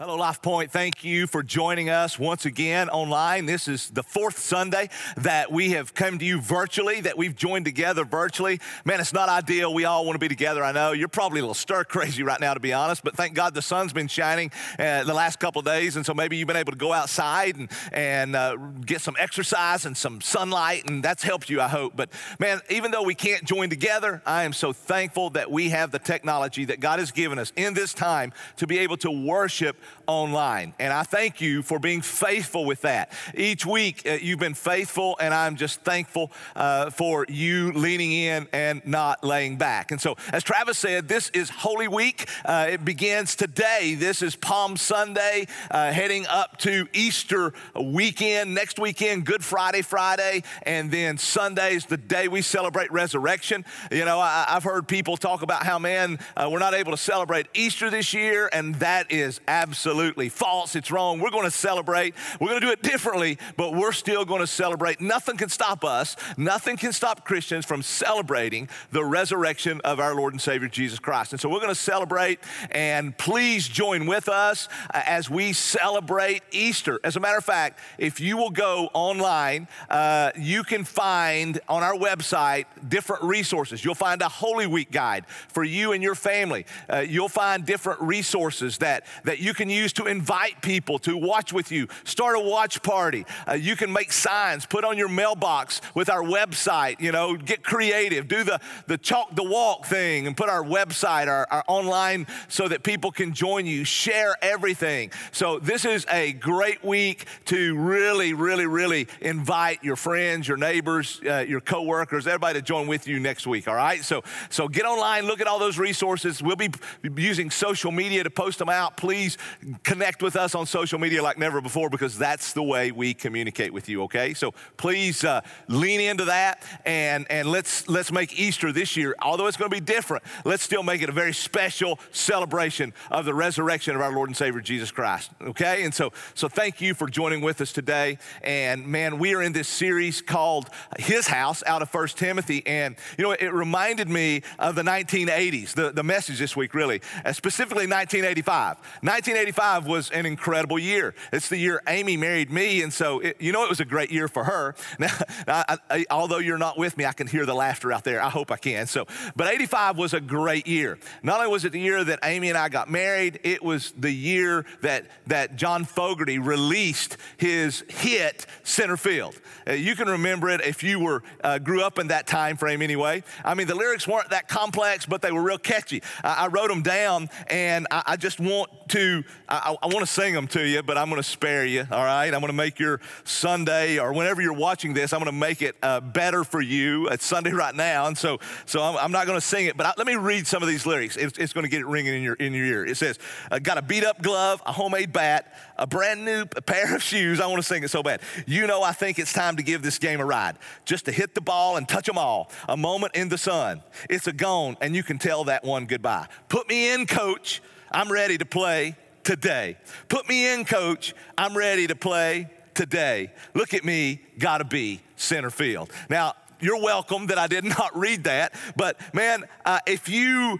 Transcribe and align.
Hello, 0.00 0.16
Life 0.16 0.42
Point. 0.42 0.72
Thank 0.72 1.04
you 1.04 1.28
for 1.28 1.44
joining 1.44 1.88
us 1.88 2.18
once 2.18 2.46
again 2.46 2.88
online. 2.88 3.46
This 3.46 3.68
is 3.68 3.90
the 3.90 4.02
fourth 4.02 4.40
Sunday 4.40 4.88
that 5.18 5.52
we 5.52 5.70
have 5.70 5.94
come 5.94 6.18
to 6.18 6.24
you 6.24 6.40
virtually, 6.40 7.00
that 7.02 7.16
we've 7.16 7.36
joined 7.36 7.64
together 7.64 8.04
virtually. 8.04 8.58
Man, 8.84 8.98
it's 8.98 9.12
not 9.12 9.28
ideal. 9.28 9.72
We 9.72 9.84
all 9.84 10.04
want 10.04 10.16
to 10.16 10.18
be 10.18 10.26
together. 10.26 10.64
I 10.64 10.72
know 10.72 10.90
you're 10.90 11.06
probably 11.06 11.38
a 11.38 11.42
little 11.44 11.54
stir 11.54 11.84
crazy 11.84 12.24
right 12.24 12.40
now, 12.40 12.54
to 12.54 12.58
be 12.58 12.72
honest, 12.72 13.04
but 13.04 13.14
thank 13.14 13.34
God 13.34 13.54
the 13.54 13.62
sun's 13.62 13.92
been 13.92 14.08
shining 14.08 14.50
uh, 14.80 15.04
the 15.04 15.14
last 15.14 15.38
couple 15.38 15.60
of 15.60 15.64
days. 15.64 15.94
And 15.94 16.04
so 16.04 16.12
maybe 16.12 16.38
you've 16.38 16.48
been 16.48 16.56
able 16.56 16.72
to 16.72 16.78
go 16.78 16.92
outside 16.92 17.54
and, 17.54 17.70
and 17.92 18.34
uh, 18.34 18.56
get 18.56 19.00
some 19.00 19.14
exercise 19.16 19.86
and 19.86 19.96
some 19.96 20.20
sunlight, 20.20 20.90
and 20.90 21.04
that's 21.04 21.22
helped 21.22 21.48
you, 21.48 21.60
I 21.60 21.68
hope. 21.68 21.92
But 21.94 22.10
man, 22.40 22.60
even 22.68 22.90
though 22.90 23.04
we 23.04 23.14
can't 23.14 23.44
join 23.44 23.70
together, 23.70 24.22
I 24.26 24.42
am 24.42 24.54
so 24.54 24.72
thankful 24.72 25.30
that 25.30 25.52
we 25.52 25.68
have 25.68 25.92
the 25.92 26.00
technology 26.00 26.64
that 26.64 26.80
God 26.80 26.98
has 26.98 27.12
given 27.12 27.38
us 27.38 27.52
in 27.54 27.74
this 27.74 27.94
time 27.94 28.32
to 28.56 28.66
be 28.66 28.80
able 28.80 28.96
to 28.96 29.10
worship 29.12 29.76
online. 30.06 30.74
And 30.78 30.92
I 30.92 31.02
thank 31.02 31.40
you 31.40 31.62
for 31.62 31.78
being 31.78 32.02
faithful 32.02 32.64
with 32.64 32.82
that. 32.82 33.12
Each 33.34 33.64
week, 33.66 34.02
uh, 34.06 34.12
you've 34.20 34.38
been 34.38 34.54
faithful, 34.54 35.16
and 35.20 35.32
I'm 35.32 35.56
just 35.56 35.80
thankful 35.80 36.32
uh, 36.56 36.90
for 36.90 37.26
you 37.28 37.72
leaning 37.72 38.12
in 38.12 38.48
and 38.52 38.84
not 38.86 39.24
laying 39.24 39.56
back. 39.56 39.90
And 39.90 40.00
so, 40.00 40.16
as 40.32 40.42
Travis 40.42 40.78
said, 40.78 41.08
this 41.08 41.30
is 41.30 41.50
Holy 41.50 41.88
Week. 41.88 42.28
Uh, 42.44 42.68
it 42.70 42.84
begins 42.84 43.34
today. 43.34 43.96
This 43.98 44.22
is 44.22 44.36
Palm 44.36 44.76
Sunday, 44.76 45.46
uh, 45.70 45.92
heading 45.92 46.26
up 46.26 46.58
to 46.58 46.86
Easter 46.92 47.52
weekend, 47.74 48.54
next 48.54 48.78
weekend, 48.78 49.24
Good 49.26 49.44
Friday, 49.44 49.82
Friday, 49.82 50.42
and 50.62 50.90
then 50.90 51.18
Sunday 51.18 51.74
is 51.74 51.86
the 51.86 51.96
day 51.96 52.28
we 52.28 52.42
celebrate 52.42 52.92
resurrection. 52.92 53.64
You 53.90 54.04
know, 54.04 54.20
I, 54.20 54.44
have 54.48 54.64
heard 54.64 54.86
people 54.86 55.16
talk 55.16 55.42
about 55.42 55.64
how, 55.64 55.78
man, 55.78 56.18
uh, 56.36 56.48
we're 56.50 56.58
not 56.58 56.74
able 56.74 56.92
to 56.92 56.96
celebrate 56.96 57.46
Easter 57.54 57.90
this 57.90 58.12
year, 58.12 58.48
and 58.52 58.74
that 58.76 59.10
is 59.10 59.40
absolutely 59.48 59.73
absolutely 59.74 60.28
false. 60.28 60.76
It's 60.76 60.92
wrong. 60.92 61.18
We're 61.18 61.32
going 61.32 61.46
to 61.46 61.50
celebrate. 61.50 62.14
We're 62.40 62.50
going 62.50 62.60
to 62.60 62.66
do 62.68 62.72
it 62.72 62.80
differently, 62.80 63.38
but 63.56 63.74
we're 63.74 63.90
still 63.90 64.24
going 64.24 64.40
to 64.40 64.46
celebrate. 64.46 65.00
Nothing 65.00 65.36
can 65.36 65.48
stop 65.48 65.84
us. 65.84 66.14
Nothing 66.36 66.76
can 66.76 66.92
stop 66.92 67.24
Christians 67.24 67.66
from 67.66 67.82
celebrating 67.82 68.68
the 68.92 69.04
resurrection 69.04 69.80
of 69.82 69.98
our 69.98 70.14
Lord 70.14 70.32
and 70.32 70.40
Savior 70.40 70.68
Jesus 70.68 71.00
Christ. 71.00 71.32
And 71.32 71.40
so 71.40 71.48
we're 71.48 71.58
going 71.58 71.70
to 71.70 71.74
celebrate, 71.74 72.38
and 72.70 73.18
please 73.18 73.66
join 73.66 74.06
with 74.06 74.28
us 74.28 74.68
uh, 74.94 75.02
as 75.06 75.28
we 75.28 75.52
celebrate 75.52 76.44
Easter. 76.52 77.00
As 77.02 77.16
a 77.16 77.20
matter 77.20 77.38
of 77.38 77.44
fact, 77.44 77.80
if 77.98 78.20
you 78.20 78.36
will 78.36 78.50
go 78.50 78.90
online, 78.94 79.66
uh, 79.90 80.30
you 80.38 80.62
can 80.62 80.84
find 80.84 81.58
on 81.68 81.82
our 81.82 81.94
website 81.94 82.66
different 82.88 83.24
resources. 83.24 83.84
You'll 83.84 83.96
find 83.96 84.22
a 84.22 84.28
Holy 84.28 84.68
Week 84.68 84.92
guide 84.92 85.26
for 85.48 85.64
you 85.64 85.90
and 85.90 86.00
your 86.00 86.14
family. 86.14 86.64
Uh, 86.88 86.98
you'll 86.98 87.28
find 87.28 87.66
different 87.66 88.00
resources 88.00 88.78
that, 88.78 89.04
that 89.24 89.40
you 89.40 89.52
can 89.52 89.63
use 89.68 89.92
to 89.94 90.06
invite 90.06 90.62
people 90.62 90.98
to 91.00 91.16
watch 91.16 91.52
with 91.52 91.70
you. 91.70 91.88
Start 92.04 92.36
a 92.36 92.40
watch 92.40 92.82
party. 92.82 93.24
Uh, 93.48 93.54
you 93.54 93.76
can 93.76 93.92
make 93.92 94.12
signs, 94.12 94.66
put 94.66 94.84
on 94.84 94.98
your 94.98 95.08
mailbox 95.08 95.80
with 95.94 96.08
our 96.08 96.22
website, 96.22 97.00
you 97.00 97.12
know, 97.12 97.36
get 97.36 97.62
creative. 97.62 98.28
Do 98.28 98.44
the, 98.44 98.60
the 98.86 98.98
chalk 98.98 99.34
the 99.34 99.42
walk 99.42 99.86
thing 99.86 100.26
and 100.26 100.36
put 100.36 100.48
our 100.48 100.62
website, 100.62 101.28
our, 101.28 101.46
our 101.50 101.64
online, 101.66 102.26
so 102.48 102.68
that 102.68 102.82
people 102.82 103.10
can 103.10 103.32
join 103.34 103.66
you. 103.66 103.84
Share 103.84 104.36
everything. 104.42 105.10
So 105.32 105.58
this 105.58 105.84
is 105.84 106.06
a 106.10 106.32
great 106.32 106.84
week 106.84 107.26
to 107.46 107.76
really, 107.76 108.34
really, 108.34 108.66
really 108.66 109.08
invite 109.20 109.82
your 109.82 109.96
friends, 109.96 110.48
your 110.48 110.56
neighbors, 110.56 111.20
uh, 111.26 111.44
your 111.46 111.60
coworkers, 111.60 112.26
everybody 112.26 112.58
to 112.58 112.62
join 112.62 112.86
with 112.86 113.06
you 113.06 113.20
next 113.20 113.46
week. 113.46 113.68
All 113.68 113.74
right. 113.74 114.04
So 114.04 114.22
so 114.50 114.68
get 114.68 114.84
online, 114.84 115.26
look 115.26 115.40
at 115.40 115.46
all 115.46 115.58
those 115.58 115.78
resources. 115.78 116.42
We'll 116.42 116.56
be 116.56 116.70
using 117.16 117.50
social 117.50 117.90
media 117.90 118.24
to 118.24 118.30
post 118.30 118.58
them 118.58 118.68
out. 118.68 118.96
Please 118.96 119.38
connect 119.82 120.22
with 120.22 120.36
us 120.36 120.54
on 120.54 120.66
social 120.66 120.98
media 120.98 121.22
like 121.22 121.38
never 121.38 121.60
before 121.60 121.90
because 121.90 122.16
that's 122.18 122.52
the 122.52 122.62
way 122.62 122.90
we 122.90 123.14
communicate 123.14 123.72
with 123.72 123.88
you, 123.88 124.02
okay? 124.04 124.34
So 124.34 124.52
please 124.76 125.24
uh, 125.24 125.40
lean 125.68 126.00
into 126.00 126.26
that 126.26 126.62
and, 126.84 127.26
and 127.30 127.50
let's, 127.50 127.88
let's 127.88 128.12
make 128.12 128.38
Easter 128.38 128.72
this 128.72 128.96
year, 128.96 129.14
although 129.22 129.46
it's 129.46 129.56
going 129.56 129.70
to 129.70 129.74
be 129.74 129.80
different, 129.80 130.24
let's 130.44 130.62
still 130.62 130.82
make 130.82 131.02
it 131.02 131.08
a 131.08 131.12
very 131.12 131.32
special 131.32 131.98
celebration 132.12 132.92
of 133.10 133.24
the 133.24 133.34
resurrection 133.34 133.94
of 133.94 134.02
our 134.02 134.12
Lord 134.12 134.28
and 134.28 134.36
Savior 134.36 134.60
Jesus 134.60 134.90
Christ, 134.90 135.30
okay? 135.42 135.84
And 135.84 135.94
so, 135.94 136.12
so 136.34 136.48
thank 136.48 136.80
you 136.80 136.94
for 136.94 137.08
joining 137.08 137.40
with 137.40 137.60
us 137.60 137.72
today. 137.72 138.18
And 138.42 138.86
man, 138.86 139.18
we 139.18 139.34
are 139.34 139.42
in 139.42 139.52
this 139.52 139.68
series 139.68 140.22
called 140.22 140.70
His 140.98 141.26
House 141.26 141.62
out 141.66 141.82
of 141.82 141.90
First 141.90 142.18
Timothy. 142.18 142.66
And, 142.66 142.96
you 143.18 143.24
know, 143.24 143.32
it 143.32 143.52
reminded 143.52 144.08
me 144.08 144.42
of 144.58 144.74
the 144.74 144.82
1980s, 144.82 145.74
the, 145.74 145.90
the 145.90 146.02
message 146.02 146.38
this 146.38 146.56
week, 146.56 146.74
really, 146.74 147.00
uh, 147.24 147.32
specifically 147.32 147.86
1985. 147.86 148.76
1985 149.02 149.43
was 149.52 150.10
an 150.10 150.26
incredible 150.26 150.78
year. 150.78 151.14
It's 151.32 151.48
the 151.48 151.56
year 151.56 151.82
Amy 151.86 152.16
married 152.16 152.50
me, 152.50 152.82
and 152.82 152.92
so 152.92 153.20
it, 153.20 153.36
you 153.40 153.52
know 153.52 153.64
it 153.64 153.68
was 153.68 153.80
a 153.80 153.84
great 153.84 154.10
year 154.10 154.28
for 154.28 154.44
her. 154.44 154.74
Now, 155.46 155.62
I, 155.68 155.78
I, 155.90 156.06
although 156.10 156.38
you're 156.38 156.58
not 156.58 156.78
with 156.78 156.96
me, 156.96 157.04
I 157.04 157.12
can 157.12 157.26
hear 157.26 157.44
the 157.44 157.54
laughter 157.54 157.92
out 157.92 158.04
there. 158.04 158.22
I 158.22 158.30
hope 158.30 158.50
I 158.50 158.56
can. 158.56 158.86
So, 158.86 159.06
but 159.36 159.52
85 159.52 159.98
was 159.98 160.14
a 160.14 160.20
great 160.20 160.66
year. 160.66 160.98
Not 161.22 161.40
only 161.40 161.50
was 161.50 161.64
it 161.64 161.72
the 161.72 161.80
year 161.80 162.02
that 162.04 162.20
Amy 162.22 162.48
and 162.48 162.56
I 162.56 162.68
got 162.68 162.88
married, 162.88 163.40
it 163.42 163.62
was 163.62 163.92
the 163.98 164.10
year 164.10 164.64
that 164.82 165.06
that 165.26 165.56
John 165.56 165.84
Fogerty 165.84 166.38
released 166.38 167.16
his 167.36 167.84
hit 167.88 168.46
Center 168.62 168.96
Field. 168.96 169.38
Uh, 169.68 169.72
you 169.72 169.96
can 169.96 170.08
remember 170.08 170.48
it 170.48 170.60
if 170.62 170.82
you 170.82 171.00
were 171.00 171.22
uh, 171.42 171.58
grew 171.58 171.82
up 171.82 171.98
in 171.98 172.08
that 172.08 172.26
time 172.26 172.56
frame 172.56 172.82
anyway. 172.82 173.22
I 173.44 173.54
mean, 173.54 173.66
the 173.66 173.74
lyrics 173.74 174.06
weren't 174.06 174.30
that 174.30 174.48
complex, 174.48 175.06
but 175.06 175.22
they 175.22 175.32
were 175.32 175.42
real 175.42 175.58
catchy. 175.58 176.02
I, 176.22 176.44
I 176.44 176.46
wrote 176.48 176.68
them 176.68 176.82
down, 176.82 177.28
and 177.48 177.86
I, 177.90 178.02
I 178.06 178.16
just 178.16 178.40
want 178.40 178.70
to 178.90 179.24
I, 179.48 179.76
I 179.82 179.86
want 179.86 180.00
to 180.00 180.06
sing 180.06 180.32
them 180.32 180.46
to 180.48 180.66
you, 180.66 180.82
but 180.82 180.96
I'm 180.96 181.10
going 181.10 181.20
to 181.20 181.28
spare 181.28 181.66
you. 181.66 181.86
All 181.90 182.04
right, 182.04 182.32
I'm 182.32 182.40
going 182.40 182.46
to 182.46 182.52
make 182.52 182.78
your 182.78 183.00
Sunday 183.24 183.98
or 183.98 184.12
whenever 184.12 184.40
you're 184.40 184.54
watching 184.54 184.94
this, 184.94 185.12
I'm 185.12 185.20
going 185.20 185.30
to 185.30 185.38
make 185.38 185.60
it 185.60 185.76
uh, 185.82 186.00
better 186.00 186.44
for 186.44 186.60
you. 186.60 187.08
It's 187.08 187.26
Sunday 187.26 187.52
right 187.52 187.74
now, 187.74 188.06
and 188.06 188.16
so 188.16 188.38
so 188.66 188.82
I'm, 188.82 188.96
I'm 188.96 189.12
not 189.12 189.26
going 189.26 189.36
to 189.38 189.46
sing 189.46 189.66
it, 189.66 189.76
but 189.76 189.86
I, 189.86 189.92
let 189.98 190.06
me 190.06 190.16
read 190.16 190.46
some 190.46 190.62
of 190.62 190.68
these 190.68 190.86
lyrics. 190.86 191.16
It's, 191.16 191.38
it's 191.38 191.52
going 191.52 191.64
to 191.64 191.70
get 191.70 191.80
it 191.80 191.86
ringing 191.86 192.14
in 192.14 192.22
your 192.22 192.34
in 192.34 192.54
your 192.54 192.64
ear. 192.64 192.84
It 192.86 192.96
says, 192.96 193.18
"Got 193.62 193.78
a 193.78 193.82
beat 193.82 194.04
up 194.04 194.22
glove, 194.22 194.62
a 194.64 194.72
homemade 194.72 195.12
bat, 195.12 195.54
a 195.76 195.86
brand 195.86 196.24
new 196.24 196.46
pair 196.46 196.94
of 196.94 197.02
shoes." 197.02 197.40
I 197.40 197.46
want 197.46 197.58
to 197.58 197.68
sing 197.68 197.82
it 197.82 197.90
so 197.90 198.02
bad. 198.02 198.20
You 198.46 198.66
know, 198.66 198.82
I 198.82 198.92
think 198.92 199.18
it's 199.18 199.32
time 199.32 199.56
to 199.56 199.62
give 199.62 199.82
this 199.82 199.98
game 199.98 200.20
a 200.20 200.24
ride. 200.24 200.56
Just 200.84 201.04
to 201.04 201.12
hit 201.12 201.34
the 201.34 201.40
ball 201.40 201.76
and 201.76 201.88
touch 201.88 202.06
them 202.06 202.18
all. 202.18 202.50
A 202.68 202.76
moment 202.76 203.14
in 203.14 203.28
the 203.28 203.38
sun. 203.38 203.82
It's 204.08 204.26
a 204.26 204.32
gone, 204.32 204.76
and 204.80 204.96
you 204.96 205.02
can 205.02 205.18
tell 205.18 205.44
that 205.44 205.64
one 205.64 205.86
goodbye. 205.86 206.28
Put 206.48 206.68
me 206.68 206.92
in, 206.92 207.06
coach. 207.06 207.60
I'm 207.90 208.10
ready 208.10 208.38
to 208.38 208.44
play 208.44 208.96
today. 209.24 209.76
Put 210.08 210.28
me 210.28 210.52
in, 210.52 210.64
coach. 210.64 211.14
I'm 211.36 211.56
ready 211.56 211.86
to 211.86 211.96
play 211.96 212.48
today. 212.74 213.32
Look 213.54 213.74
at 213.74 213.84
me, 213.84 214.22
gotta 214.38 214.64
be 214.64 215.00
center 215.16 215.50
field. 215.50 215.90
Now, 216.08 216.34
you're 216.60 216.80
welcome 216.80 217.26
that 217.26 217.38
I 217.38 217.46
did 217.46 217.64
not 217.78 217.96
read 217.96 218.24
that, 218.24 218.54
but 218.76 218.98
man, 219.14 219.44
uh, 219.64 219.80
if 219.86 220.08
you 220.08 220.58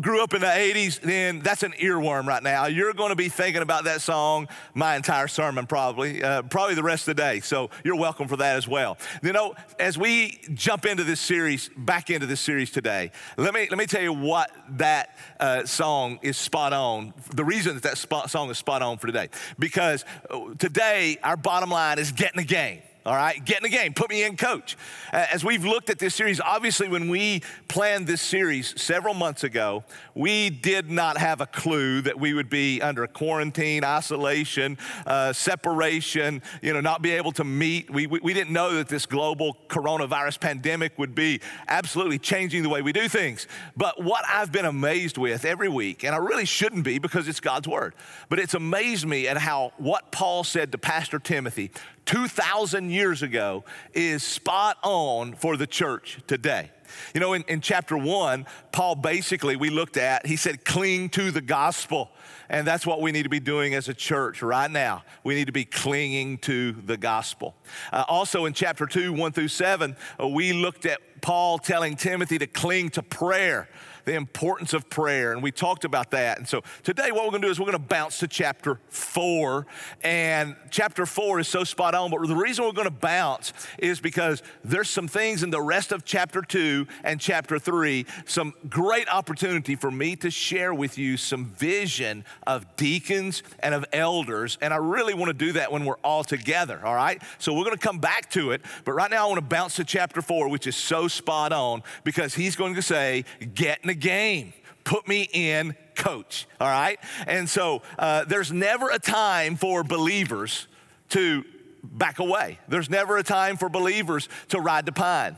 grew 0.00 0.22
up 0.22 0.34
in 0.34 0.40
the 0.40 0.46
80s, 0.46 1.00
then 1.00 1.40
that's 1.40 1.62
an 1.62 1.72
earworm 1.72 2.26
right 2.26 2.42
now. 2.42 2.66
You're 2.66 2.92
going 2.92 3.10
to 3.10 3.16
be 3.16 3.28
thinking 3.28 3.62
about 3.62 3.84
that 3.84 4.00
song 4.00 4.48
my 4.74 4.96
entire 4.96 5.28
sermon, 5.28 5.66
probably, 5.66 6.22
uh, 6.22 6.42
probably 6.42 6.74
the 6.74 6.82
rest 6.82 7.08
of 7.08 7.16
the 7.16 7.22
day. 7.22 7.40
So 7.40 7.70
you're 7.84 7.96
welcome 7.96 8.28
for 8.28 8.36
that 8.36 8.56
as 8.56 8.66
well. 8.66 8.98
You 9.22 9.32
know, 9.32 9.54
as 9.78 9.96
we 9.96 10.40
jump 10.54 10.86
into 10.86 11.04
this 11.04 11.20
series, 11.20 11.70
back 11.76 12.10
into 12.10 12.26
this 12.26 12.40
series 12.40 12.70
today, 12.70 13.12
let 13.36 13.54
me 13.54 13.68
let 13.70 13.78
me 13.78 13.86
tell 13.86 14.02
you 14.02 14.12
what 14.12 14.50
that 14.70 15.16
uh, 15.40 15.64
song 15.64 16.18
is 16.22 16.36
spot 16.36 16.72
on. 16.72 17.14
The 17.34 17.44
reason 17.44 17.74
that 17.74 17.82
that 17.84 17.98
spot, 17.98 18.30
song 18.30 18.50
is 18.50 18.58
spot 18.58 18.82
on 18.82 18.98
for 18.98 19.06
today, 19.06 19.28
because 19.58 20.04
uh, 20.30 20.54
today 20.58 21.18
our 21.22 21.36
bottom 21.36 21.70
line 21.70 21.98
is 21.98 22.12
getting 22.12 22.38
the 22.38 22.46
game 22.46 22.80
all 23.08 23.16
right? 23.16 23.42
Get 23.42 23.58
in 23.58 23.62
the 23.62 23.70
game, 23.70 23.94
put 23.94 24.10
me 24.10 24.22
in, 24.22 24.36
coach. 24.36 24.76
As 25.12 25.42
we've 25.42 25.64
looked 25.64 25.88
at 25.88 25.98
this 25.98 26.14
series, 26.14 26.42
obviously, 26.42 26.88
when 26.88 27.08
we 27.08 27.40
planned 27.66 28.06
this 28.06 28.20
series 28.20 28.78
several 28.80 29.14
months 29.14 29.44
ago, 29.44 29.82
we 30.14 30.50
did 30.50 30.90
not 30.90 31.16
have 31.16 31.40
a 31.40 31.46
clue 31.46 32.02
that 32.02 32.20
we 32.20 32.34
would 32.34 32.50
be 32.50 32.82
under 32.82 33.06
quarantine, 33.06 33.82
isolation, 33.82 34.76
uh, 35.06 35.32
separation, 35.32 36.42
you 36.60 36.74
know, 36.74 36.82
not 36.82 37.00
be 37.00 37.12
able 37.12 37.32
to 37.32 37.44
meet. 37.44 37.88
We, 37.90 38.06
we, 38.06 38.20
we 38.20 38.34
didn't 38.34 38.52
know 38.52 38.74
that 38.74 38.88
this 38.88 39.06
global 39.06 39.56
coronavirus 39.68 40.38
pandemic 40.38 40.98
would 40.98 41.14
be 41.14 41.40
absolutely 41.66 42.18
changing 42.18 42.62
the 42.62 42.68
way 42.68 42.82
we 42.82 42.92
do 42.92 43.08
things. 43.08 43.46
But 43.74 44.04
what 44.04 44.22
I've 44.28 44.52
been 44.52 44.66
amazed 44.66 45.16
with 45.16 45.46
every 45.46 45.70
week, 45.70 46.04
and 46.04 46.14
I 46.14 46.18
really 46.18 46.44
shouldn't 46.44 46.84
be 46.84 46.98
because 46.98 47.26
it's 47.26 47.40
God's 47.40 47.66
word, 47.66 47.94
but 48.28 48.38
it's 48.38 48.52
amazed 48.52 49.06
me 49.06 49.28
at 49.28 49.38
how 49.38 49.72
what 49.78 50.12
Paul 50.12 50.44
said 50.44 50.72
to 50.72 50.78
Pastor 50.78 51.18
Timothy 51.18 51.70
2,000 52.08 52.90
years 52.90 53.22
ago 53.22 53.64
is 53.92 54.22
spot 54.22 54.78
on 54.82 55.34
for 55.34 55.58
the 55.58 55.66
church 55.66 56.18
today. 56.26 56.70
You 57.12 57.20
know, 57.20 57.34
in, 57.34 57.44
in 57.48 57.60
chapter 57.60 57.98
one, 57.98 58.46
Paul 58.72 58.94
basically, 58.94 59.56
we 59.56 59.68
looked 59.68 59.98
at, 59.98 60.24
he 60.24 60.36
said, 60.36 60.64
cling 60.64 61.10
to 61.10 61.30
the 61.30 61.42
gospel. 61.42 62.10
And 62.48 62.66
that's 62.66 62.86
what 62.86 63.02
we 63.02 63.12
need 63.12 63.24
to 63.24 63.28
be 63.28 63.40
doing 63.40 63.74
as 63.74 63.90
a 63.90 63.94
church 63.94 64.40
right 64.40 64.70
now. 64.70 65.02
We 65.22 65.34
need 65.34 65.48
to 65.48 65.52
be 65.52 65.66
clinging 65.66 66.38
to 66.38 66.72
the 66.72 66.96
gospel. 66.96 67.54
Uh, 67.92 68.04
also, 68.08 68.46
in 68.46 68.54
chapter 68.54 68.86
2, 68.86 69.12
1 69.12 69.32
through 69.32 69.48
7, 69.48 69.94
uh, 70.18 70.28
we 70.28 70.54
looked 70.54 70.86
at 70.86 71.20
Paul 71.20 71.58
telling 71.58 71.94
Timothy 71.94 72.38
to 72.38 72.46
cling 72.46 72.88
to 72.90 73.02
prayer 73.02 73.68
the 74.08 74.14
importance 74.14 74.72
of 74.72 74.88
prayer, 74.88 75.32
and 75.32 75.42
we 75.42 75.52
talked 75.52 75.84
about 75.84 76.12
that. 76.12 76.38
And 76.38 76.48
so 76.48 76.62
today, 76.82 77.12
what 77.12 77.24
we're 77.24 77.30
going 77.30 77.42
to 77.42 77.48
do 77.48 77.52
is 77.52 77.60
we're 77.60 77.66
going 77.66 77.72
to 77.74 77.78
bounce 77.78 78.20
to 78.20 78.26
chapter 78.26 78.80
four. 78.88 79.66
And 80.02 80.56
chapter 80.70 81.04
four 81.04 81.40
is 81.40 81.46
so 81.46 81.62
spot 81.62 81.94
on, 81.94 82.10
but 82.10 82.26
the 82.26 82.34
reason 82.34 82.64
we're 82.64 82.72
going 82.72 82.86
to 82.86 82.90
bounce 82.90 83.52
is 83.76 84.00
because 84.00 84.42
there's 84.64 84.88
some 84.88 85.08
things 85.08 85.42
in 85.42 85.50
the 85.50 85.60
rest 85.60 85.92
of 85.92 86.06
chapter 86.06 86.40
two 86.40 86.86
and 87.04 87.20
chapter 87.20 87.58
three, 87.58 88.06
some 88.24 88.54
great 88.70 89.12
opportunity 89.12 89.76
for 89.76 89.90
me 89.90 90.16
to 90.16 90.30
share 90.30 90.72
with 90.72 90.96
you 90.96 91.18
some 91.18 91.44
vision 91.44 92.24
of 92.46 92.64
deacons 92.76 93.42
and 93.60 93.74
of 93.74 93.84
elders. 93.92 94.56
And 94.62 94.72
I 94.72 94.78
really 94.78 95.12
want 95.12 95.28
to 95.28 95.34
do 95.34 95.52
that 95.52 95.70
when 95.70 95.84
we're 95.84 95.98
all 96.02 96.24
together, 96.24 96.80
all 96.82 96.94
right? 96.94 97.22
So 97.38 97.52
we're 97.52 97.64
going 97.64 97.76
to 97.76 97.86
come 97.86 97.98
back 97.98 98.30
to 98.30 98.52
it, 98.52 98.62
but 98.86 98.92
right 98.92 99.10
now 99.10 99.24
I 99.24 99.26
want 99.26 99.36
to 99.36 99.46
bounce 99.46 99.76
to 99.76 99.84
chapter 99.84 100.22
four, 100.22 100.48
which 100.48 100.66
is 100.66 100.76
so 100.76 101.08
spot 101.08 101.52
on 101.52 101.82
because 102.04 102.34
he's 102.34 102.56
going 102.56 102.74
to 102.76 102.82
say, 102.82 103.26
Get 103.54 103.80
in 103.82 103.88
the 103.88 103.97
game, 104.00 104.52
put 104.84 105.06
me 105.06 105.28
in 105.32 105.74
coach, 105.94 106.46
all 106.60 106.68
right? 106.68 106.98
And 107.26 107.48
so 107.48 107.82
uh, 107.98 108.24
there's 108.24 108.52
never 108.52 108.88
a 108.90 108.98
time 108.98 109.56
for 109.56 109.84
believers 109.84 110.66
to 111.10 111.44
back 111.82 112.18
away. 112.18 112.58
There's 112.68 112.90
never 112.90 113.16
a 113.16 113.22
time 113.22 113.56
for 113.56 113.68
believers 113.68 114.28
to 114.48 114.60
ride 114.60 114.86
the 114.86 114.92
pine. 114.92 115.36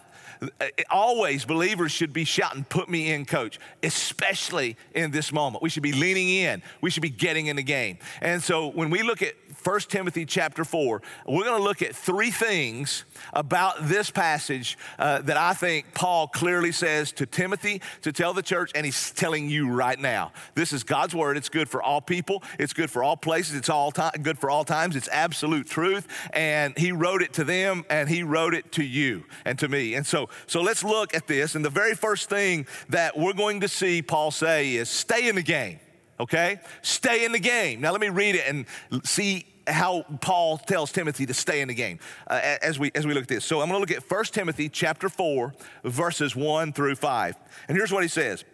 Always 0.91 1.45
believers 1.45 1.93
should 1.93 2.13
be 2.13 2.25
shouting, 2.25 2.65
Put 2.65 2.89
me 2.89 3.13
in, 3.13 3.27
coach, 3.27 3.59
especially 3.83 4.77
in 4.95 5.11
this 5.11 5.33
moment. 5.33 5.63
We 5.63 5.69
should 5.69 5.83
be 5.83 5.93
leaning 5.93 6.29
in, 6.29 6.63
we 6.81 6.91
should 6.91 7.03
be 7.03 7.11
getting 7.11 7.47
in 7.47 7.57
the 7.57 7.63
game. 7.63 7.99
And 8.21 8.43
so 8.43 8.69
when 8.69 8.91
we 8.91 9.03
look 9.03 9.23
at 9.23 9.35
1 9.63 9.81
Timothy 9.81 10.25
chapter 10.25 10.65
4, 10.65 11.03
we're 11.27 11.45
going 11.45 11.59
to 11.59 11.63
look 11.63 11.83
at 11.83 11.95
three 11.95 12.31
things 12.31 13.05
about 13.35 13.89
this 13.89 14.11
passage 14.11 14.79
uh, 14.99 15.21
that 15.23 15.37
I 15.37 15.53
think 15.53 15.93
Paul 15.95 16.29
clearly 16.29 16.73
says 16.73 17.13
to 17.13 17.27
Timothy 17.27 17.83
to 18.03 18.13
tell 18.13 18.33
the 18.33 18.43
church, 18.43 18.73
and 18.75 18.87
he's 18.87 19.11
telling 19.13 19.51
you 19.51 19.71
right 19.71 19.99
now. 19.99 20.33
This 20.55 20.73
is 20.73 20.83
God's 20.83 21.15
word. 21.15 21.37
It's 21.37 21.51
good 21.51 21.69
for 21.69 21.83
all 21.83 22.01
people, 22.01 22.43
it's 22.59 22.73
good 22.73 22.91
for 22.91 23.03
all 23.03 23.17
places, 23.17 23.55
it's 23.55 23.69
all 23.69 23.91
time, 23.91 24.13
good 24.23 24.39
for 24.39 24.49
all 24.49 24.65
times. 24.65 24.97
It's 24.97 25.09
absolute 25.09 25.67
truth. 25.67 26.09
And 26.33 26.77
he 26.79 26.93
wrote 26.93 27.23
it 27.23 27.35
to 27.35 27.45
them, 27.45 27.85
and 27.91 28.09
he 28.09 28.23
wrote 28.23 28.55
it 28.55 28.73
to 28.73 28.83
you 28.83 29.25
and 29.45 29.59
to 29.59 29.69
me. 29.69 29.95
And 29.95 30.07
so, 30.07 30.30
so 30.47 30.63
let's 30.63 30.85
look 30.85 31.15
at 31.15 31.27
this. 31.27 31.55
And 31.55 31.65
the 31.65 31.71
very 31.71 31.95
first 31.95 32.29
thing 32.29 32.67
that 32.89 33.17
we're 33.19 33.33
going 33.33 33.61
to 33.61 33.69
see 33.69 34.03
Paul 34.03 34.31
say 34.31 34.75
is 34.75 34.89
stay 34.89 35.29
in 35.29 35.37
the 35.37 35.43
game 35.43 35.81
okay? 36.21 36.61
Stay 36.83 37.25
in 37.25 37.33
the 37.33 37.39
game. 37.39 37.81
Now, 37.81 37.93
let 37.93 38.01
me 38.01 38.11
read 38.11 38.35
it 38.35 38.45
and 38.47 38.67
see 39.05 39.47
how 39.67 40.05
Paul 40.21 40.59
tells 40.59 40.93
Timothy 40.93 41.27
to 41.27 41.35
stay 41.35 41.61
in 41.61 41.69
the 41.69 41.75
game 41.75 41.99
uh, 42.29 42.41
as, 42.63 42.79
we, 42.79 42.91
as 42.95 43.07
we 43.07 43.15
look 43.15 43.25
at 43.25 43.29
this. 43.29 43.45
So 43.45 43.61
I'm 43.61 43.69
going 43.69 43.77
to 43.77 43.81
look 43.81 43.91
at 43.91 44.11
1 44.11 44.25
Timothy 44.27 44.69
chapter 44.69 45.09
4, 45.09 45.55
verses 45.85 46.37
1 46.37 46.73
through 46.73 46.97
5. 46.97 47.37
And 47.69 47.77
here's 47.77 47.93
what 47.93 48.03
he 48.03 48.09
says 48.09 48.45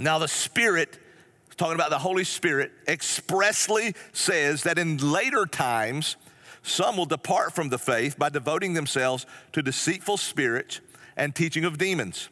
Now, 0.00 0.18
the 0.18 0.28
Spirit, 0.28 0.98
talking 1.56 1.74
about 1.74 1.90
the 1.90 1.98
Holy 1.98 2.24
Spirit, 2.24 2.72
expressly 2.88 3.94
says 4.12 4.62
that 4.62 4.78
in 4.78 4.98
later 4.98 5.46
times, 5.46 6.16
some 6.62 6.96
will 6.96 7.06
depart 7.06 7.54
from 7.54 7.68
the 7.68 7.78
faith 7.78 8.18
by 8.18 8.28
devoting 8.28 8.74
themselves 8.74 9.26
to 9.52 9.62
deceitful 9.62 10.16
spirits 10.16 10.80
and 11.16 11.34
teaching 11.34 11.64
of 11.64 11.78
demons, 11.78 12.28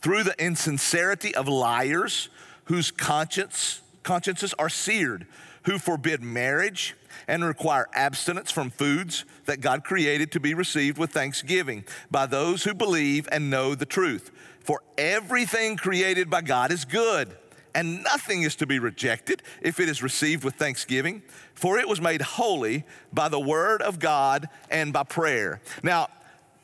through 0.00 0.22
the 0.22 0.34
insincerity 0.44 1.34
of 1.34 1.48
liars 1.48 2.28
whose 2.64 2.90
conscience, 2.90 3.80
consciences 4.02 4.54
are 4.58 4.68
seared, 4.68 5.26
who 5.64 5.78
forbid 5.78 6.22
marriage 6.22 6.94
and 7.26 7.44
require 7.44 7.88
abstinence 7.92 8.50
from 8.50 8.70
foods 8.70 9.24
that 9.46 9.60
God 9.60 9.84
created 9.84 10.30
to 10.32 10.40
be 10.40 10.54
received 10.54 10.98
with 10.98 11.10
thanksgiving 11.10 11.84
by 12.10 12.26
those 12.26 12.64
who 12.64 12.74
believe 12.74 13.28
and 13.32 13.50
know 13.50 13.74
the 13.74 13.86
truth. 13.86 14.30
For 14.60 14.82
everything 14.98 15.76
created 15.76 16.28
by 16.30 16.42
God 16.42 16.70
is 16.72 16.84
good, 16.84 17.36
and 17.74 18.02
nothing 18.02 18.42
is 18.42 18.56
to 18.56 18.66
be 18.66 18.78
rejected 18.78 19.42
if 19.60 19.80
it 19.80 19.88
is 19.88 20.02
received 20.02 20.44
with 20.44 20.54
thanksgiving, 20.54 21.22
for 21.54 21.78
it 21.78 21.88
was 21.88 22.00
made 22.00 22.22
holy 22.22 22.84
by 23.12 23.28
the 23.28 23.40
word 23.40 23.82
of 23.82 23.98
God 23.98 24.48
and 24.70 24.92
by 24.92 25.04
prayer. 25.04 25.60
Now, 25.82 26.08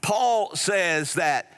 Paul 0.01 0.55
says 0.55 1.15
that 1.15 1.52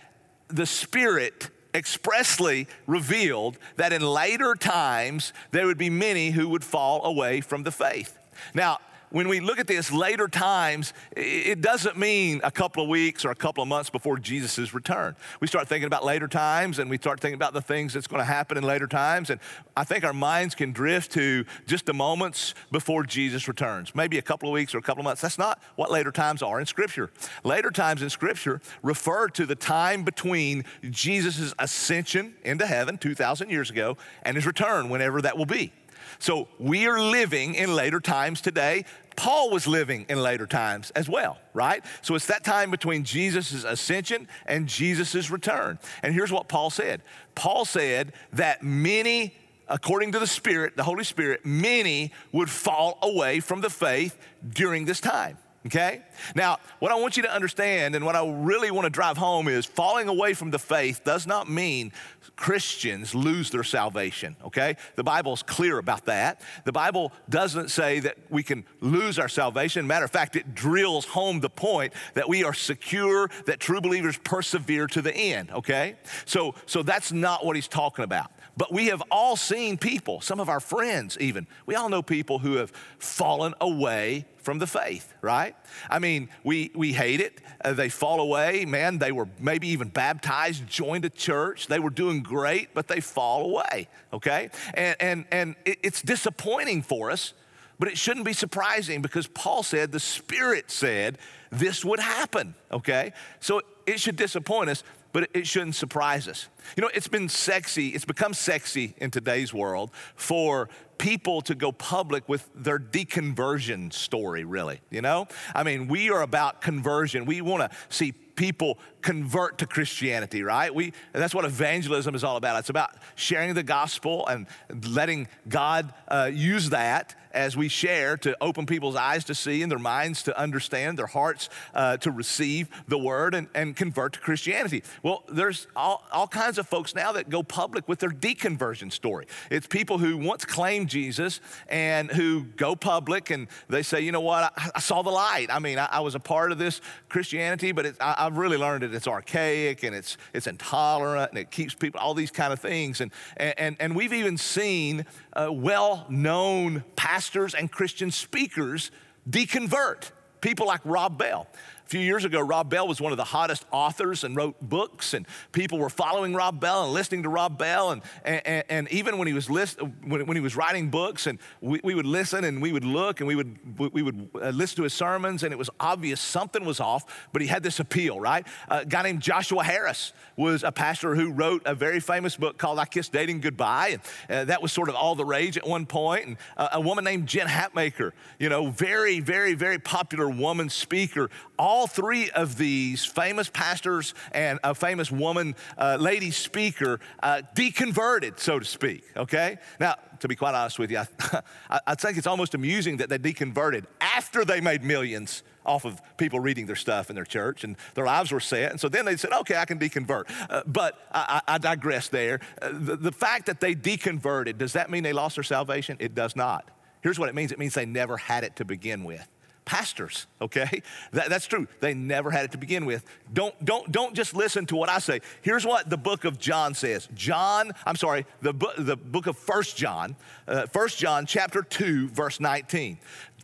the 0.54 0.66
Spirit 0.66 1.50
expressly 1.74 2.68
revealed 2.86 3.58
that 3.76 3.92
in 3.92 4.00
later 4.00 4.54
times 4.54 5.32
there 5.50 5.66
would 5.66 5.76
be 5.76 5.90
many 5.90 6.30
who 6.30 6.48
would 6.48 6.62
fall 6.62 7.04
away 7.04 7.40
from 7.40 7.64
the 7.64 7.72
faith. 7.72 8.16
Now, 8.54 8.78
when 9.14 9.28
we 9.28 9.38
look 9.38 9.60
at 9.60 9.68
this 9.68 9.92
later 9.92 10.26
times, 10.26 10.92
it 11.16 11.60
doesn't 11.60 11.96
mean 11.96 12.40
a 12.42 12.50
couple 12.50 12.82
of 12.82 12.88
weeks 12.88 13.24
or 13.24 13.30
a 13.30 13.36
couple 13.36 13.62
of 13.62 13.68
months 13.68 13.88
before 13.88 14.18
Jesus' 14.18 14.74
return. 14.74 15.14
We 15.38 15.46
start 15.46 15.68
thinking 15.68 15.86
about 15.86 16.04
later 16.04 16.26
times 16.26 16.80
and 16.80 16.90
we 16.90 16.96
start 16.96 17.20
thinking 17.20 17.36
about 17.36 17.52
the 17.52 17.62
things 17.62 17.92
that's 17.92 18.08
going 18.08 18.18
to 18.18 18.24
happen 18.24 18.58
in 18.58 18.64
later 18.64 18.88
times. 18.88 19.30
And 19.30 19.40
I 19.76 19.84
think 19.84 20.02
our 20.02 20.12
minds 20.12 20.56
can 20.56 20.72
drift 20.72 21.12
to 21.12 21.44
just 21.64 21.86
the 21.86 21.94
moments 21.94 22.54
before 22.72 23.04
Jesus 23.04 23.46
returns, 23.46 23.94
maybe 23.94 24.18
a 24.18 24.22
couple 24.22 24.48
of 24.48 24.52
weeks 24.52 24.74
or 24.74 24.78
a 24.78 24.82
couple 24.82 25.02
of 25.02 25.04
months. 25.04 25.22
That's 25.22 25.38
not 25.38 25.62
what 25.76 25.92
later 25.92 26.10
times 26.10 26.42
are 26.42 26.58
in 26.58 26.66
Scripture. 26.66 27.10
Later 27.44 27.70
times 27.70 28.02
in 28.02 28.10
Scripture 28.10 28.60
refer 28.82 29.28
to 29.28 29.46
the 29.46 29.54
time 29.54 30.02
between 30.02 30.64
Jesus' 30.90 31.54
ascension 31.60 32.34
into 32.42 32.66
heaven 32.66 32.98
2,000 32.98 33.48
years 33.48 33.70
ago 33.70 33.96
and 34.24 34.36
his 34.36 34.44
return, 34.44 34.88
whenever 34.88 35.22
that 35.22 35.38
will 35.38 35.46
be. 35.46 35.72
So 36.18 36.48
we 36.58 36.86
are 36.86 37.00
living 37.00 37.54
in 37.54 37.74
later 37.74 38.00
times 38.00 38.40
today. 38.40 38.84
Paul 39.16 39.50
was 39.50 39.66
living 39.66 40.06
in 40.08 40.22
later 40.22 40.46
times 40.46 40.90
as 40.92 41.08
well, 41.08 41.38
right? 41.52 41.84
So 42.02 42.14
it's 42.14 42.26
that 42.26 42.44
time 42.44 42.70
between 42.70 43.04
Jesus' 43.04 43.64
ascension 43.64 44.28
and 44.46 44.66
Jesus' 44.66 45.30
return. 45.30 45.78
And 46.02 46.14
here's 46.14 46.32
what 46.32 46.48
Paul 46.48 46.70
said 46.70 47.02
Paul 47.34 47.64
said 47.64 48.12
that 48.32 48.62
many, 48.62 49.34
according 49.68 50.12
to 50.12 50.18
the 50.18 50.26
Spirit, 50.26 50.76
the 50.76 50.82
Holy 50.82 51.04
Spirit, 51.04 51.44
many 51.44 52.12
would 52.32 52.50
fall 52.50 52.98
away 53.02 53.40
from 53.40 53.60
the 53.60 53.70
faith 53.70 54.18
during 54.48 54.84
this 54.84 55.00
time. 55.00 55.38
Okay? 55.66 56.02
Now, 56.34 56.58
what 56.78 56.92
I 56.92 56.96
want 56.96 57.16
you 57.16 57.22
to 57.22 57.32
understand 57.32 57.94
and 57.94 58.04
what 58.04 58.14
I 58.14 58.26
really 58.26 58.70
want 58.70 58.84
to 58.84 58.90
drive 58.90 59.16
home 59.16 59.48
is 59.48 59.64
falling 59.64 60.08
away 60.08 60.34
from 60.34 60.50
the 60.50 60.58
faith 60.58 61.02
does 61.04 61.26
not 61.26 61.48
mean 61.48 61.90
Christians 62.36 63.14
lose 63.14 63.50
their 63.50 63.62
salvation, 63.62 64.36
okay? 64.44 64.76
The 64.96 65.04
Bible's 65.04 65.42
clear 65.42 65.78
about 65.78 66.04
that. 66.04 66.42
The 66.64 66.72
Bible 66.72 67.12
doesn't 67.30 67.70
say 67.70 68.00
that 68.00 68.16
we 68.28 68.42
can 68.42 68.66
lose 68.80 69.18
our 69.18 69.28
salvation. 69.28 69.86
Matter 69.86 70.04
of 70.04 70.10
fact, 70.10 70.36
it 70.36 70.54
drills 70.54 71.06
home 71.06 71.40
the 71.40 71.50
point 71.50 71.94
that 72.12 72.28
we 72.28 72.44
are 72.44 72.54
secure, 72.54 73.30
that 73.46 73.58
true 73.58 73.80
believers 73.80 74.18
persevere 74.18 74.86
to 74.88 75.00
the 75.00 75.14
end, 75.16 75.50
okay? 75.50 75.96
So, 76.26 76.54
so 76.66 76.82
that's 76.82 77.10
not 77.10 77.46
what 77.46 77.56
he's 77.56 77.68
talking 77.68 78.04
about. 78.04 78.30
But 78.56 78.72
we 78.72 78.86
have 78.86 79.02
all 79.10 79.36
seen 79.36 79.76
people, 79.78 80.20
some 80.20 80.38
of 80.38 80.48
our 80.48 80.60
friends 80.60 81.18
even, 81.18 81.46
we 81.66 81.74
all 81.74 81.88
know 81.88 82.02
people 82.02 82.38
who 82.38 82.54
have 82.56 82.70
fallen 82.98 83.52
away 83.60 84.26
from 84.36 84.58
the 84.58 84.66
faith, 84.66 85.12
right? 85.22 85.56
I 85.90 85.98
mean, 85.98 86.28
we, 86.44 86.70
we 86.74 86.92
hate 86.92 87.20
it. 87.20 87.40
Uh, 87.64 87.72
they 87.72 87.88
fall 87.88 88.20
away. 88.20 88.64
Man, 88.64 88.98
they 88.98 89.10
were 89.10 89.28
maybe 89.40 89.68
even 89.68 89.88
baptized, 89.88 90.68
joined 90.68 91.04
a 91.04 91.10
church. 91.10 91.66
They 91.66 91.80
were 91.80 91.90
doing 91.90 92.22
great, 92.22 92.74
but 92.74 92.86
they 92.86 93.00
fall 93.00 93.46
away, 93.46 93.88
okay? 94.12 94.50
And, 94.74 94.96
and, 95.00 95.24
and 95.32 95.56
it, 95.64 95.78
it's 95.82 96.02
disappointing 96.02 96.82
for 96.82 97.10
us, 97.10 97.32
but 97.78 97.88
it 97.88 97.98
shouldn't 97.98 98.26
be 98.26 98.34
surprising 98.34 99.02
because 99.02 99.26
Paul 99.26 99.64
said, 99.64 99.90
the 99.90 100.00
Spirit 100.00 100.70
said 100.70 101.18
this 101.50 101.84
would 101.84 102.00
happen, 102.00 102.54
okay? 102.70 103.12
So 103.40 103.62
it 103.86 103.98
should 103.98 104.16
disappoint 104.16 104.70
us, 104.70 104.84
but 105.14 105.30
it 105.32 105.46
shouldn't 105.46 105.76
surprise 105.76 106.26
us. 106.26 106.48
You 106.76 106.82
know, 106.82 106.90
it's 106.92 107.06
been 107.06 107.28
sexy, 107.28 107.90
it's 107.90 108.04
become 108.04 108.34
sexy 108.34 108.94
in 108.98 109.12
today's 109.12 109.54
world 109.54 109.92
for 110.16 110.68
people 110.98 111.40
to 111.42 111.54
go 111.54 111.70
public 111.70 112.28
with 112.28 112.50
their 112.52 112.80
deconversion 112.80 113.92
story, 113.92 114.44
really. 114.44 114.80
You 114.90 115.02
know? 115.02 115.28
I 115.54 115.62
mean, 115.62 115.86
we 115.86 116.10
are 116.10 116.20
about 116.20 116.60
conversion. 116.60 117.26
We 117.26 117.40
want 117.42 117.70
to 117.70 117.76
see 117.90 118.10
people 118.10 118.80
convert 119.04 119.58
to 119.58 119.66
Christianity, 119.66 120.42
right? 120.42 120.74
We, 120.74 120.94
that's 121.12 121.34
what 121.34 121.44
evangelism 121.44 122.14
is 122.14 122.24
all 122.24 122.36
about. 122.36 122.58
It's 122.58 122.70
about 122.70 122.94
sharing 123.16 123.52
the 123.52 123.62
gospel 123.62 124.26
and 124.26 124.46
letting 124.88 125.28
God 125.46 125.92
uh, 126.08 126.30
use 126.32 126.70
that 126.70 127.14
as 127.34 127.56
we 127.56 127.68
share 127.68 128.16
to 128.16 128.36
open 128.40 128.64
people's 128.64 128.96
eyes 128.96 129.24
to 129.24 129.34
see 129.34 129.60
and 129.60 129.70
their 129.70 129.78
minds 129.78 130.22
to 130.22 130.38
understand, 130.40 130.98
their 130.98 131.06
hearts 131.06 131.50
uh, 131.74 131.96
to 131.98 132.10
receive 132.10 132.68
the 132.88 132.96
word 132.96 133.34
and, 133.34 133.48
and 133.54 133.76
convert 133.76 134.14
to 134.14 134.20
Christianity. 134.20 134.82
Well, 135.02 135.24
there's 135.28 135.66
all, 135.74 136.04
all 136.12 136.28
kinds 136.28 136.58
of 136.58 136.66
folks 136.66 136.94
now 136.94 137.12
that 137.12 137.28
go 137.28 137.42
public 137.42 137.88
with 137.88 137.98
their 137.98 138.10
deconversion 138.10 138.92
story. 138.92 139.26
It's 139.50 139.66
people 139.66 139.98
who 139.98 140.16
once 140.16 140.44
claimed 140.44 140.88
Jesus 140.88 141.40
and 141.68 142.10
who 142.10 142.44
go 142.44 142.76
public 142.76 143.30
and 143.30 143.48
they 143.68 143.82
say, 143.82 144.00
you 144.00 144.12
know 144.12 144.20
what, 144.20 144.52
I, 144.56 144.70
I 144.76 144.80
saw 144.80 145.02
the 145.02 145.10
light. 145.10 145.48
I 145.50 145.58
mean, 145.58 145.78
I, 145.78 145.88
I, 145.90 146.00
was 146.00 146.14
a 146.14 146.20
part 146.20 146.52
of 146.52 146.58
this 146.58 146.80
Christianity, 147.08 147.72
but 147.72 147.86
it, 147.86 147.96
I, 148.00 148.14
I've 148.18 148.38
really 148.38 148.56
learned 148.56 148.84
that 148.84 148.92
it's 148.96 149.08
archaic 149.08 149.82
and 149.82 149.94
it's, 149.94 150.16
it's 150.32 150.46
intolerant 150.46 151.30
and 151.30 151.38
it 151.38 151.50
keeps 151.50 151.74
people, 151.74 152.00
all 152.00 152.14
these 152.14 152.30
kind 152.30 152.52
of 152.52 152.60
things. 152.60 153.00
And, 153.00 153.12
and, 153.36 153.76
and 153.80 153.94
we've 153.94 154.12
even 154.12 154.36
seen 154.36 155.06
uh, 155.32 155.48
well 155.50 156.06
known 156.08 156.84
pastors 156.96 157.54
and 157.54 157.70
Christian 157.70 158.10
speakers 158.10 158.90
deconvert. 159.28 160.10
People 160.40 160.66
like 160.66 160.80
Rob 160.84 161.18
Bell. 161.18 161.46
A 161.84 161.86
few 161.86 162.00
years 162.00 162.24
ago, 162.24 162.40
Rob 162.40 162.70
Bell 162.70 162.88
was 162.88 162.98
one 162.98 163.12
of 163.12 163.18
the 163.18 163.24
hottest 163.24 163.66
authors 163.70 164.24
and 164.24 164.34
wrote 164.34 164.56
books, 164.62 165.12
and 165.12 165.26
people 165.52 165.78
were 165.78 165.90
following 165.90 166.32
Rob 166.32 166.58
Bell 166.58 166.84
and 166.84 166.94
listening 166.94 167.24
to 167.24 167.28
Rob 167.28 167.58
Bell. 167.58 167.90
And, 167.90 168.02
and, 168.24 168.64
and 168.70 168.90
even 168.90 169.18
when 169.18 169.28
he 169.28 169.34
was 169.34 169.50
list, 169.50 169.82
when, 170.02 170.24
when, 170.24 170.34
he 170.34 170.40
was 170.40 170.56
writing 170.56 170.88
books, 170.88 171.26
and 171.26 171.38
we, 171.60 171.80
we, 171.84 171.94
would 171.94 172.06
listen 172.06 172.44
and 172.44 172.62
we 172.62 172.72
would 172.72 172.84
look 172.84 173.20
and 173.20 173.28
we 173.28 173.36
would 173.36 173.58
we 173.92 174.02
would 174.02 174.30
uh, 174.34 174.48
listen 174.48 174.76
to 174.76 174.84
his 174.84 174.94
sermons, 174.94 175.42
and 175.42 175.52
it 175.52 175.58
was 175.58 175.68
obvious 175.78 176.22
something 176.22 176.64
was 176.64 176.80
off. 176.80 177.28
But 177.34 177.42
he 177.42 177.48
had 177.48 177.62
this 177.62 177.78
appeal, 177.80 178.18
right? 178.18 178.46
A 178.68 178.86
guy 178.86 179.02
named 179.02 179.20
Joshua 179.20 179.62
Harris 179.62 180.14
was 180.36 180.62
a 180.62 180.72
pastor 180.72 181.14
who 181.14 181.32
wrote 181.32 181.62
a 181.66 181.74
very 181.74 182.00
famous 182.00 182.34
book 182.34 182.56
called 182.56 182.78
"I 182.78 182.86
Kissed 182.86 183.12
Dating 183.12 183.40
Goodbye," 183.40 183.98
and 184.30 184.38
uh, 184.38 184.44
that 184.46 184.62
was 184.62 184.72
sort 184.72 184.88
of 184.88 184.94
all 184.94 185.14
the 185.16 185.26
rage 185.26 185.58
at 185.58 185.66
one 185.66 185.84
point. 185.84 186.26
And 186.26 186.36
a 186.56 186.80
woman 186.80 187.04
named 187.04 187.26
Jen 187.26 187.46
Hatmaker, 187.46 188.12
you 188.38 188.48
know, 188.48 188.70
very, 188.70 189.20
very, 189.20 189.52
very 189.52 189.78
popular 189.78 190.30
woman 190.30 190.70
speaker. 190.70 191.28
All 191.58 191.73
all 191.74 191.88
three 191.88 192.30
of 192.30 192.56
these 192.56 193.04
famous 193.04 193.50
pastors 193.50 194.14
and 194.30 194.60
a 194.62 194.76
famous 194.76 195.10
woman, 195.10 195.56
uh, 195.76 195.96
lady 195.98 196.30
speaker, 196.30 197.00
uh, 197.20 197.42
deconverted, 197.56 198.38
so 198.38 198.60
to 198.60 198.64
speak, 198.64 199.02
okay? 199.16 199.58
Now, 199.80 199.96
to 200.20 200.28
be 200.28 200.36
quite 200.36 200.54
honest 200.54 200.78
with 200.78 200.92
you, 200.92 200.98
I, 201.68 201.80
I 201.84 201.94
think 201.96 202.16
it's 202.16 202.28
almost 202.28 202.54
amusing 202.54 202.98
that 202.98 203.08
they 203.08 203.18
deconverted 203.18 203.86
after 204.00 204.44
they 204.44 204.60
made 204.60 204.84
millions 204.84 205.42
off 205.66 205.84
of 205.84 206.00
people 206.16 206.38
reading 206.38 206.66
their 206.66 206.76
stuff 206.76 207.10
in 207.10 207.16
their 207.16 207.24
church 207.24 207.64
and 207.64 207.74
their 207.94 208.06
lives 208.06 208.30
were 208.30 208.38
set. 208.38 208.70
And 208.70 208.78
so 208.78 208.88
then 208.88 209.04
they 209.04 209.16
said, 209.16 209.32
okay, 209.32 209.56
I 209.56 209.64
can 209.64 209.80
deconvert. 209.80 210.30
Uh, 210.48 210.62
but 210.66 210.96
I, 211.12 211.40
I, 211.48 211.58
digress 211.58 212.06
there. 212.06 212.38
Uh, 212.62 212.70
the, 212.72 212.96
the 212.96 213.12
fact 213.12 213.46
that 213.46 213.58
they 213.60 213.74
deconverted, 213.74 214.58
does 214.58 214.74
that 214.74 214.90
mean 214.90 215.02
they 215.02 215.12
lost 215.12 215.34
their 215.34 215.42
salvation? 215.42 215.96
It 215.98 216.14
does 216.14 216.36
not. 216.36 216.70
Here's 217.00 217.18
what 217.18 217.28
it 217.28 217.34
means 217.34 217.50
it 217.50 217.58
means 217.58 217.74
they 217.74 217.84
never 217.84 218.16
had 218.16 218.44
it 218.44 218.54
to 218.56 218.64
begin 218.64 219.02
with 219.02 219.26
pastors 219.64 220.26
okay? 220.40 220.82
That, 221.12 221.28
that's 221.28 221.46
true. 221.46 221.66
They 221.80 221.94
never 221.94 222.30
had 222.30 222.44
it 222.44 222.52
to 222.52 222.58
begin 222.58 222.86
with. 222.86 223.04
Don't 223.32 223.64
don't 223.64 223.90
don't 223.90 224.14
just 224.14 224.34
listen 224.34 224.66
to 224.66 224.76
what 224.76 224.88
i 224.88 224.98
say. 224.98 225.20
Here's 225.42 225.66
what 225.66 225.88
the 225.88 225.96
book 225.96 226.24
of 226.24 226.38
john 226.38 226.74
says. 226.74 227.08
John 227.14 227.72
i'm 227.86 227.96
sorry 227.96 228.26
the, 228.42 228.52
book 228.52 228.74
the 228.78 228.96
book 228.96 229.26
of 229.26 229.36
first 229.38 229.76
john 229.76 230.16
uh, 230.46 230.66
first 230.66 230.98
john 230.98 231.26
chapter 231.26 231.62
2 231.62 232.08
verse 232.08 232.40
19 232.40 232.98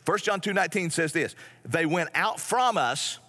first 0.05 0.25
john 0.25 0.39
2 0.41 0.53
19 0.53 0.89
says 0.89 1.11
this 1.11 1.35
they 1.65 1.85
went 1.85 2.09
out 2.13 2.39
from 2.39 2.77
us 2.77 3.19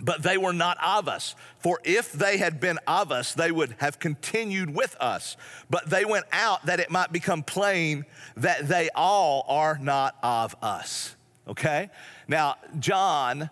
but 0.00 0.22
they 0.22 0.36
were 0.36 0.52
not 0.52 0.78
of 0.82 1.06
us. 1.06 1.36
For 1.58 1.78
if 1.84 2.10
they 2.10 2.36
had 2.36 2.58
been 2.58 2.78
of 2.88 3.12
us, 3.12 3.34
they 3.34 3.52
would 3.52 3.76
have 3.78 4.00
continued 4.00 4.74
with 4.74 4.96
us. 4.98 5.36
But 5.70 5.88
they 5.88 6.04
went 6.04 6.24
out 6.32 6.66
that 6.66 6.80
it 6.80 6.90
might 6.90 7.12
become 7.12 7.44
plain 7.44 8.04
that 8.36 8.66
they 8.66 8.90
all 8.96 9.44
are 9.46 9.78
not 9.80 10.16
of 10.20 10.56
us 10.60 11.14
okay? 11.48 11.90
Now, 12.28 12.56
John, 12.78 13.50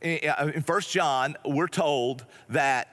eh, 0.00 0.18
eh, 0.22 0.28
uh, 0.28 0.46
in 0.48 0.62
First 0.62 0.90
John, 0.90 1.36
we're 1.44 1.68
told 1.68 2.24
that 2.48 2.88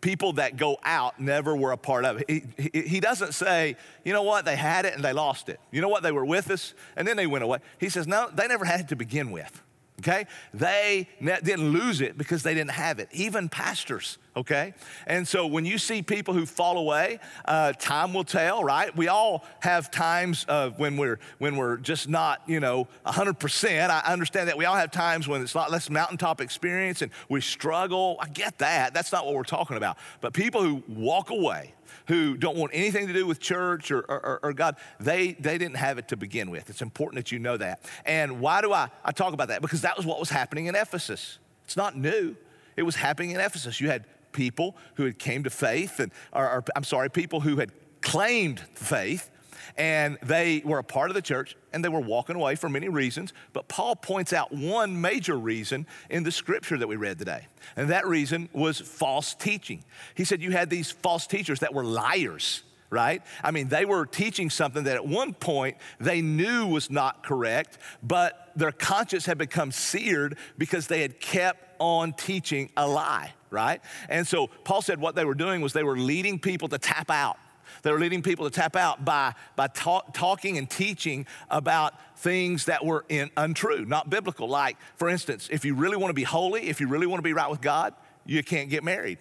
people 0.00 0.34
that 0.34 0.56
go 0.56 0.76
out 0.82 1.20
never 1.20 1.54
were 1.54 1.72
a 1.72 1.76
part 1.76 2.04
of 2.04 2.20
it. 2.20 2.44
He, 2.58 2.82
he, 2.82 3.00
doesn't 3.00 3.32
say, 3.32 3.76
you 4.04 4.12
know 4.12 4.24
what, 4.24 4.44
they 4.44 4.56
had 4.56 4.86
it 4.86 4.94
and 4.94 5.04
they 5.04 5.12
lost 5.12 5.48
it. 5.48 5.60
You 5.70 5.80
know 5.80 5.88
what, 5.88 6.02
they 6.02 6.10
were 6.10 6.24
with 6.24 6.50
us 6.50 6.74
and 6.96 7.06
then 7.06 7.16
they 7.16 7.28
went 7.28 7.44
away. 7.44 7.58
He 7.78 7.88
says, 7.88 8.08
no, 8.08 8.28
they 8.34 8.48
never 8.48 8.64
had 8.64 8.80
it 8.80 8.88
to 8.88 8.96
begin 8.96 9.30
with 9.30 9.61
okay? 10.02 10.26
They 10.52 11.08
didn't 11.20 11.70
lose 11.70 12.00
it 12.00 12.18
because 12.18 12.42
they 12.42 12.54
didn't 12.54 12.72
have 12.72 12.98
it, 12.98 13.08
even 13.12 13.48
pastors, 13.48 14.18
okay? 14.36 14.74
And 15.06 15.26
so 15.26 15.46
when 15.46 15.64
you 15.64 15.78
see 15.78 16.02
people 16.02 16.34
who 16.34 16.44
fall 16.44 16.78
away, 16.78 17.20
uh, 17.44 17.72
time 17.74 18.12
will 18.12 18.24
tell, 18.24 18.64
right? 18.64 18.94
We 18.96 19.08
all 19.08 19.44
have 19.60 19.90
times 19.90 20.44
of 20.48 20.78
when 20.78 20.96
we're 20.96 21.18
when 21.38 21.56
we're 21.56 21.76
just 21.76 22.08
not, 22.08 22.42
you 22.46 22.60
know, 22.60 22.88
100%. 23.06 23.90
I 23.90 24.12
understand 24.12 24.48
that 24.48 24.56
we 24.56 24.64
all 24.64 24.76
have 24.76 24.90
times 24.90 25.28
when 25.28 25.40
it's 25.42 25.54
not 25.54 25.70
less 25.70 25.88
mountaintop 25.88 26.40
experience 26.40 27.02
and 27.02 27.12
we 27.28 27.40
struggle. 27.40 28.16
I 28.20 28.28
get 28.28 28.58
that. 28.58 28.94
That's 28.94 29.12
not 29.12 29.24
what 29.24 29.34
we're 29.34 29.44
talking 29.44 29.76
about. 29.76 29.98
But 30.20 30.32
people 30.32 30.62
who 30.62 30.82
walk 30.88 31.30
away, 31.30 31.74
who 32.08 32.36
don't 32.36 32.56
want 32.56 32.72
anything 32.74 33.06
to 33.06 33.12
do 33.12 33.26
with 33.26 33.40
church 33.40 33.90
or, 33.90 34.00
or, 34.00 34.40
or, 34.42 34.52
God, 34.52 34.76
they, 35.00 35.32
they 35.32 35.58
didn't 35.58 35.76
have 35.76 35.98
it 35.98 36.08
to 36.08 36.16
begin 36.16 36.50
with. 36.50 36.70
It's 36.70 36.82
important 36.82 37.24
that 37.24 37.32
you 37.32 37.38
know 37.38 37.56
that. 37.56 37.82
And 38.04 38.40
why 38.40 38.60
do 38.60 38.72
I, 38.72 38.88
I 39.04 39.12
talk 39.12 39.32
about 39.32 39.48
that? 39.48 39.62
Because 39.62 39.82
that 39.82 39.96
was 39.96 40.06
what 40.06 40.18
was 40.18 40.30
happening 40.30 40.66
in 40.66 40.74
Ephesus. 40.74 41.38
It's 41.64 41.76
not 41.76 41.96
new. 41.96 42.36
It 42.76 42.82
was 42.82 42.96
happening 42.96 43.30
in 43.30 43.40
Ephesus. 43.40 43.80
You 43.80 43.88
had 43.88 44.04
people 44.32 44.76
who 44.94 45.04
had 45.04 45.18
came 45.18 45.44
to 45.44 45.50
faith, 45.50 46.00
and 46.00 46.10
or, 46.32 46.44
or 46.44 46.64
I'm 46.74 46.84
sorry, 46.84 47.10
people 47.10 47.40
who 47.40 47.56
had 47.56 47.70
claimed 48.00 48.60
faith, 48.74 49.30
and 49.76 50.18
they 50.22 50.62
were 50.64 50.78
a 50.78 50.84
part 50.84 51.10
of 51.10 51.14
the 51.14 51.22
church 51.22 51.56
and 51.72 51.84
they 51.84 51.88
were 51.88 52.00
walking 52.00 52.36
away 52.36 52.54
for 52.54 52.68
many 52.68 52.88
reasons. 52.88 53.32
But 53.52 53.68
Paul 53.68 53.96
points 53.96 54.32
out 54.32 54.52
one 54.52 55.00
major 55.00 55.36
reason 55.36 55.86
in 56.10 56.22
the 56.22 56.32
scripture 56.32 56.78
that 56.78 56.86
we 56.86 56.96
read 56.96 57.18
today, 57.18 57.46
and 57.76 57.90
that 57.90 58.06
reason 58.06 58.48
was 58.52 58.80
false 58.80 59.34
teaching. 59.34 59.84
He 60.14 60.24
said 60.24 60.42
you 60.42 60.50
had 60.50 60.70
these 60.70 60.90
false 60.90 61.26
teachers 61.26 61.60
that 61.60 61.74
were 61.74 61.84
liars 61.84 62.62
right? 62.92 63.22
I 63.42 63.52
mean, 63.52 63.68
they 63.68 63.86
were 63.86 64.04
teaching 64.04 64.50
something 64.50 64.84
that 64.84 64.96
at 64.96 65.06
one 65.06 65.32
point 65.32 65.78
they 65.98 66.20
knew 66.20 66.66
was 66.66 66.90
not 66.90 67.24
correct, 67.24 67.78
but 68.02 68.52
their 68.54 68.70
conscience 68.70 69.24
had 69.24 69.38
become 69.38 69.72
seared 69.72 70.36
because 70.58 70.88
they 70.88 71.00
had 71.00 71.18
kept 71.18 71.74
on 71.80 72.12
teaching 72.12 72.70
a 72.76 72.86
lie, 72.86 73.32
right? 73.50 73.80
And 74.10 74.26
so 74.26 74.48
Paul 74.64 74.82
said 74.82 75.00
what 75.00 75.14
they 75.14 75.24
were 75.24 75.34
doing 75.34 75.62
was 75.62 75.72
they 75.72 75.82
were 75.82 75.96
leading 75.96 76.38
people 76.38 76.68
to 76.68 76.78
tap 76.78 77.10
out. 77.10 77.38
They 77.82 77.92
were 77.92 77.98
leading 77.98 78.22
people 78.22 78.48
to 78.48 78.50
tap 78.50 78.76
out 78.76 79.04
by, 79.04 79.34
by 79.56 79.68
talk, 79.68 80.14
talking 80.14 80.58
and 80.58 80.68
teaching 80.68 81.26
about 81.50 81.94
things 82.18 82.66
that 82.66 82.84
were 82.84 83.04
in, 83.08 83.30
untrue, 83.36 83.84
not 83.84 84.10
biblical. 84.10 84.48
Like, 84.48 84.76
for 84.96 85.08
instance, 85.08 85.48
if 85.50 85.64
you 85.64 85.74
really 85.74 85.96
want 85.96 86.10
to 86.10 86.14
be 86.14 86.24
holy, 86.24 86.68
if 86.68 86.80
you 86.80 86.88
really 86.88 87.06
want 87.06 87.18
to 87.18 87.24
be 87.24 87.32
right 87.32 87.50
with 87.50 87.60
God, 87.60 87.94
you 88.24 88.42
can't 88.42 88.70
get 88.70 88.84
married. 88.84 89.18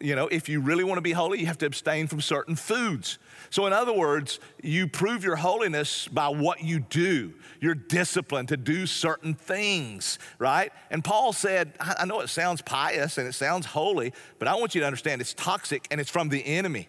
You 0.00 0.16
know, 0.16 0.28
if 0.28 0.48
you 0.48 0.60
really 0.60 0.84
want 0.84 0.98
to 0.98 1.02
be 1.02 1.12
holy, 1.12 1.40
you 1.40 1.46
have 1.46 1.58
to 1.58 1.66
abstain 1.66 2.06
from 2.06 2.20
certain 2.20 2.56
foods. 2.56 3.18
So, 3.50 3.66
in 3.66 3.72
other 3.72 3.92
words, 3.92 4.40
you 4.62 4.86
prove 4.86 5.24
your 5.24 5.36
holiness 5.36 6.08
by 6.08 6.28
what 6.28 6.62
you 6.62 6.80
do, 6.80 7.34
your 7.60 7.74
discipline 7.74 8.46
to 8.46 8.56
do 8.56 8.86
certain 8.86 9.34
things, 9.34 10.18
right? 10.38 10.72
And 10.90 11.04
Paul 11.04 11.32
said, 11.32 11.74
I 11.80 12.06
know 12.06 12.20
it 12.20 12.28
sounds 12.28 12.62
pious 12.62 13.18
and 13.18 13.28
it 13.28 13.34
sounds 13.34 13.66
holy, 13.66 14.12
but 14.38 14.48
I 14.48 14.54
want 14.54 14.74
you 14.74 14.80
to 14.80 14.86
understand 14.86 15.20
it's 15.20 15.34
toxic 15.34 15.86
and 15.90 16.00
it's 16.00 16.10
from 16.10 16.28
the 16.28 16.44
enemy. 16.44 16.88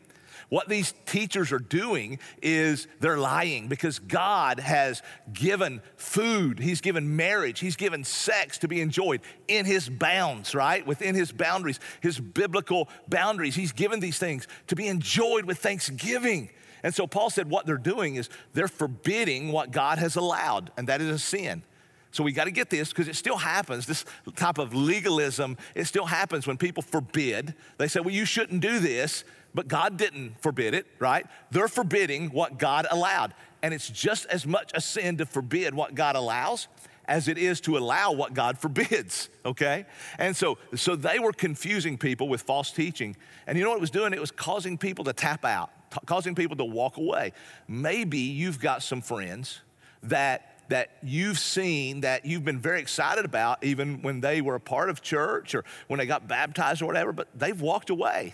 What 0.54 0.70
these 0.70 0.94
teachers 1.08 1.52
are 1.52 1.58
doing 1.58 2.20
is 2.40 2.88
they're 3.00 3.18
lying 3.18 3.70
because 3.70 3.98
God 3.98 4.60
has 4.60 5.02
given 5.34 5.82
food, 5.96 6.60
He's 6.60 6.80
given 6.80 7.16
marriage, 7.16 7.60
He's 7.60 7.76
given 7.76 8.04
sex 8.04 8.60
to 8.60 8.68
be 8.68 8.80
enjoyed 8.80 9.22
in 9.48 9.66
His 9.66 9.90
bounds, 9.90 10.54
right? 10.54 10.86
Within 10.86 11.16
His 11.16 11.32
boundaries, 11.32 11.80
His 12.02 12.20
biblical 12.20 12.88
boundaries. 13.08 13.56
He's 13.56 13.72
given 13.72 14.00
these 14.00 14.20
things 14.20 14.48
to 14.68 14.76
be 14.76 14.90
enjoyed 14.90 15.46
with 15.46 15.58
thanksgiving. 15.58 16.52
And 16.84 16.94
so 16.94 17.08
Paul 17.08 17.32
said 17.32 17.50
what 17.50 17.66
they're 17.66 17.78
doing 17.78 18.14
is 18.14 18.30
they're 18.54 18.68
forbidding 18.68 19.52
what 19.52 19.72
God 19.72 19.98
has 19.98 20.18
allowed, 20.18 20.72
and 20.78 20.88
that 20.88 21.02
is 21.02 21.10
a 21.10 21.18
sin. 21.18 21.64
So 22.12 22.24
we 22.24 22.32
got 22.32 22.44
to 22.44 22.52
get 22.52 22.70
this 22.70 22.90
because 22.90 23.08
it 23.08 23.16
still 23.16 23.38
happens. 23.38 23.88
This 23.88 24.06
type 24.36 24.60
of 24.60 24.76
legalism, 24.76 25.58
it 25.74 25.86
still 25.86 26.06
happens 26.06 26.46
when 26.46 26.58
people 26.58 26.84
forbid. 26.84 27.56
They 27.80 27.88
say, 27.88 28.02
well, 28.02 28.14
you 28.14 28.26
shouldn't 28.26 28.62
do 28.62 28.78
this 28.78 29.24
but 29.54 29.68
God 29.68 29.98
didn't 29.98 30.42
forbid 30.42 30.74
it, 30.74 30.86
right? 31.00 31.26
They're 31.52 31.68
forbidding 31.68 32.30
what 32.30 32.58
God 32.58 32.88
allowed. 32.90 33.34
And 33.62 33.74
it's 33.74 33.90
just 33.90 34.26
as 34.26 34.46
much 34.46 34.72
a 34.74 34.82
sin 34.82 35.18
to 35.18 35.26
forbid 35.26 35.74
what 35.74 35.96
God 35.96 36.16
allows 36.16 36.68
as 37.06 37.28
it 37.28 37.38
is 37.38 37.60
to 37.62 37.78
allow 37.78 38.12
what 38.12 38.34
God 38.34 38.58
forbids, 38.58 39.30
okay? 39.46 39.86
And 40.18 40.36
so, 40.36 40.58
so 40.76 40.96
they 40.96 41.20
were 41.20 41.34
confusing 41.34 41.98
people 41.98 42.30
with 42.30 42.42
false 42.42 42.72
teaching. 42.72 43.16
And 43.48 43.58
you 43.58 43.64
know 43.64 43.72
what 43.72 43.78
it 43.78 43.82
was 43.82 43.92
doing? 43.92 44.14
It 44.14 44.22
was 44.22 44.32
causing 44.32 44.78
people 44.78 45.06
to 45.06 45.14
tap 45.14 45.46
out, 45.46 45.70
t- 45.92 46.00
causing 46.06 46.36
people 46.36 46.56
to 46.58 46.66
walk 46.66 46.98
away. 46.98 47.34
Maybe 47.68 48.20
you've 48.20 48.60
got 48.60 48.84
some 48.84 49.02
friends 49.02 49.62
that 50.04 50.50
that 50.70 50.92
you've 51.04 51.38
seen 51.38 52.02
that 52.02 52.26
you've 52.26 52.46
been 52.46 52.58
very 52.58 52.80
excited 52.80 53.26
about 53.26 53.62
even 53.66 54.02
when 54.02 54.22
they 54.22 54.40
were 54.40 54.56
a 54.56 54.60
part 54.60 54.90
of 54.90 55.02
church 55.02 55.54
or 55.54 55.66
when 55.88 55.98
they 55.98 56.06
got 56.06 56.26
baptized 56.26 56.82
or 56.82 56.86
whatever, 56.86 57.12
but 57.12 57.28
they've 57.36 57.60
walked 57.60 57.90
away 57.90 58.34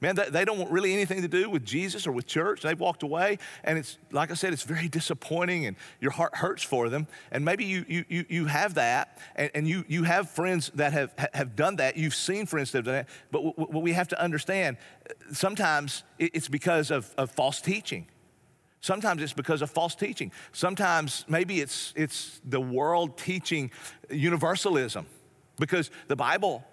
man, 0.00 0.16
they, 0.30 0.44
don't 0.44 0.58
want 0.58 0.70
really 0.70 0.92
anything 0.92 1.22
to 1.22 1.28
do 1.28 1.48
with 1.48 1.64
Jesus 1.64 2.06
or 2.06 2.12
with 2.12 2.26
church. 2.26 2.62
They've 2.62 2.78
walked 2.78 3.02
away, 3.02 3.38
and 3.64 3.78
it's 3.78 3.98
like 4.10 4.30
I 4.30 4.34
said, 4.34 4.52
it's 4.52 4.62
very 4.62 4.88
disappointing, 4.88 5.66
and 5.66 5.76
your 6.00 6.10
heart 6.10 6.36
hurts 6.36 6.62
for 6.62 6.88
them. 6.88 7.06
And 7.30 7.44
maybe 7.44 7.64
you 7.64 7.84
you 7.88 8.24
you 8.28 8.46
have 8.46 8.74
that, 8.74 9.18
and, 9.34 9.50
and 9.54 9.68
you 9.68 9.84
you 9.88 10.04
have 10.04 10.30
friends 10.30 10.70
that 10.74 10.92
have 10.92 11.12
have 11.34 11.56
done 11.56 11.76
that. 11.76 11.96
You've 11.96 12.14
seen 12.14 12.46
friends 12.46 12.72
that 12.72 12.78
have 12.78 12.84
done 12.84 12.94
that. 12.94 13.08
But 13.30 13.58
what 13.58 13.82
we 13.82 13.92
have 13.92 14.08
to 14.08 14.20
understand, 14.20 14.76
sometimes 15.32 16.04
it's 16.18 16.48
because 16.48 16.90
of, 16.90 17.12
of 17.16 17.30
false 17.30 17.60
teaching. 17.60 18.06
Sometimes 18.80 19.22
it's 19.22 19.32
because 19.32 19.62
of 19.62 19.70
false 19.70 19.94
teaching. 19.94 20.30
Sometimes 20.52 21.24
maybe 21.28 21.60
it's 21.60 21.92
it's 21.96 22.40
the 22.44 22.60
world 22.60 23.18
teaching 23.18 23.70
universalism, 24.10 25.06
because 25.58 25.90
the 26.08 26.16
Bible 26.16 26.64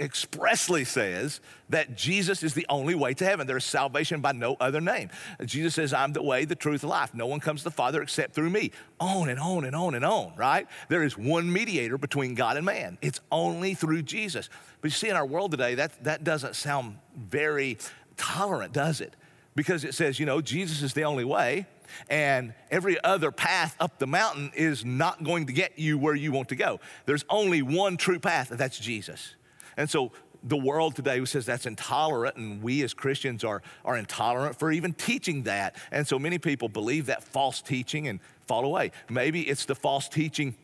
expressly 0.00 0.84
says 0.84 1.40
that 1.68 1.96
Jesus 1.96 2.42
is 2.42 2.54
the 2.54 2.66
only 2.68 2.94
way 2.94 3.14
to 3.14 3.24
heaven. 3.24 3.46
There 3.46 3.56
is 3.56 3.64
salvation 3.64 4.20
by 4.20 4.32
no 4.32 4.56
other 4.60 4.80
name. 4.80 5.10
Jesus 5.44 5.74
says, 5.74 5.92
I'm 5.92 6.12
the 6.12 6.22
way, 6.22 6.44
the 6.44 6.54
truth, 6.54 6.82
life. 6.82 7.14
No 7.14 7.26
one 7.26 7.40
comes 7.40 7.60
to 7.60 7.64
the 7.64 7.70
Father 7.70 8.02
except 8.02 8.34
through 8.34 8.50
me. 8.50 8.72
On 9.00 9.28
and 9.28 9.38
on 9.38 9.64
and 9.64 9.76
on 9.76 9.94
and 9.94 10.04
on, 10.04 10.34
right? 10.36 10.66
There 10.88 11.02
is 11.02 11.16
one 11.16 11.52
mediator 11.52 11.98
between 11.98 12.34
God 12.34 12.56
and 12.56 12.66
man. 12.66 12.98
It's 13.02 13.20
only 13.30 13.74
through 13.74 14.02
Jesus. 14.02 14.48
But 14.80 14.90
you 14.90 14.94
see, 14.94 15.08
in 15.08 15.16
our 15.16 15.26
world 15.26 15.52
today, 15.52 15.76
that, 15.76 16.02
that 16.04 16.24
doesn't 16.24 16.56
sound 16.56 16.98
very 17.16 17.78
tolerant, 18.16 18.72
does 18.72 19.00
it? 19.00 19.14
Because 19.54 19.84
it 19.84 19.94
says, 19.94 20.18
you 20.18 20.26
know, 20.26 20.40
Jesus 20.40 20.82
is 20.82 20.94
the 20.94 21.04
only 21.04 21.24
way 21.24 21.66
and 22.08 22.54
every 22.70 23.02
other 23.04 23.30
path 23.30 23.76
up 23.78 23.98
the 23.98 24.06
mountain 24.06 24.50
is 24.54 24.84
not 24.84 25.22
going 25.22 25.46
to 25.46 25.52
get 25.52 25.78
you 25.78 25.98
where 25.98 26.14
you 26.14 26.32
want 26.32 26.48
to 26.48 26.56
go. 26.56 26.80
There's 27.06 27.24
only 27.28 27.62
one 27.62 27.96
true 27.96 28.18
path, 28.18 28.50
and 28.50 28.58
that's 28.58 28.78
Jesus. 28.78 29.34
And 29.76 29.88
so 29.88 30.12
the 30.44 30.56
world 30.56 30.96
today 30.96 31.24
says 31.24 31.46
that's 31.46 31.66
intolerant, 31.66 32.36
and 32.36 32.62
we 32.62 32.82
as 32.82 32.94
Christians 32.94 33.44
are, 33.44 33.62
are 33.84 33.96
intolerant 33.96 34.58
for 34.58 34.72
even 34.72 34.92
teaching 34.92 35.44
that. 35.44 35.76
And 35.90 36.06
so 36.06 36.18
many 36.18 36.38
people 36.38 36.68
believe 36.68 37.06
that 37.06 37.22
false 37.22 37.62
teaching 37.62 38.08
and 38.08 38.20
fall 38.46 38.64
away. 38.64 38.90
Maybe 39.08 39.42
it's 39.42 39.64
the 39.64 39.74
false 39.74 40.08
teaching 40.08 40.56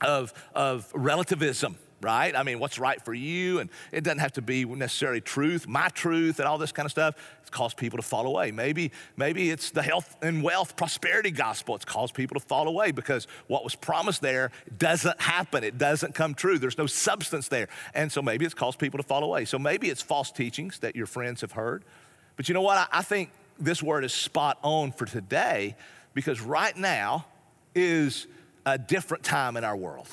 of, 0.00 0.32
of 0.54 0.90
relativism 0.94 1.76
right? 2.02 2.34
I 2.36 2.42
mean, 2.42 2.58
what's 2.58 2.78
right 2.78 3.02
for 3.02 3.14
you? 3.14 3.60
And 3.60 3.70
it 3.90 4.04
doesn't 4.04 4.18
have 4.18 4.32
to 4.32 4.42
be 4.42 4.64
necessarily 4.64 5.20
truth, 5.20 5.66
my 5.66 5.88
truth, 5.88 6.38
and 6.38 6.48
all 6.48 6.58
this 6.58 6.72
kind 6.72 6.86
of 6.86 6.90
stuff. 6.90 7.14
It's 7.40 7.50
caused 7.50 7.76
people 7.76 7.98
to 7.98 8.02
fall 8.02 8.26
away. 8.26 8.50
Maybe, 8.50 8.92
maybe 9.16 9.50
it's 9.50 9.70
the 9.70 9.82
health 9.82 10.16
and 10.22 10.42
wealth 10.42 10.76
prosperity 10.76 11.30
gospel. 11.30 11.74
It's 11.76 11.84
caused 11.84 12.14
people 12.14 12.38
to 12.38 12.46
fall 12.46 12.68
away 12.68 12.90
because 12.90 13.26
what 13.46 13.64
was 13.64 13.74
promised 13.74 14.20
there 14.20 14.50
doesn't 14.78 15.20
happen. 15.20 15.64
It 15.64 15.78
doesn't 15.78 16.14
come 16.14 16.34
true. 16.34 16.58
There's 16.58 16.78
no 16.78 16.86
substance 16.86 17.48
there. 17.48 17.68
And 17.94 18.10
so 18.10 18.22
maybe 18.22 18.44
it's 18.44 18.54
caused 18.54 18.78
people 18.78 18.98
to 18.98 19.04
fall 19.04 19.24
away. 19.24 19.44
So 19.44 19.58
maybe 19.58 19.88
it's 19.88 20.02
false 20.02 20.30
teachings 20.30 20.80
that 20.80 20.96
your 20.96 21.06
friends 21.06 21.40
have 21.40 21.52
heard. 21.52 21.84
But 22.36 22.48
you 22.48 22.54
know 22.54 22.62
what? 22.62 22.78
I, 22.78 22.86
I 22.98 23.02
think 23.02 23.30
this 23.58 23.82
word 23.82 24.04
is 24.04 24.12
spot 24.12 24.58
on 24.62 24.92
for 24.92 25.06
today 25.06 25.76
because 26.14 26.40
right 26.40 26.76
now 26.76 27.26
is 27.74 28.26
a 28.66 28.78
different 28.78 29.24
time 29.24 29.56
in 29.56 29.64
our 29.64 29.76
world. 29.76 30.08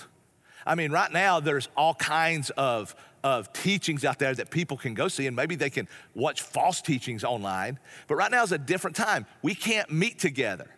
I 0.65 0.75
mean, 0.75 0.91
right 0.91 1.11
now, 1.11 1.39
there's 1.39 1.69
all 1.75 1.93
kinds 1.95 2.49
of, 2.51 2.95
of 3.23 3.51
teachings 3.53 4.05
out 4.05 4.19
there 4.19 4.33
that 4.33 4.49
people 4.49 4.77
can 4.77 4.93
go 4.93 5.07
see, 5.07 5.27
and 5.27 5.35
maybe 5.35 5.55
they 5.55 5.69
can 5.69 5.87
watch 6.15 6.41
false 6.41 6.81
teachings 6.81 7.23
online. 7.23 7.79
But 8.07 8.15
right 8.15 8.31
now 8.31 8.43
is 8.43 8.51
a 8.51 8.57
different 8.57 8.95
time. 8.95 9.25
We 9.41 9.55
can't 9.55 9.91
meet 9.91 10.19
together. 10.19 10.69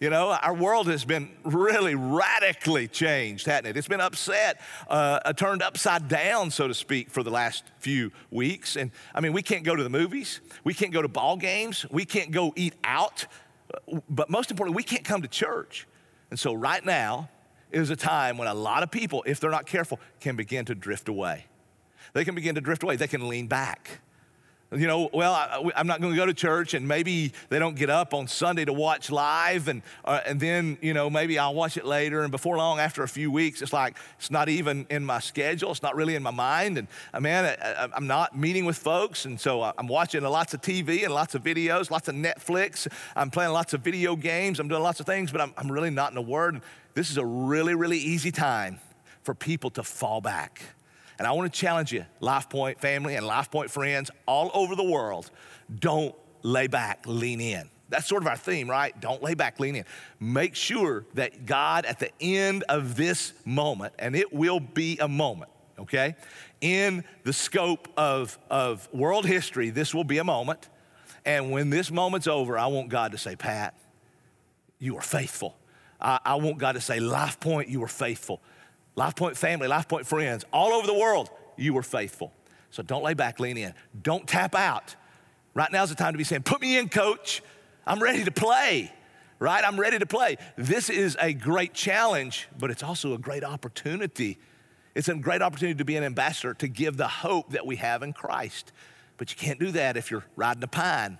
You 0.00 0.08
know, 0.08 0.30
our 0.30 0.54
world 0.54 0.86
has 0.86 1.04
been 1.04 1.28
really 1.44 1.94
radically 1.94 2.88
changed, 2.88 3.44
hasn't 3.44 3.66
it? 3.66 3.76
It's 3.76 3.86
been 3.86 4.00
upset, 4.00 4.58
uh, 4.88 5.20
uh, 5.26 5.34
turned 5.34 5.62
upside 5.62 6.08
down, 6.08 6.50
so 6.50 6.66
to 6.66 6.72
speak, 6.72 7.10
for 7.10 7.22
the 7.22 7.30
last 7.30 7.64
few 7.80 8.10
weeks. 8.30 8.76
And 8.76 8.92
I 9.14 9.20
mean, 9.20 9.34
we 9.34 9.42
can't 9.42 9.62
go 9.62 9.76
to 9.76 9.82
the 9.82 9.90
movies, 9.90 10.40
we 10.64 10.72
can't 10.72 10.90
go 10.90 11.02
to 11.02 11.08
ball 11.08 11.36
games, 11.36 11.84
we 11.90 12.06
can't 12.06 12.30
go 12.30 12.54
eat 12.56 12.72
out, 12.82 13.26
but 14.08 14.30
most 14.30 14.50
importantly, 14.50 14.76
we 14.76 14.84
can't 14.84 15.04
come 15.04 15.20
to 15.20 15.28
church. 15.28 15.86
And 16.30 16.40
so, 16.40 16.54
right 16.54 16.82
now, 16.82 17.28
is 17.72 17.90
a 17.90 17.96
time 17.96 18.38
when 18.38 18.48
a 18.48 18.54
lot 18.54 18.82
of 18.82 18.90
people, 18.90 19.22
if 19.26 19.40
they're 19.40 19.50
not 19.50 19.66
careful, 19.66 20.00
can 20.20 20.36
begin 20.36 20.64
to 20.66 20.74
drift 20.74 21.08
away. 21.08 21.46
They 22.12 22.24
can 22.24 22.34
begin 22.34 22.54
to 22.56 22.60
drift 22.60 22.82
away. 22.82 22.96
They 22.96 23.08
can 23.08 23.28
lean 23.28 23.46
back. 23.46 24.00
You 24.72 24.86
know, 24.86 25.10
well, 25.12 25.32
I, 25.32 25.80
am 25.80 25.88
not 25.88 26.00
going 26.00 26.12
to 26.12 26.16
go 26.16 26.26
to 26.26 26.34
church, 26.34 26.74
and 26.74 26.86
maybe 26.86 27.32
they 27.48 27.58
don't 27.58 27.74
get 27.74 27.90
up 27.90 28.14
on 28.14 28.28
Sunday 28.28 28.64
to 28.64 28.72
watch 28.72 29.10
live, 29.10 29.66
and 29.66 29.82
uh, 30.04 30.20
and 30.24 30.38
then 30.38 30.78
you 30.80 30.94
know 30.94 31.10
maybe 31.10 31.40
I'll 31.40 31.54
watch 31.54 31.76
it 31.76 31.84
later, 31.84 32.22
and 32.22 32.30
before 32.30 32.56
long, 32.56 32.78
after 32.78 33.02
a 33.02 33.08
few 33.08 33.32
weeks, 33.32 33.62
it's 33.62 33.72
like 33.72 33.96
it's 34.16 34.30
not 34.30 34.48
even 34.48 34.86
in 34.88 35.04
my 35.04 35.18
schedule, 35.18 35.72
it's 35.72 35.82
not 35.82 35.96
really 35.96 36.14
in 36.14 36.22
my 36.22 36.30
mind, 36.30 36.78
and 36.78 36.86
uh, 37.12 37.18
man, 37.18 37.56
I, 37.60 37.88
I'm 37.92 38.06
not 38.06 38.38
meeting 38.38 38.64
with 38.64 38.78
folks, 38.78 39.24
and 39.24 39.40
so 39.40 39.60
uh, 39.60 39.72
I'm 39.76 39.88
watching 39.88 40.22
lots 40.22 40.54
of 40.54 40.60
TV 40.60 41.02
and 41.02 41.12
lots 41.12 41.34
of 41.34 41.42
videos, 41.42 41.90
lots 41.90 42.06
of 42.06 42.14
Netflix. 42.14 42.86
I'm 43.16 43.30
playing 43.30 43.50
lots 43.50 43.74
of 43.74 43.80
video 43.80 44.14
games. 44.14 44.60
I'm 44.60 44.68
doing 44.68 44.84
lots 44.84 45.00
of 45.00 45.06
things, 45.06 45.32
but 45.32 45.40
I'm, 45.40 45.52
I'm 45.56 45.72
really 45.72 45.90
not 45.90 46.12
in 46.12 46.14
the 46.14 46.22
Word. 46.22 46.62
This 47.00 47.10
is 47.10 47.16
a 47.16 47.24
really, 47.24 47.74
really 47.74 47.96
easy 47.96 48.30
time 48.30 48.78
for 49.22 49.32
people 49.32 49.70
to 49.70 49.82
fall 49.82 50.20
back. 50.20 50.60
And 51.18 51.26
I 51.26 51.32
want 51.32 51.50
to 51.50 51.58
challenge 51.58 51.92
you, 51.92 52.04
Life 52.20 52.50
Point 52.50 52.78
family 52.78 53.14
and 53.14 53.26
Life 53.26 53.50
Point 53.50 53.70
friends 53.70 54.10
all 54.26 54.50
over 54.52 54.76
the 54.76 54.84
world, 54.84 55.30
don't 55.74 56.14
lay 56.42 56.66
back, 56.66 57.04
lean 57.06 57.40
in. 57.40 57.70
That's 57.88 58.06
sort 58.06 58.22
of 58.22 58.28
our 58.28 58.36
theme, 58.36 58.68
right? 58.68 59.00
Don't 59.00 59.22
lay 59.22 59.32
back, 59.32 59.58
lean 59.58 59.76
in. 59.76 59.86
Make 60.20 60.54
sure 60.54 61.06
that 61.14 61.46
God, 61.46 61.86
at 61.86 62.00
the 62.00 62.10
end 62.20 62.64
of 62.68 62.96
this 62.96 63.32
moment, 63.46 63.94
and 63.98 64.14
it 64.14 64.30
will 64.30 64.60
be 64.60 64.98
a 64.98 65.08
moment, 65.08 65.50
okay? 65.78 66.16
In 66.60 67.02
the 67.24 67.32
scope 67.32 67.88
of, 67.96 68.38
of 68.50 68.92
world 68.92 69.24
history, 69.24 69.70
this 69.70 69.94
will 69.94 70.04
be 70.04 70.18
a 70.18 70.24
moment. 70.24 70.68
And 71.24 71.50
when 71.50 71.70
this 71.70 71.90
moment's 71.90 72.26
over, 72.26 72.58
I 72.58 72.66
want 72.66 72.90
God 72.90 73.12
to 73.12 73.18
say, 73.18 73.36
Pat, 73.36 73.74
you 74.78 74.98
are 74.98 75.02
faithful. 75.02 75.56
I, 76.00 76.34
want 76.36 76.58
God 76.58 76.72
to 76.72 76.80
say, 76.80 77.00
Life 77.00 77.40
Point, 77.40 77.68
you 77.68 77.80
were 77.80 77.88
faithful. 77.88 78.40
Life 78.96 79.16
Point 79.16 79.36
family, 79.36 79.68
Life 79.68 79.88
Point 79.88 80.06
friends, 80.06 80.44
all 80.52 80.72
over 80.72 80.86
the 80.86 80.94
world, 80.94 81.30
you 81.56 81.74
were 81.74 81.82
faithful. 81.82 82.32
So 82.70 82.82
don't 82.82 83.02
lay 83.02 83.14
back, 83.14 83.40
lean 83.40 83.56
in. 83.56 83.74
Don't 84.02 84.26
tap 84.26 84.54
out. 84.54 84.94
Right 85.54 85.70
now 85.70 85.82
is 85.82 85.90
the 85.90 85.96
time 85.96 86.12
to 86.12 86.18
be 86.18 86.24
saying, 86.24 86.42
Put 86.42 86.60
me 86.60 86.78
in, 86.78 86.88
coach. 86.88 87.42
I'm 87.86 88.00
ready 88.00 88.24
to 88.24 88.30
play, 88.30 88.92
right? 89.38 89.64
I'm 89.64 89.78
ready 89.78 89.98
to 89.98 90.06
play. 90.06 90.36
This 90.56 90.90
is 90.90 91.16
a 91.20 91.32
great 91.32 91.74
challenge, 91.74 92.48
but 92.58 92.70
it's 92.70 92.82
also 92.82 93.14
a 93.14 93.18
great 93.18 93.42
opportunity. 93.42 94.38
It's 94.94 95.08
a 95.08 95.14
great 95.14 95.42
opportunity 95.42 95.78
to 95.78 95.84
be 95.84 95.96
an 95.96 96.04
ambassador, 96.04 96.54
to 96.54 96.68
give 96.68 96.96
the 96.96 97.08
hope 97.08 97.50
that 97.50 97.66
we 97.66 97.76
have 97.76 98.02
in 98.02 98.12
Christ. 98.12 98.72
But 99.16 99.30
you 99.30 99.36
can't 99.36 99.58
do 99.58 99.70
that 99.72 99.96
if 99.96 100.10
you're 100.10 100.24
riding 100.36 100.62
a 100.62 100.68
pine. 100.68 101.18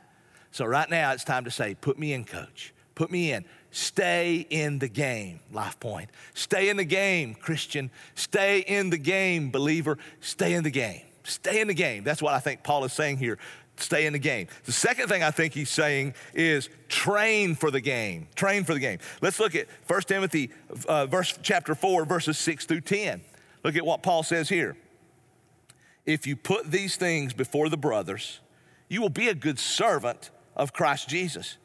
So 0.53 0.65
right 0.65 0.89
now 0.89 1.13
it's 1.13 1.25
time 1.25 1.45
to 1.45 1.51
say, 1.51 1.75
Put 1.75 1.99
me 1.99 2.13
in, 2.13 2.25
coach. 2.25 2.73
Put 3.01 3.11
me 3.11 3.33
in. 3.33 3.47
Stay 3.71 4.47
in 4.51 4.79
the 4.79 4.87
game, 4.87 5.41
Life 5.51 5.81
Point. 5.81 6.11
Stay 6.35 6.69
in 6.69 6.77
the 6.77 6.85
game, 6.85 7.35
Christian. 7.35 7.91
Stay 8.15 8.59
in 8.59 8.91
the 8.91 8.99
game, 8.99 9.51
believer. 9.51 9.97
Stay 10.21 10.53
in 10.53 10.65
the 10.65 10.71
game. 10.71 11.01
Stay 11.25 11.63
in 11.63 11.69
the 11.69 11.73
game. 11.73 12.05
That's 12.05 12.21
what 12.21 12.35
I 12.35 12.41
think 12.41 12.63
Paul 12.63 12.85
is 12.85 12.93
saying 12.93 13.17
here. 13.17 13.39
Stay 13.77 14.05
in 14.05 14.13
the 14.13 14.19
game. 14.19 14.49
The 14.67 14.73
second 14.73 15.09
thing 15.09 15.23
I 15.23 15.31
think 15.31 15.55
he's 15.55 15.71
saying 15.71 16.13
is 16.35 16.69
train 16.89 17.55
for 17.55 17.71
the 17.71 17.81
game. 17.81 18.29
Train 18.35 18.65
for 18.65 18.75
the 18.75 18.81
game. 18.81 18.99
Let's 19.23 19.41
look 19.41 19.55
at 19.55 19.67
1 19.87 20.03
Timothy 20.03 20.51
uh, 20.87 21.07
verse 21.07 21.39
chapter 21.43 21.75
4 21.75 22.05
verses 22.05 22.37
6 22.37 22.67
through 22.67 22.83
10. 22.83 23.23
Look 23.65 23.77
at 23.77 23.87
what 23.87 24.03
Paul 24.03 24.23
says 24.25 24.51
here. 24.51 24.77
If 26.05 26.27
you 26.27 26.37
put 26.37 26.71
these 26.71 26.97
things 26.97 27.33
before 27.33 27.71
the 27.71 27.79
brothers, 27.79 28.41
you 28.91 29.01
will 29.01 29.09
be 29.09 29.29
a 29.29 29.35
good 29.35 29.59
servant 29.59 30.29
of 30.55 30.75
Christ 30.75 31.09
Jesus, 31.09 31.57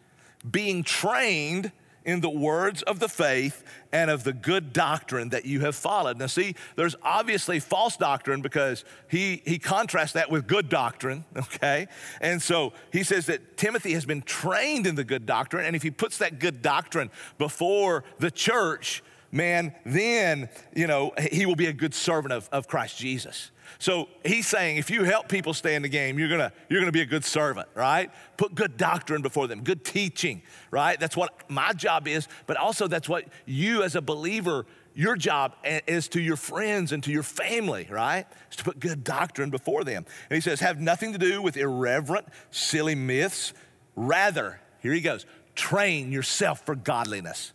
being 0.50 0.84
trained 0.84 1.72
in 2.06 2.22
the 2.22 2.30
words 2.30 2.84
of 2.84 3.00
the 3.00 3.10
faith 3.10 3.64
and 3.92 4.12
of 4.12 4.24
the 4.24 4.32
good 4.32 4.72
doctrine 4.72 5.30
that 5.30 5.46
you 5.46 5.62
have 5.62 5.76
followed. 5.76 6.20
Now, 6.20 6.28
see, 6.28 6.56
there's 6.76 6.96
obviously 7.02 7.60
false 7.60 7.98
doctrine 7.98 8.42
because 8.42 8.86
he, 9.10 9.42
he 9.46 9.58
contrasts 9.58 10.14
that 10.14 10.30
with 10.30 10.48
good 10.48 10.70
doctrine, 10.70 11.26
okay? 11.36 11.88
And 12.22 12.42
so 12.42 12.74
he 12.94 13.04
says 13.04 13.26
that 13.26 13.58
Timothy 13.58 13.94
has 13.94 14.06
been 14.06 14.22
trained 14.22 14.86
in 14.86 14.96
the 14.96 15.04
good 15.04 15.26
doctrine, 15.26 15.66
and 15.66 15.76
if 15.76 15.82
he 15.82 15.92
puts 15.92 16.20
that 16.20 16.40
good 16.40 16.62
doctrine 16.62 17.10
before 17.40 18.04
the 18.20 18.30
church, 18.30 19.04
man, 19.32 19.74
then, 19.84 20.50
you 20.76 20.88
know, 20.88 21.12
he 21.32 21.46
will 21.46 21.56
be 21.56 21.68
a 21.68 21.74
good 21.74 21.96
servant 21.96 22.34
of, 22.34 22.48
of 22.52 22.68
Christ 22.68 22.98
Jesus. 22.98 23.52
So 23.80 24.10
he's 24.24 24.48
saying 24.48 24.78
if 24.78 24.90
you 24.90 25.04
help 25.04 25.28
people 25.28 25.54
stay 25.54 25.76
in 25.76 25.82
the 25.82 25.90
game, 25.90 26.18
you're 26.18 26.30
gonna, 26.30 26.52
you're 26.70 26.80
gonna 26.80 26.92
be 26.92 27.02
a 27.02 27.06
good 27.06 27.26
servant, 27.26 27.68
right? 27.76 28.12
Put 28.38 28.56
good 28.56 28.78
doctrine 28.78 29.22
before 29.22 29.48
them, 29.48 29.64
good 29.64 29.84
teaching, 29.84 30.42
right? 30.72 31.00
That's 31.00 31.18
what 31.18 31.50
my 31.50 31.74
job 31.74 32.08
is, 32.08 32.28
but 32.48 32.58
also 32.58 32.88
that's 32.88 33.10
what 33.10 33.26
you 33.46 33.84
as 33.84 33.96
a 33.96 34.02
believer, 34.02 34.66
your 34.94 35.16
job 35.16 35.56
is 35.64 36.08
to 36.10 36.22
your 36.22 36.38
friends 36.38 36.92
and 36.92 37.04
to 37.04 37.12
your 37.12 37.24
family, 37.24 37.88
right? 37.90 38.26
Is 38.50 38.58
to 38.58 38.64
put 38.64 38.80
good 38.80 39.04
doctrine 39.04 39.50
before 39.50 39.84
them. 39.84 40.06
And 40.30 40.36
he 40.36 40.42
says, 40.42 40.62
have 40.62 40.80
nothing 40.80 41.12
to 41.12 41.18
do 41.18 41.42
with 41.42 41.58
irreverent, 41.58 42.28
silly 42.50 42.96
myths. 42.96 43.54
Rather, 43.96 44.62
here 44.82 44.94
he 44.94 45.02
goes, 45.02 45.26
train 45.54 46.12
yourself 46.12 46.66
for 46.66 46.76
godliness. 46.76 47.52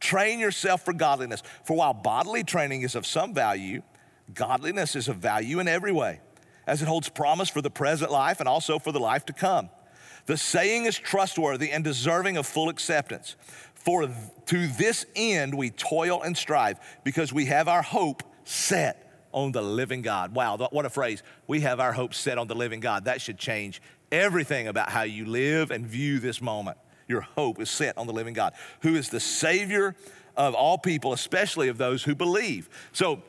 Train 0.00 0.38
yourself 0.38 0.84
for 0.84 0.92
godliness. 0.92 1.42
For 1.64 1.76
while 1.76 1.92
bodily 1.92 2.44
training 2.44 2.82
is 2.82 2.94
of 2.94 3.06
some 3.06 3.34
value, 3.34 3.82
Godliness 4.34 4.96
is 4.96 5.08
of 5.08 5.16
value 5.16 5.58
in 5.58 5.68
every 5.68 5.92
way, 5.92 6.20
as 6.66 6.82
it 6.82 6.88
holds 6.88 7.08
promise 7.08 7.48
for 7.48 7.62
the 7.62 7.70
present 7.70 8.10
life 8.10 8.40
and 8.40 8.48
also 8.48 8.78
for 8.78 8.92
the 8.92 9.00
life 9.00 9.26
to 9.26 9.32
come. 9.32 9.70
The 10.26 10.36
saying 10.36 10.84
is 10.84 10.98
trustworthy 10.98 11.70
and 11.70 11.82
deserving 11.82 12.36
of 12.36 12.46
full 12.46 12.68
acceptance. 12.68 13.36
For 13.74 14.06
to 14.46 14.66
this 14.66 15.06
end 15.16 15.54
we 15.54 15.70
toil 15.70 16.22
and 16.22 16.36
strive, 16.36 16.78
because 17.04 17.32
we 17.32 17.46
have 17.46 17.68
our 17.68 17.82
hope 17.82 18.22
set 18.44 19.04
on 19.32 19.52
the 19.52 19.62
living 19.62 20.02
God. 20.02 20.34
Wow, 20.34 20.56
what 20.70 20.84
a 20.84 20.90
phrase. 20.90 21.22
We 21.46 21.60
have 21.60 21.80
our 21.80 21.92
hope 21.92 22.12
set 22.12 22.38
on 22.38 22.46
the 22.46 22.54
living 22.54 22.80
God. 22.80 23.06
That 23.06 23.20
should 23.20 23.38
change 23.38 23.80
everything 24.10 24.68
about 24.68 24.90
how 24.90 25.02
you 25.02 25.24
live 25.24 25.70
and 25.70 25.86
view 25.86 26.18
this 26.18 26.40
moment. 26.40 26.76
Your 27.06 27.22
hope 27.22 27.60
is 27.60 27.70
set 27.70 27.96
on 27.96 28.06
the 28.06 28.12
living 28.12 28.34
God, 28.34 28.52
who 28.80 28.94
is 28.94 29.08
the 29.08 29.20
Savior 29.20 29.94
of 30.36 30.54
all 30.54 30.78
people, 30.78 31.12
especially 31.12 31.68
of 31.68 31.78
those 31.78 32.04
who 32.04 32.14
believe. 32.14 32.68
So, 32.92 33.22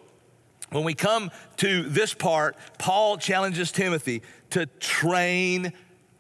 when 0.72 0.84
we 0.84 0.94
come 0.94 1.32
to 1.58 1.84
this 1.84 2.14
part, 2.14 2.56
Paul 2.78 3.18
challenges 3.18 3.72
Timothy 3.72 4.22
to 4.52 4.66
train 4.80 5.74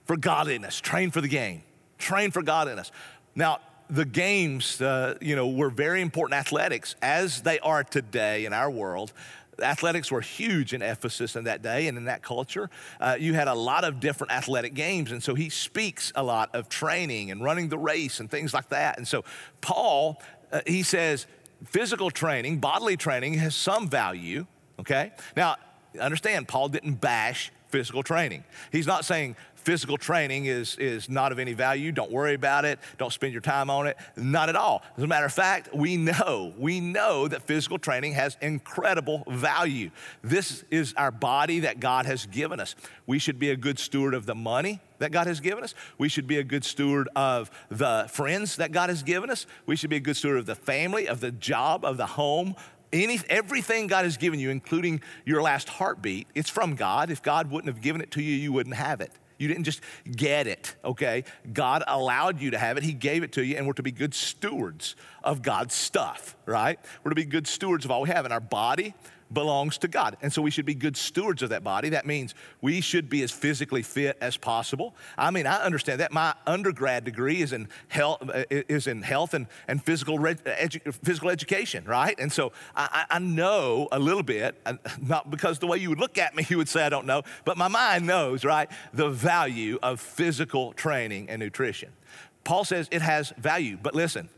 for 0.05 0.17
godliness, 0.17 0.79
train 0.79 1.11
for 1.11 1.21
the 1.21 1.27
game, 1.27 1.61
train 1.97 2.31
for 2.31 2.41
godliness. 2.41 2.91
Now, 3.35 3.59
the 3.89 4.05
games, 4.05 4.81
uh, 4.81 5.15
you 5.19 5.35
know, 5.35 5.47
were 5.47 5.69
very 5.69 6.01
important 6.01 6.39
athletics 6.39 6.95
as 7.01 7.41
they 7.41 7.59
are 7.59 7.83
today 7.83 8.45
in 8.45 8.53
our 8.53 8.69
world. 8.69 9.13
Athletics 9.61 10.11
were 10.11 10.21
huge 10.21 10.73
in 10.73 10.81
Ephesus 10.81 11.35
in 11.35 11.43
that 11.45 11.61
day 11.61 11.87
and 11.87 11.97
in 11.97 12.05
that 12.05 12.21
culture. 12.21 12.69
Uh, 12.99 13.17
you 13.19 13.33
had 13.33 13.47
a 13.47 13.53
lot 13.53 13.83
of 13.83 13.99
different 13.99 14.31
athletic 14.31 14.73
games, 14.73 15.11
and 15.11 15.21
so 15.21 15.35
he 15.35 15.49
speaks 15.49 16.13
a 16.15 16.23
lot 16.23 16.49
of 16.53 16.69
training 16.69 17.31
and 17.31 17.43
running 17.43 17.67
the 17.69 17.77
race 17.77 18.19
and 18.19 18.31
things 18.31 18.53
like 18.53 18.69
that. 18.69 18.97
And 18.97 19.07
so 19.07 19.25
Paul, 19.59 20.21
uh, 20.51 20.61
he 20.65 20.83
says, 20.83 21.25
physical 21.65 22.11
training, 22.11 22.59
bodily 22.59 22.97
training 22.97 23.35
has 23.35 23.55
some 23.55 23.89
value, 23.89 24.45
okay? 24.79 25.11
Now, 25.35 25.55
understand, 25.99 26.47
Paul 26.47 26.69
didn't 26.69 26.95
bash 26.95 27.51
physical 27.69 28.03
training. 28.03 28.43
He's 28.71 28.87
not 28.87 29.05
saying 29.05 29.35
physical 29.69 29.99
training 29.99 30.47
is, 30.47 30.75
is 30.77 31.07
not 31.09 31.31
of 31.31 31.37
any 31.37 31.53
value. 31.53 31.91
Don't 31.91 32.11
worry 32.11 32.33
about 32.33 32.65
it. 32.65 32.79
Don't 32.97 33.13
spend 33.13 33.33
your 33.33 33.41
time 33.43 33.69
on 33.69 33.85
it. 33.85 33.97
Not 34.15 34.49
at 34.49 34.55
all. 34.55 34.81
As 34.97 35.03
a 35.03 35.07
matter 35.07 35.27
of 35.27 35.31
fact, 35.31 35.69
we 35.75 35.95
know, 35.95 36.55
we 36.57 36.79
know 36.79 37.27
that 37.27 37.43
physical 37.43 37.77
training 37.77 38.13
has 38.13 38.35
incredible 38.41 39.23
value. 39.27 39.91
This 40.23 40.63
is 40.71 40.95
our 40.97 41.11
body 41.11 41.59
that 41.59 41.79
God 41.79 42.07
has 42.07 42.25
given 42.25 42.59
us. 42.59 42.75
We 43.05 43.19
should 43.19 43.37
be 43.37 43.51
a 43.51 43.55
good 43.55 43.77
steward 43.77 44.15
of 44.15 44.25
the 44.25 44.33
money 44.33 44.81
that 44.97 45.11
God 45.11 45.27
has 45.27 45.39
given 45.39 45.63
us. 45.63 45.75
We 45.99 46.09
should 46.09 46.25
be 46.25 46.39
a 46.39 46.43
good 46.43 46.65
steward 46.65 47.07
of 47.15 47.51
the 47.69 48.07
friends 48.09 48.55
that 48.55 48.71
God 48.71 48.89
has 48.89 49.03
given 49.03 49.29
us. 49.29 49.45
We 49.67 49.75
should 49.75 49.91
be 49.91 49.97
a 49.97 49.99
good 49.99 50.17
steward 50.17 50.39
of 50.39 50.47
the 50.47 50.55
family, 50.55 51.07
of 51.07 51.19
the 51.19 51.31
job, 51.31 51.85
of 51.85 51.97
the 51.97 52.07
home, 52.07 52.55
any, 52.91 53.19
everything 53.29 53.85
God 53.85 54.05
has 54.05 54.17
given 54.17 54.39
you, 54.39 54.49
including 54.49 55.01
your 55.25 55.43
last 55.43 55.69
heartbeat, 55.69 56.25
it's 56.33 56.49
from 56.49 56.73
God. 56.73 57.11
If 57.11 57.21
God 57.21 57.51
wouldn't 57.51 57.71
have 57.71 57.83
given 57.83 58.01
it 58.01 58.09
to 58.13 58.23
you, 58.23 58.35
you 58.35 58.51
wouldn't 58.51 58.75
have 58.75 58.99
it. 58.99 59.11
You 59.39 59.47
didn't 59.47 59.63
just 59.63 59.81
get 60.11 60.45
it, 60.45 60.75
okay? 60.85 61.23
God 61.51 61.83
allowed 61.87 62.39
you 62.39 62.51
to 62.51 62.59
have 62.59 62.77
it. 62.77 62.83
He 62.83 62.93
gave 62.93 63.23
it 63.23 63.31
to 63.31 63.43
you, 63.43 63.55
and 63.55 63.65
we're 63.65 63.73
to 63.73 63.83
be 63.83 63.91
good 63.91 64.13
stewards 64.13 64.95
of 65.23 65.41
God's 65.41 65.73
stuff, 65.73 66.35
right? 66.45 66.77
We're 67.03 67.09
to 67.09 67.15
be 67.15 67.25
good 67.25 67.47
stewards 67.47 67.85
of 67.85 67.91
all 67.91 68.01
we 68.01 68.09
have 68.09 68.25
in 68.25 68.31
our 68.31 68.41
body, 68.41 68.93
belongs 69.31 69.77
to 69.79 69.87
God. 69.87 70.17
And 70.21 70.31
so 70.31 70.41
we 70.41 70.51
should 70.51 70.65
be 70.65 70.75
good 70.75 70.97
stewards 70.97 71.41
of 71.41 71.49
that 71.49 71.63
body. 71.63 71.89
That 71.89 72.05
means 72.05 72.35
we 72.61 72.81
should 72.81 73.09
be 73.09 73.21
as 73.23 73.31
physically 73.31 73.83
fit 73.83 74.17
as 74.21 74.37
possible. 74.37 74.95
I 75.17 75.31
mean, 75.31 75.45
I 75.45 75.63
understand 75.63 75.99
that. 75.99 76.11
My 76.11 76.33
undergrad 76.47 77.03
degree 77.03 77.41
is 77.41 77.53
in 77.53 77.67
health, 77.87 78.27
uh, 78.29 78.43
is 78.49 78.87
in 78.87 79.01
health 79.01 79.33
and, 79.33 79.47
and 79.67 79.83
physical, 79.83 80.17
edu, 80.17 80.93
physical 81.03 81.29
education, 81.29 81.85
right? 81.85 82.15
And 82.19 82.31
so 82.31 82.51
I, 82.75 83.05
I 83.09 83.19
know 83.19 83.87
a 83.91 83.99
little 83.99 84.23
bit, 84.23 84.59
not 85.01 85.29
because 85.29 85.59
the 85.59 85.67
way 85.67 85.77
you 85.77 85.89
would 85.89 85.99
look 85.99 86.17
at 86.17 86.35
me, 86.35 86.45
you 86.49 86.57
would 86.57 86.69
say 86.69 86.83
I 86.83 86.89
don't 86.89 87.05
know, 87.05 87.23
but 87.45 87.57
my 87.57 87.67
mind 87.67 88.07
knows, 88.07 88.43
right, 88.43 88.69
the 88.93 89.09
value 89.09 89.77
of 89.83 89.99
physical 89.99 90.73
training 90.73 91.29
and 91.29 91.39
nutrition. 91.39 91.91
Paul 92.43 92.63
says 92.63 92.87
it 92.91 93.01
has 93.01 93.31
value, 93.37 93.77
but 93.81 93.93
listen, 93.93 94.29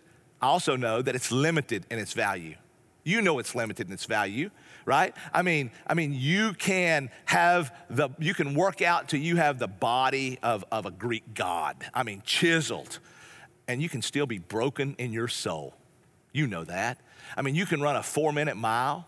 I 0.41 0.47
also 0.47 0.75
know 0.75 1.01
that 1.01 1.15
it's 1.15 1.31
limited 1.31 1.85
in 1.89 1.99
its 1.99 2.13
value. 2.13 2.55
You 3.03 3.21
know 3.21 3.39
it's 3.39 3.55
limited 3.55 3.87
in 3.87 3.93
its 3.93 4.05
value 4.05 4.51
right? 4.85 5.15
I 5.33 5.41
mean, 5.41 5.71
I 5.87 5.93
mean, 5.93 6.13
you 6.13 6.53
can 6.53 7.09
have 7.25 7.75
the, 7.89 8.09
you 8.19 8.33
can 8.33 8.53
work 8.55 8.81
out 8.81 9.09
till 9.09 9.19
you 9.19 9.37
have 9.37 9.59
the 9.59 9.67
body 9.67 10.39
of, 10.43 10.65
of 10.71 10.85
a 10.85 10.91
Greek 10.91 11.33
god. 11.33 11.77
I 11.93 12.03
mean, 12.03 12.21
chiseled. 12.25 12.99
And 13.67 13.81
you 13.81 13.89
can 13.89 14.01
still 14.01 14.25
be 14.25 14.39
broken 14.39 14.95
in 14.97 15.13
your 15.13 15.27
soul. 15.27 15.75
You 16.33 16.47
know 16.47 16.63
that. 16.65 16.99
I 17.37 17.41
mean, 17.41 17.55
you 17.55 17.65
can 17.65 17.81
run 17.81 17.95
a 17.95 18.03
four 18.03 18.33
minute 18.33 18.57
mile 18.57 19.07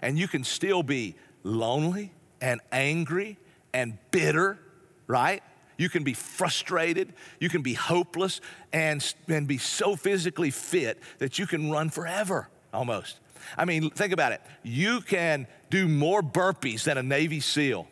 and 0.00 0.18
you 0.18 0.28
can 0.28 0.44
still 0.44 0.82
be 0.82 1.16
lonely 1.42 2.12
and 2.40 2.60
angry 2.70 3.38
and 3.72 3.98
bitter, 4.10 4.58
right? 5.06 5.42
You 5.78 5.88
can 5.88 6.04
be 6.04 6.12
frustrated, 6.12 7.12
you 7.40 7.48
can 7.48 7.62
be 7.62 7.74
hopeless, 7.74 8.40
and, 8.72 9.14
and 9.28 9.48
be 9.48 9.58
so 9.58 9.96
physically 9.96 10.50
fit 10.50 10.98
that 11.18 11.38
you 11.38 11.46
can 11.46 11.70
run 11.70 11.90
forever 11.90 12.48
almost. 12.72 13.18
I 13.56 13.64
mean, 13.64 13.90
think 13.90 14.12
about 14.12 14.32
it. 14.32 14.40
You 14.62 15.00
can 15.00 15.46
do 15.70 15.88
more 15.88 16.22
burpees 16.22 16.84
than 16.84 16.98
a 16.98 17.02
Navy 17.02 17.40
SEAL. 17.40 17.88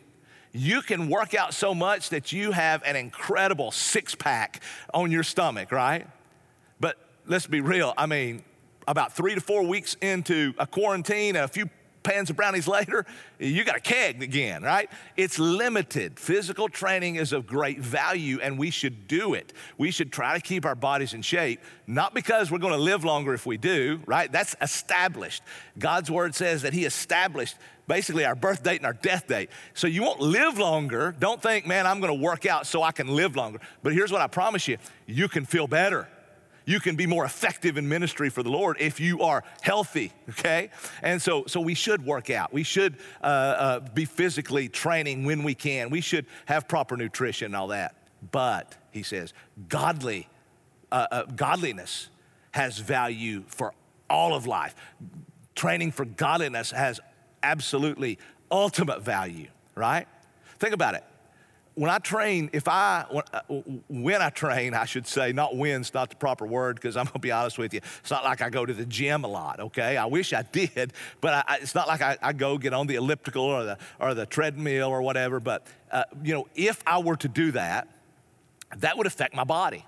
You 0.53 0.81
can 0.81 1.09
work 1.09 1.33
out 1.33 1.53
so 1.53 1.73
much 1.73 2.09
that 2.09 2.31
you 2.31 2.51
have 2.51 2.83
an 2.83 2.95
incredible 2.95 3.71
six 3.71 4.15
pack 4.15 4.61
on 4.93 5.11
your 5.11 5.23
stomach, 5.23 5.71
right? 5.71 6.07
But 6.79 6.97
let's 7.25 7.47
be 7.47 7.61
real. 7.61 7.93
I 7.97 8.05
mean, 8.05 8.43
about 8.87 9.13
three 9.13 9.35
to 9.35 9.41
four 9.41 9.63
weeks 9.63 9.95
into 10.01 10.53
a 10.57 10.67
quarantine 10.67 11.35
a 11.35 11.47
few 11.47 11.69
pans 12.03 12.29
of 12.29 12.35
brownies 12.35 12.67
later, 12.67 13.05
you 13.39 13.63
got 13.63 13.77
a 13.77 13.81
keg 13.81 14.21
again, 14.21 14.63
right? 14.63 14.89
It's 15.17 15.39
limited. 15.39 16.19
Physical 16.19 16.69
training 16.69 17.15
is 17.15 17.33
of 17.33 17.47
great 17.47 17.79
value 17.79 18.39
and 18.41 18.57
we 18.57 18.69
should 18.71 19.07
do 19.07 19.33
it. 19.33 19.53
We 19.77 19.91
should 19.91 20.11
try 20.11 20.35
to 20.35 20.41
keep 20.41 20.65
our 20.65 20.75
bodies 20.75 21.13
in 21.13 21.21
shape, 21.21 21.61
not 21.87 22.13
because 22.13 22.51
we're 22.51 22.59
going 22.59 22.73
to 22.73 22.79
live 22.79 23.03
longer 23.03 23.33
if 23.33 23.45
we 23.45 23.57
do, 23.57 24.01
right? 24.05 24.31
That's 24.31 24.55
established. 24.61 25.43
God's 25.77 26.11
word 26.11 26.35
says 26.35 26.61
that 26.63 26.73
He 26.73 26.85
established 26.85 27.55
basically 27.87 28.23
our 28.25 28.35
birth 28.35 28.63
date 28.63 28.77
and 28.77 28.85
our 28.85 28.93
death 28.93 29.27
date. 29.27 29.49
So 29.73 29.87
you 29.87 30.01
won't 30.01 30.21
live 30.21 30.57
longer. 30.57 31.13
Don't 31.19 31.41
think, 31.41 31.67
man, 31.67 31.85
I'm 31.85 31.99
going 31.99 32.13
to 32.17 32.23
work 32.23 32.45
out 32.45 32.65
so 32.65 32.83
I 32.83 32.91
can 32.91 33.07
live 33.07 33.35
longer. 33.35 33.59
But 33.83 33.93
here's 33.93 34.11
what 34.11 34.21
I 34.21 34.27
promise 34.27 34.67
you 34.67 34.77
you 35.07 35.27
can 35.27 35.45
feel 35.45 35.67
better 35.67 36.07
you 36.65 36.79
can 36.79 36.95
be 36.95 37.05
more 37.07 37.25
effective 37.25 37.77
in 37.77 37.87
ministry 37.87 38.29
for 38.29 38.43
the 38.43 38.49
Lord 38.49 38.77
if 38.79 38.99
you 38.99 39.21
are 39.21 39.43
healthy, 39.61 40.11
okay? 40.29 40.69
And 41.01 41.21
so, 41.21 41.45
so 41.47 41.59
we 41.59 41.73
should 41.73 42.05
work 42.05 42.29
out. 42.29 42.53
We 42.53 42.63
should 42.63 42.97
uh, 43.21 43.25
uh, 43.25 43.79
be 43.79 44.05
physically 44.05 44.69
training 44.69 45.25
when 45.25 45.43
we 45.43 45.55
can. 45.55 45.89
We 45.89 46.01
should 46.01 46.25
have 46.45 46.67
proper 46.67 46.97
nutrition 46.97 47.47
and 47.47 47.55
all 47.55 47.67
that. 47.67 47.95
But, 48.31 48.75
he 48.91 49.03
says, 49.03 49.33
godly, 49.67 50.27
uh, 50.91 51.07
uh 51.11 51.23
godliness 51.23 52.09
has 52.51 52.77
value 52.77 53.43
for 53.47 53.73
all 54.09 54.35
of 54.35 54.45
life. 54.45 54.75
Training 55.55 55.91
for 55.91 56.05
godliness 56.05 56.71
has 56.71 56.99
absolutely 57.41 58.19
ultimate 58.51 59.01
value, 59.01 59.47
right? 59.75 60.07
Think 60.59 60.73
about 60.73 60.95
it 60.95 61.03
when 61.81 61.89
I 61.89 61.97
train, 61.97 62.51
if 62.53 62.67
I, 62.67 63.05
when 63.87 64.21
I 64.21 64.29
train, 64.29 64.75
I 64.75 64.85
should 64.85 65.07
say, 65.07 65.33
not 65.33 65.55
when's 65.55 65.95
not 65.95 66.11
the 66.11 66.15
proper 66.15 66.45
word 66.45 66.75
because 66.75 66.95
I'm 66.95 67.05
going 67.05 67.13
to 67.13 67.19
be 67.19 67.31
honest 67.31 67.57
with 67.57 67.73
you. 67.73 67.81
It's 68.01 68.11
not 68.11 68.23
like 68.23 68.39
I 68.39 68.51
go 68.51 68.67
to 68.67 68.71
the 68.71 68.85
gym 68.85 69.23
a 69.23 69.27
lot, 69.27 69.59
okay? 69.59 69.97
I 69.97 70.05
wish 70.05 70.31
I 70.31 70.43
did, 70.43 70.93
but 71.21 71.43
I, 71.49 71.57
it's 71.59 71.73
not 71.73 71.87
like 71.87 72.03
I, 72.03 72.19
I, 72.21 72.33
go 72.33 72.59
get 72.59 72.75
on 72.75 72.85
the 72.85 72.93
elliptical 72.97 73.41
or 73.41 73.63
the, 73.63 73.77
or 73.99 74.13
the 74.13 74.27
treadmill 74.27 74.89
or 74.89 75.01
whatever. 75.01 75.39
But, 75.39 75.65
uh, 75.91 76.03
you 76.23 76.35
know, 76.35 76.47
if 76.53 76.83
I 76.85 76.99
were 76.99 77.15
to 77.15 77.27
do 77.27 77.51
that, 77.53 77.87
that 78.77 78.95
would 78.95 79.07
affect 79.07 79.33
my 79.33 79.43
body. 79.43 79.83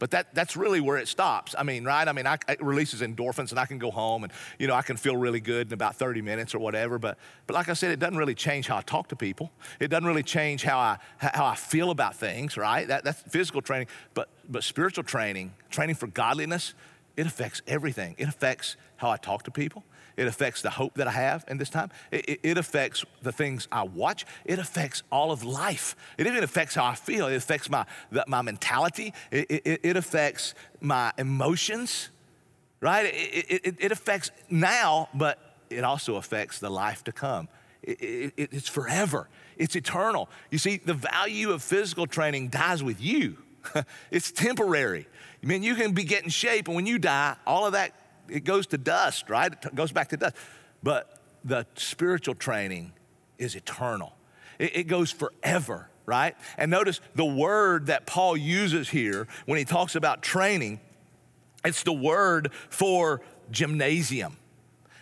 But 0.00 0.10
that, 0.12 0.34
that's 0.34 0.56
really 0.56 0.80
where 0.80 0.96
it 0.96 1.08
stops. 1.08 1.54
I 1.56 1.62
mean, 1.62 1.84
right? 1.84 2.08
I 2.08 2.12
mean, 2.12 2.26
I, 2.26 2.38
it 2.48 2.60
releases 2.62 3.02
endorphins 3.02 3.50
and 3.50 3.60
I 3.60 3.66
can 3.66 3.78
go 3.78 3.90
home 3.90 4.24
and, 4.24 4.32
you 4.58 4.66
know, 4.66 4.74
I 4.74 4.80
can 4.80 4.96
feel 4.96 5.14
really 5.14 5.40
good 5.40 5.68
in 5.68 5.74
about 5.74 5.94
30 5.96 6.22
minutes 6.22 6.54
or 6.54 6.58
whatever. 6.58 6.98
But, 6.98 7.18
but 7.46 7.52
like 7.52 7.68
I 7.68 7.74
said, 7.74 7.92
it 7.92 7.98
doesn't 7.98 8.16
really 8.16 8.34
change 8.34 8.66
how 8.66 8.78
I 8.78 8.80
talk 8.80 9.08
to 9.08 9.16
people. 9.16 9.52
It 9.78 9.88
doesn't 9.88 10.06
really 10.06 10.22
change 10.22 10.62
how 10.62 10.78
I, 10.78 10.98
how 11.18 11.44
I 11.44 11.54
feel 11.54 11.90
about 11.90 12.16
things, 12.16 12.56
right? 12.56 12.88
That, 12.88 13.04
that's 13.04 13.20
physical 13.20 13.60
training. 13.60 13.88
But, 14.14 14.30
but 14.48 14.64
spiritual 14.64 15.04
training, 15.04 15.52
training 15.68 15.96
for 15.96 16.06
godliness, 16.06 16.72
it 17.18 17.26
affects 17.26 17.60
everything. 17.66 18.14
It 18.16 18.26
affects 18.26 18.76
how 18.96 19.10
I 19.10 19.18
talk 19.18 19.42
to 19.44 19.50
people. 19.50 19.84
It 20.20 20.26
affects 20.26 20.60
the 20.60 20.68
hope 20.68 20.96
that 20.96 21.08
I 21.08 21.12
have 21.12 21.46
in 21.48 21.56
this 21.56 21.70
time. 21.70 21.88
It, 22.10 22.28
it, 22.28 22.40
it, 22.42 22.58
affects 22.58 23.06
the 23.22 23.32
things 23.32 23.66
I 23.72 23.84
watch. 23.84 24.26
It 24.44 24.58
affects 24.58 25.02
all 25.10 25.32
of 25.32 25.44
life. 25.44 25.96
It 26.18 26.26
even 26.26 26.44
affects 26.44 26.74
how 26.74 26.84
I 26.84 26.94
feel. 26.94 27.26
It 27.26 27.36
affects 27.36 27.70
my, 27.70 27.86
the, 28.12 28.22
my 28.28 28.42
mentality. 28.42 29.14
It, 29.30 29.50
it, 29.50 29.80
it, 29.82 29.96
affects 29.96 30.54
my 30.78 31.14
emotions, 31.16 32.10
right? 32.82 33.06
It, 33.06 33.76
it, 33.80 33.92
affects 33.92 34.30
now, 34.50 35.08
but 35.14 35.38
it 35.70 35.84
also 35.84 36.16
affects 36.16 36.58
the 36.58 36.68
life 36.68 37.02
to 37.04 37.12
come. 37.12 37.48
it's 37.82 38.68
forever, 38.68 39.26
it's 39.56 39.74
eternal. 39.74 40.28
You 40.50 40.58
see, 40.58 40.82
the 40.84 40.92
value 40.92 41.50
of 41.50 41.62
physical 41.62 42.06
training 42.06 42.48
dies 42.48 42.82
with 42.82 43.00
you. 43.00 43.38
it's 44.10 44.30
temporary. 44.30 45.08
I 45.42 45.46
mean, 45.46 45.62
you 45.62 45.76
can 45.76 45.92
be 45.92 46.04
getting 46.04 46.28
shape, 46.28 46.66
and 46.66 46.76
when 46.76 46.84
you 46.84 46.98
die, 46.98 47.36
all 47.46 47.64
of 47.64 47.72
that 47.72 47.94
it 48.30 48.44
goes 48.44 48.66
to 48.68 48.78
dust, 48.78 49.28
right? 49.30 49.52
It 49.52 49.74
goes 49.74 49.92
back 49.92 50.08
to 50.08 50.16
dust. 50.16 50.36
But 50.82 51.18
the 51.44 51.66
spiritual 51.74 52.34
training 52.34 52.92
is 53.38 53.54
eternal, 53.54 54.14
it, 54.58 54.76
it 54.76 54.84
goes 54.84 55.10
forever, 55.10 55.88
right? 56.06 56.36
And 56.58 56.70
notice 56.70 57.00
the 57.14 57.24
word 57.24 57.86
that 57.86 58.06
Paul 58.06 58.36
uses 58.36 58.88
here 58.88 59.26
when 59.46 59.58
he 59.58 59.64
talks 59.64 59.94
about 59.94 60.22
training, 60.22 60.80
it's 61.64 61.82
the 61.82 61.92
word 61.92 62.52
for 62.68 63.20
gymnasium. 63.50 64.36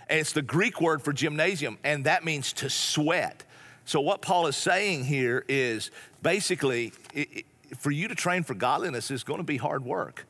And 0.09 0.19
it's 0.19 0.33
the 0.33 0.43
Greek 0.43 0.81
word 0.81 1.03
for 1.03 1.13
gymnasium, 1.13 1.79
and 1.85 2.05
that 2.05 2.25
means 2.25 2.55
to 2.55 2.71
sweat. 2.71 3.45
So, 3.85 4.01
what 4.01 4.23
Paul 4.23 4.47
is 4.47 4.57
saying 4.57 5.05
here 5.05 5.45
is 5.49 5.91
basically 6.23 6.93
it, 7.13 7.29
it, 7.33 7.47
for 7.77 7.91
you 7.91 8.09
to 8.09 8.15
train 8.15 8.43
for 8.43 8.55
godliness 8.55 9.11
is 9.11 9.23
going 9.23 9.39
to 9.39 9.45
be 9.45 9.59
hard 9.59 9.85
work. 9.85 10.27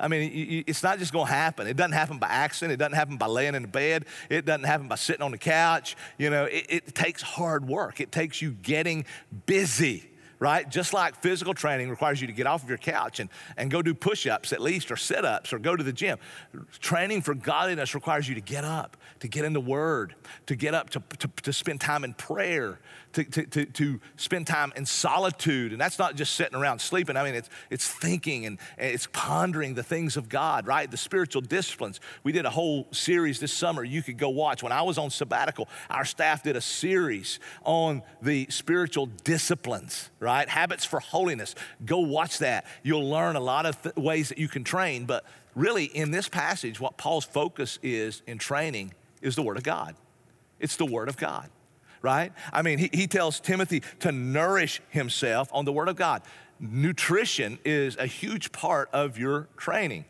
I 0.00 0.08
mean, 0.08 0.64
it's 0.66 0.82
not 0.82 0.98
just 0.98 1.12
going 1.12 1.26
to 1.26 1.32
happen. 1.32 1.66
It 1.66 1.76
doesn't 1.76 1.92
happen 1.92 2.18
by 2.18 2.28
accident. 2.28 2.72
It 2.72 2.76
doesn't 2.76 2.94
happen 2.94 3.16
by 3.16 3.26
laying 3.26 3.54
in 3.54 3.62
the 3.62 3.68
bed. 3.68 4.04
It 4.30 4.44
doesn't 4.44 4.64
happen 4.64 4.86
by 4.86 4.94
sitting 4.94 5.22
on 5.22 5.32
the 5.32 5.38
couch. 5.38 5.96
You 6.18 6.30
know, 6.30 6.44
it, 6.44 6.66
it 6.68 6.94
takes 6.94 7.20
hard 7.20 7.66
work. 7.66 8.00
It 8.00 8.12
takes 8.12 8.40
you 8.40 8.52
getting 8.52 9.04
busy 9.46 10.08
right? 10.40 10.68
Just 10.68 10.92
like 10.92 11.20
physical 11.20 11.54
training 11.54 11.90
requires 11.90 12.20
you 12.20 12.26
to 12.26 12.32
get 12.32 12.46
off 12.46 12.62
of 12.62 12.68
your 12.68 12.78
couch 12.78 13.20
and, 13.20 13.28
and 13.56 13.70
go 13.70 13.82
do 13.82 13.94
push 13.94 14.26
ups 14.26 14.52
at 14.52 14.60
least, 14.60 14.90
or 14.90 14.96
sit 14.96 15.24
ups, 15.24 15.52
or 15.52 15.58
go 15.58 15.74
to 15.74 15.82
the 15.82 15.92
gym. 15.92 16.18
Training 16.78 17.22
for 17.22 17.34
godliness 17.34 17.94
requires 17.94 18.28
you 18.28 18.34
to 18.34 18.40
get 18.40 18.64
up, 18.64 18.96
to 19.20 19.28
get 19.28 19.44
in 19.44 19.52
the 19.52 19.60
Word, 19.60 20.14
to 20.46 20.56
get 20.56 20.74
up, 20.74 20.90
to, 20.90 21.02
to, 21.18 21.28
to 21.42 21.52
spend 21.52 21.80
time 21.80 22.04
in 22.04 22.14
prayer, 22.14 22.78
to, 23.12 23.24
to, 23.24 23.46
to, 23.46 23.64
to, 23.64 24.00
spend 24.16 24.46
time 24.46 24.72
in 24.76 24.84
solitude. 24.84 25.72
And 25.72 25.80
that's 25.80 25.98
not 25.98 26.14
just 26.14 26.34
sitting 26.34 26.54
around 26.54 26.80
sleeping. 26.80 27.16
I 27.16 27.24
mean, 27.24 27.34
it's, 27.34 27.48
it's 27.70 27.88
thinking 27.88 28.46
and, 28.46 28.58
and 28.76 28.92
it's 28.92 29.08
pondering 29.12 29.74
the 29.74 29.82
things 29.82 30.16
of 30.16 30.28
God, 30.28 30.66
right? 30.66 30.90
The 30.90 30.96
spiritual 30.96 31.42
disciplines. 31.42 32.00
We 32.22 32.32
did 32.32 32.44
a 32.44 32.50
whole 32.50 32.86
series 32.92 33.40
this 33.40 33.52
summer 33.52 33.82
you 33.82 34.02
could 34.02 34.18
go 34.18 34.28
watch. 34.28 34.62
When 34.62 34.72
I 34.72 34.82
was 34.82 34.98
on 34.98 35.10
sabbatical, 35.10 35.68
our 35.90 36.04
staff 36.04 36.42
did 36.42 36.56
a 36.56 36.60
series 36.60 37.40
on 37.64 38.02
the 38.22 38.46
spiritual 38.50 39.06
disciplines, 39.24 40.10
right? 40.20 40.27
Habits 40.28 40.84
for 40.84 41.00
holiness. 41.00 41.54
Go 41.84 42.00
watch 42.00 42.38
that. 42.38 42.66
You'll 42.82 43.08
learn 43.08 43.36
a 43.36 43.40
lot 43.40 43.66
of 43.66 43.80
th- 43.82 43.96
ways 43.96 44.28
that 44.28 44.38
you 44.38 44.48
can 44.48 44.64
train. 44.64 45.04
But 45.04 45.24
really, 45.54 45.84
in 45.84 46.10
this 46.10 46.28
passage, 46.28 46.80
what 46.80 46.96
Paul's 46.96 47.24
focus 47.24 47.78
is 47.82 48.22
in 48.26 48.38
training 48.38 48.94
is 49.22 49.34
the 49.34 49.42
Word 49.42 49.56
of 49.56 49.62
God. 49.62 49.94
It's 50.60 50.76
the 50.76 50.86
Word 50.86 51.08
of 51.08 51.16
God 51.16 51.50
right? 52.00 52.32
I 52.52 52.62
mean, 52.62 52.78
he, 52.78 52.90
he 52.92 53.08
tells 53.08 53.40
Timothy 53.40 53.82
to 53.98 54.12
nourish 54.12 54.80
himself 54.90 55.48
on 55.52 55.64
the 55.64 55.72
Word 55.72 55.88
of 55.88 55.96
God. 55.96 56.22
Nutrition 56.60 57.58
is 57.64 57.96
a 57.96 58.06
huge 58.06 58.52
part 58.52 58.88
of 58.92 59.18
your 59.18 59.48
training 59.56 60.04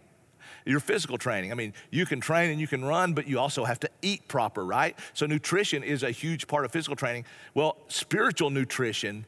your 0.68 0.80
physical 0.80 1.16
training. 1.16 1.50
I 1.50 1.54
mean, 1.54 1.72
you 1.90 2.04
can 2.04 2.20
train 2.20 2.50
and 2.50 2.60
you 2.60 2.66
can 2.66 2.84
run, 2.84 3.14
but 3.14 3.26
you 3.26 3.38
also 3.38 3.64
have 3.64 3.80
to 3.80 3.90
eat 4.02 4.28
proper, 4.28 4.64
right? 4.64 4.96
So, 5.14 5.24
nutrition 5.24 5.82
is 5.82 6.02
a 6.02 6.10
huge 6.10 6.46
part 6.46 6.66
of 6.66 6.72
physical 6.72 6.94
training. 6.94 7.24
Well, 7.54 7.78
spiritual 7.88 8.50
nutrition 8.50 9.24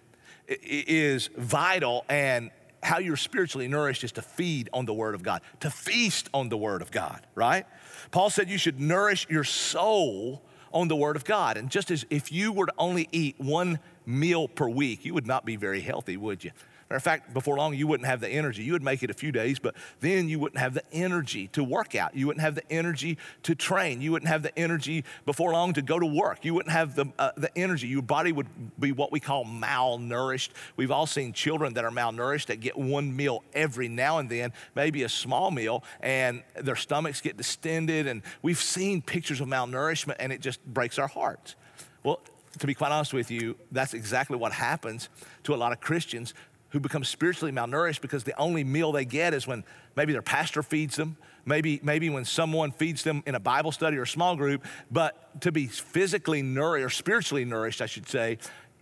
is 0.51 1.29
vital, 1.37 2.05
and 2.09 2.51
how 2.83 2.99
you're 2.99 3.17
spiritually 3.17 3.69
nourished 3.69 4.05
is 4.05 4.13
to 4.13 4.23
feed 4.23 4.69
on 4.73 4.87
the 4.87 4.95
Word 4.95 5.15
of 5.15 5.23
God, 5.23 5.43
to 5.61 5.71
feast 5.71 6.29
on 6.33 6.49
the 6.49 6.57
Word 6.57 6.83
of 6.83 6.91
God, 6.91 7.27
right? 7.35 7.67
Paul 8.11 8.31
said 8.31 8.49
you 8.49 8.59
should 8.59 8.81
nourish 8.81 9.27
your 9.31 9.45
soul 9.45 10.43
on 10.73 10.89
the 10.89 10.97
Word 10.97 11.17
of 11.17 11.25
God. 11.25 11.57
And 11.57 11.71
just 11.71 11.91
as 11.91 12.05
if 12.11 12.33
you 12.33 12.53
were 12.53 12.67
to 12.67 12.73
only 12.79 13.09
eat 13.13 13.37
one 13.39 13.79
meal 14.07 14.49
per 14.49 14.69
week, 14.69 15.05
you 15.05 15.15
would 15.15 15.27
not 15.27 15.45
be 15.45 15.57
very 15.57 15.81
healthy, 15.81 16.17
would 16.17 16.43
you? 16.43 16.53
Matter 16.91 16.97
of 16.97 17.03
fact, 17.05 17.33
before 17.33 17.57
long, 17.57 17.73
you 17.75 17.87
wouldn't 17.87 18.09
have 18.09 18.19
the 18.19 18.29
energy. 18.29 18.65
You 18.65 18.73
would 18.73 18.83
make 18.83 19.05
it 19.05 19.11
a 19.11 19.15
few 19.15 19.31
days, 19.31 19.61
but 19.61 19.77
then 20.01 20.29
you 20.29 20.41
wouldn't 20.41 20.59
have 20.59 20.75
the 20.75 20.83
energy 20.91 21.47
to 21.53 21.63
work 21.63 21.95
out. 21.95 22.17
You 22.17 22.27
wouldn't 22.27 22.41
have 22.41 22.57
the 22.57 22.69
energy 22.69 23.17
to 23.45 23.55
train. 23.55 24.01
You 24.01 24.11
wouldn't 24.11 24.29
have 24.29 24.43
the 24.43 24.59
energy 24.59 25.05
before 25.25 25.53
long 25.53 25.73
to 25.75 25.83
go 25.83 26.01
to 26.01 26.07
work. 26.07 26.45
You 26.45 26.53
wouldn't 26.53 26.73
have 26.73 26.97
the, 26.97 27.07
uh, 27.17 27.31
the 27.37 27.57
energy. 27.57 27.87
Your 27.87 28.03
body 28.03 28.33
would 28.33 28.49
be 28.81 28.91
what 28.91 29.13
we 29.13 29.21
call 29.21 29.45
malnourished. 29.45 30.49
We've 30.75 30.91
all 30.91 31.07
seen 31.07 31.33
children 31.33 31.75
that 31.75 31.85
are 31.85 31.93
malnourished 31.93 32.47
that 32.47 32.59
get 32.59 32.77
one 32.77 33.15
meal 33.15 33.45
every 33.53 33.87
now 33.87 34.19
and 34.19 34.29
then, 34.29 34.53
maybe 34.75 35.05
a 35.05 35.09
small 35.09 35.53
meal, 35.53 35.85
and 36.01 36.43
their 36.57 36.75
stomachs 36.75 37.21
get 37.21 37.37
distended. 37.37 38.09
And 38.09 38.23
we've 38.43 38.61
seen 38.61 39.01
pictures 39.01 39.41
of 39.41 39.47
malnourishment, 39.47 40.17
and 40.19 40.33
it 40.33 40.41
just 40.41 40.65
breaks 40.67 40.99
our 40.99 41.07
hearts. 41.07 41.55
Well, 42.03 42.19
to 42.59 42.67
be 42.67 42.75
quite 42.75 42.91
honest 42.91 43.15
with 43.15 43.31
you, 43.31 43.57
that's 43.71 43.95
exactly 43.95 44.37
what 44.37 44.51
happens 44.51 45.09
to 45.45 45.55
a 45.55 45.57
lot 45.57 45.71
of 45.71 45.81
Christians 45.81 46.35
who 46.71 46.81
become 46.81 47.05
spiritually 47.05 47.53
malnourished 47.53 48.01
because 48.01 48.25
the 48.25 48.39
only 48.39 48.65
meal 48.65 48.93
they 48.93 49.05
get 49.05 49.35
is 49.35 49.47
when 49.47 49.65
maybe 49.97 50.13
their 50.13 50.23
pastor 50.23 50.63
feeds 50.63 50.97
them, 50.97 51.17
maybe, 51.45 51.81
maybe 51.83 52.09
when 52.09 52.25
someone 52.25 52.71
feeds 52.71 53.03
them 53.03 53.23
in 53.27 53.35
a 53.35 53.41
Bible 53.41 53.73
study 53.73 53.97
or 53.97 54.03
a 54.03 54.07
small 54.07 54.37
group. 54.37 54.65
But 54.91 55.41
to 55.43 55.53
be 55.53 55.67
physically 55.67 56.43
nourished 56.43 56.85
or 56.85 56.91
spiritually 56.91 57.45
nourished, 57.45 57.83
I 57.83 57.87
should 57.87 58.09
say, 58.09 58.39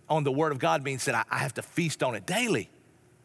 on 0.07 0.23
the 0.23 0.31
Word 0.31 0.51
of 0.51 0.59
God 0.59 0.83
means 0.83 1.05
that 1.05 1.15
I, 1.15 1.23
I 1.29 1.37
have 1.39 1.53
to 1.55 1.61
feast 1.61 2.03
on 2.03 2.15
it 2.15 2.25
daily. 2.25 2.69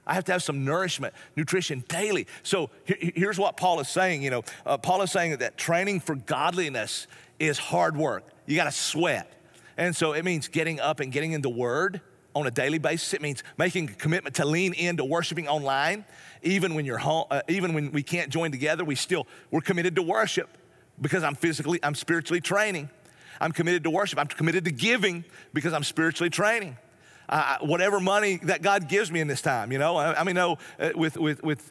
I 0.06 0.14
have 0.14 0.24
to 0.24 0.32
have 0.32 0.42
some 0.42 0.64
nourishment, 0.64 1.14
nutrition 1.34 1.82
daily. 1.88 2.26
So 2.42 2.70
here's 2.84 3.38
what 3.38 3.56
Paul 3.56 3.80
is 3.80 3.88
saying. 3.88 4.22
You 4.22 4.30
know, 4.30 4.44
uh, 4.66 4.76
Paul 4.76 5.02
is 5.02 5.10
saying 5.10 5.36
that 5.38 5.56
training 5.56 6.00
for 6.00 6.14
godliness 6.14 7.06
is 7.38 7.58
hard 7.58 7.96
work. 7.96 8.24
You 8.46 8.56
got 8.56 8.64
to 8.64 8.72
sweat, 8.72 9.32
and 9.76 9.96
so 9.96 10.12
it 10.12 10.24
means 10.24 10.48
getting 10.48 10.78
up 10.78 11.00
and 11.00 11.10
getting 11.10 11.32
in 11.32 11.40
the 11.40 11.50
Word 11.50 12.02
on 12.34 12.46
a 12.46 12.50
daily 12.50 12.78
basis. 12.78 13.14
It 13.14 13.22
means 13.22 13.42
making 13.56 13.90
a 13.90 13.94
commitment 13.94 14.36
to 14.36 14.44
lean 14.44 14.74
into 14.74 15.04
worshiping 15.04 15.48
online. 15.48 16.04
Even 16.42 16.74
when 16.74 16.84
you're 16.84 16.98
home, 16.98 17.26
uh, 17.30 17.42
even 17.48 17.72
when 17.72 17.92
we 17.92 18.02
can't 18.02 18.30
join 18.30 18.50
together, 18.50 18.84
we 18.84 18.94
still, 18.94 19.26
we're 19.50 19.60
committed 19.60 19.96
to 19.96 20.02
worship 20.02 20.48
because 21.00 21.22
I'm 21.22 21.34
physically, 21.34 21.80
I'm 21.82 21.94
spiritually 21.94 22.40
training. 22.40 22.90
I'm 23.40 23.52
committed 23.52 23.84
to 23.84 23.90
worship. 23.90 24.18
I'm 24.18 24.26
committed 24.26 24.64
to 24.66 24.70
giving 24.70 25.24
because 25.52 25.72
I'm 25.72 25.84
spiritually 25.84 26.30
training. 26.30 26.76
Uh, 27.26 27.56
whatever 27.62 28.00
money 28.00 28.38
that 28.42 28.60
God 28.60 28.86
gives 28.86 29.10
me 29.10 29.18
in 29.18 29.26
this 29.26 29.40
time, 29.40 29.72
you 29.72 29.78
know, 29.78 29.96
I, 29.96 30.20
I 30.20 30.24
mean, 30.24 30.34
no, 30.34 30.58
uh, 30.78 30.90
with, 30.94 31.16
with, 31.16 31.42
with 31.42 31.70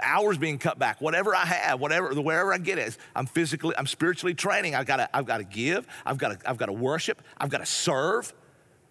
hours 0.00 0.38
being 0.38 0.58
cut 0.58 0.78
back, 0.78 1.00
whatever 1.00 1.34
I 1.34 1.44
have, 1.44 1.80
whatever, 1.80 2.14
wherever 2.20 2.54
I 2.54 2.58
get 2.58 2.78
it, 2.78 2.96
I'm 3.16 3.26
physically, 3.26 3.74
I'm 3.76 3.88
spiritually 3.88 4.34
training. 4.34 4.76
I've 4.76 4.86
got 4.86 4.98
to, 4.98 5.16
I've 5.16 5.26
got 5.26 5.38
to 5.38 5.44
give. 5.44 5.88
I've 6.06 6.18
got 6.18 6.40
to, 6.40 6.48
I've 6.48 6.56
got 6.56 6.66
to 6.66 6.72
worship. 6.72 7.20
I've 7.36 7.50
got 7.50 7.58
to 7.58 7.66
serve. 7.66 8.32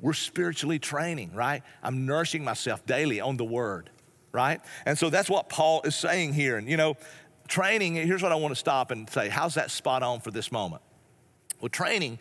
We're 0.02 0.14
spiritually 0.14 0.80
training, 0.80 1.34
right? 1.34 1.62
I'm 1.84 2.06
nourishing 2.06 2.44
myself 2.44 2.86
daily 2.86 3.22
on 3.22 3.38
the 3.38 3.46
word, 3.46 3.90
right? 4.32 4.60
And 4.86 4.98
so 4.98 5.10
that's 5.10 5.30
what 5.30 5.48
Paul 5.48 5.82
is 5.84 5.96
saying 5.96 6.34
here. 6.34 6.58
And 6.58 6.68
you 6.68 6.76
know, 6.76 6.98
training, 7.48 7.96
here's 7.96 8.24
what 8.24 8.32
I 8.32 8.36
want 8.36 8.52
to 8.52 8.60
stop 8.60 8.92
and 8.92 9.10
say 9.10 9.30
how's 9.30 9.56
that 9.56 9.72
spot 9.72 10.04
on 10.04 10.20
for 10.20 10.32
this 10.32 10.52
moment? 10.52 10.82
Well, 11.60 11.70
training 11.70 12.20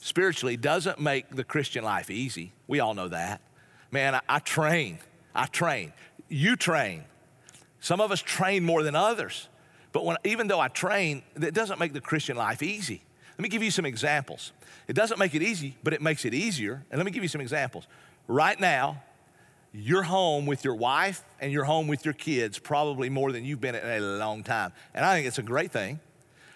spiritually 0.00 0.56
doesn't 0.56 0.98
make 0.98 1.28
the 1.28 1.44
Christian 1.44 1.84
life 1.84 2.10
easy. 2.10 2.52
We 2.66 2.80
all 2.80 2.94
know 2.94 3.08
that. 3.08 3.42
Man, 3.90 4.14
I, 4.14 4.20
I 4.28 4.38
train. 4.38 4.98
I 5.34 5.46
train. 5.46 5.92
You 6.28 6.56
train. 6.56 7.04
Some 7.80 8.00
of 8.00 8.10
us 8.10 8.20
train 8.20 8.64
more 8.64 8.82
than 8.82 8.94
others. 8.94 9.48
But 9.92 10.04
when, 10.04 10.16
even 10.24 10.46
though 10.46 10.60
I 10.60 10.68
train, 10.68 11.22
it 11.34 11.54
doesn't 11.54 11.78
make 11.78 11.92
the 11.92 12.00
Christian 12.00 12.36
life 12.36 12.62
easy. 12.62 13.02
Let 13.40 13.44
me 13.44 13.48
give 13.48 13.62
you 13.62 13.70
some 13.70 13.86
examples. 13.86 14.52
It 14.86 14.92
doesn't 14.92 15.18
make 15.18 15.34
it 15.34 15.40
easy, 15.40 15.74
but 15.82 15.94
it 15.94 16.02
makes 16.02 16.26
it 16.26 16.34
easier. 16.34 16.84
And 16.90 16.98
let 16.98 17.06
me 17.06 17.10
give 17.10 17.22
you 17.22 17.28
some 17.30 17.40
examples. 17.40 17.86
Right 18.28 18.60
now, 18.60 19.02
you're 19.72 20.02
home 20.02 20.44
with 20.44 20.62
your 20.62 20.74
wife 20.74 21.24
and 21.40 21.50
you're 21.50 21.64
home 21.64 21.88
with 21.88 22.04
your 22.04 22.12
kids 22.12 22.58
probably 22.58 23.08
more 23.08 23.32
than 23.32 23.46
you've 23.46 23.62
been 23.62 23.74
in 23.74 23.82
a 23.82 23.98
long 24.18 24.42
time. 24.42 24.74
And 24.92 25.06
I 25.06 25.14
think 25.14 25.26
it's 25.26 25.38
a 25.38 25.42
great 25.42 25.72
thing. 25.72 26.00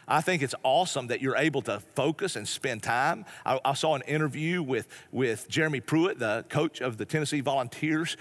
I 0.06 0.20
think 0.20 0.42
it's 0.42 0.54
awesome 0.62 1.08
that 1.08 1.20
you're 1.20 1.36
able 1.36 1.62
to 1.62 1.80
focus 1.94 2.36
and 2.36 2.46
spend 2.46 2.82
time. 2.82 3.24
I, 3.44 3.60
I, 3.64 3.74
saw 3.74 3.94
an 3.94 4.02
interview 4.02 4.62
with, 4.62 4.88
with 5.12 5.48
Jeremy 5.48 5.80
Pruitt, 5.80 6.18
the 6.18 6.44
coach 6.48 6.80
of 6.80 6.96
the 6.96 7.04
Tennessee 7.04 7.40
Volunteers, 7.40 8.16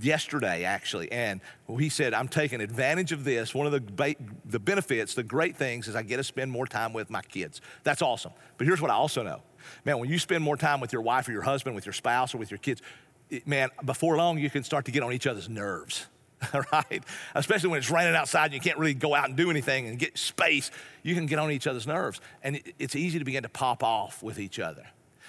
yesterday, 0.00 0.64
actually. 0.64 1.10
And 1.10 1.40
he 1.78 1.88
said, 1.88 2.14
I'm 2.14 2.28
taking 2.28 2.60
advantage 2.60 3.12
of 3.12 3.24
this. 3.24 3.54
One 3.54 3.66
of 3.66 3.72
the, 3.72 4.16
the 4.44 4.58
benefits, 4.58 5.14
the 5.14 5.22
great 5.22 5.56
things, 5.56 5.88
is 5.88 5.96
I 5.96 6.02
get 6.02 6.18
to 6.18 6.24
spend 6.24 6.50
more 6.50 6.66
time 6.66 6.92
with 6.92 7.10
my 7.10 7.22
kids. 7.22 7.60
That's 7.82 8.02
awesome. 8.02 8.32
But 8.58 8.66
here's 8.66 8.80
what 8.80 8.90
I 8.90 8.94
also 8.94 9.22
know 9.22 9.42
man, 9.84 9.98
when 9.98 10.08
you 10.08 10.18
spend 10.18 10.44
more 10.44 10.56
time 10.56 10.80
with 10.80 10.92
your 10.92 11.02
wife 11.02 11.28
or 11.28 11.32
your 11.32 11.42
husband, 11.42 11.74
with 11.74 11.86
your 11.86 11.92
spouse 11.92 12.34
or 12.34 12.38
with 12.38 12.50
your 12.50 12.58
kids, 12.58 12.82
it, 13.30 13.46
man, 13.46 13.70
before 13.84 14.16
long, 14.16 14.38
you 14.38 14.50
can 14.50 14.62
start 14.62 14.84
to 14.84 14.90
get 14.92 15.02
on 15.02 15.12
each 15.12 15.26
other's 15.26 15.48
nerves. 15.48 16.06
right? 16.72 17.02
Especially 17.34 17.70
when 17.70 17.78
it's 17.78 17.90
raining 17.90 18.14
outside 18.14 18.46
and 18.46 18.54
you 18.54 18.60
can't 18.60 18.78
really 18.78 18.94
go 18.94 19.14
out 19.14 19.28
and 19.28 19.36
do 19.36 19.50
anything 19.50 19.88
and 19.88 19.98
get 19.98 20.18
space, 20.18 20.70
you 21.02 21.14
can 21.14 21.26
get 21.26 21.38
on 21.38 21.50
each 21.50 21.66
other's 21.66 21.86
nerves. 21.86 22.20
And 22.42 22.60
it's 22.78 22.96
easy 22.96 23.18
to 23.18 23.24
begin 23.24 23.42
to 23.42 23.48
pop 23.48 23.82
off 23.82 24.22
with 24.22 24.38
each 24.38 24.58
other. 24.58 24.86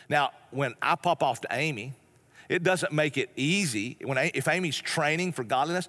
Now, 0.09 0.31
when 0.51 0.75
I 0.81 0.95
pop 0.95 1.23
off 1.23 1.41
to 1.41 1.47
Amy, 1.51 1.93
it 2.49 2.63
doesn't 2.63 2.93
make 2.93 3.17
it 3.17 3.29
easy. 3.35 3.97
When 4.03 4.17
if 4.17 4.47
Amy's 4.47 4.77
training 4.77 5.33
for 5.33 5.43
godliness, 5.43 5.87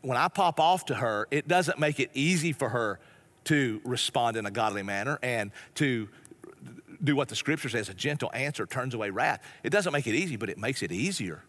when 0.00 0.16
I 0.16 0.28
pop 0.28 0.60
off 0.60 0.86
to 0.86 0.94
her, 0.94 1.28
it 1.30 1.48
doesn't 1.48 1.78
make 1.78 2.00
it 2.00 2.10
easy 2.14 2.52
for 2.52 2.68
her 2.68 2.98
to 3.44 3.80
respond 3.84 4.36
in 4.36 4.46
a 4.46 4.50
godly 4.50 4.82
manner 4.82 5.18
and 5.22 5.50
to 5.76 6.08
do 7.02 7.14
what 7.14 7.28
the 7.28 7.36
scripture 7.36 7.68
says 7.68 7.88
a 7.88 7.94
gentle 7.94 8.30
answer 8.34 8.66
turns 8.66 8.94
away 8.94 9.10
wrath. 9.10 9.42
It 9.62 9.70
doesn't 9.70 9.92
make 9.92 10.06
it 10.06 10.14
easy, 10.14 10.36
but 10.36 10.50
it 10.50 10.58
makes 10.58 10.82
it 10.82 10.92
easier 10.92 11.42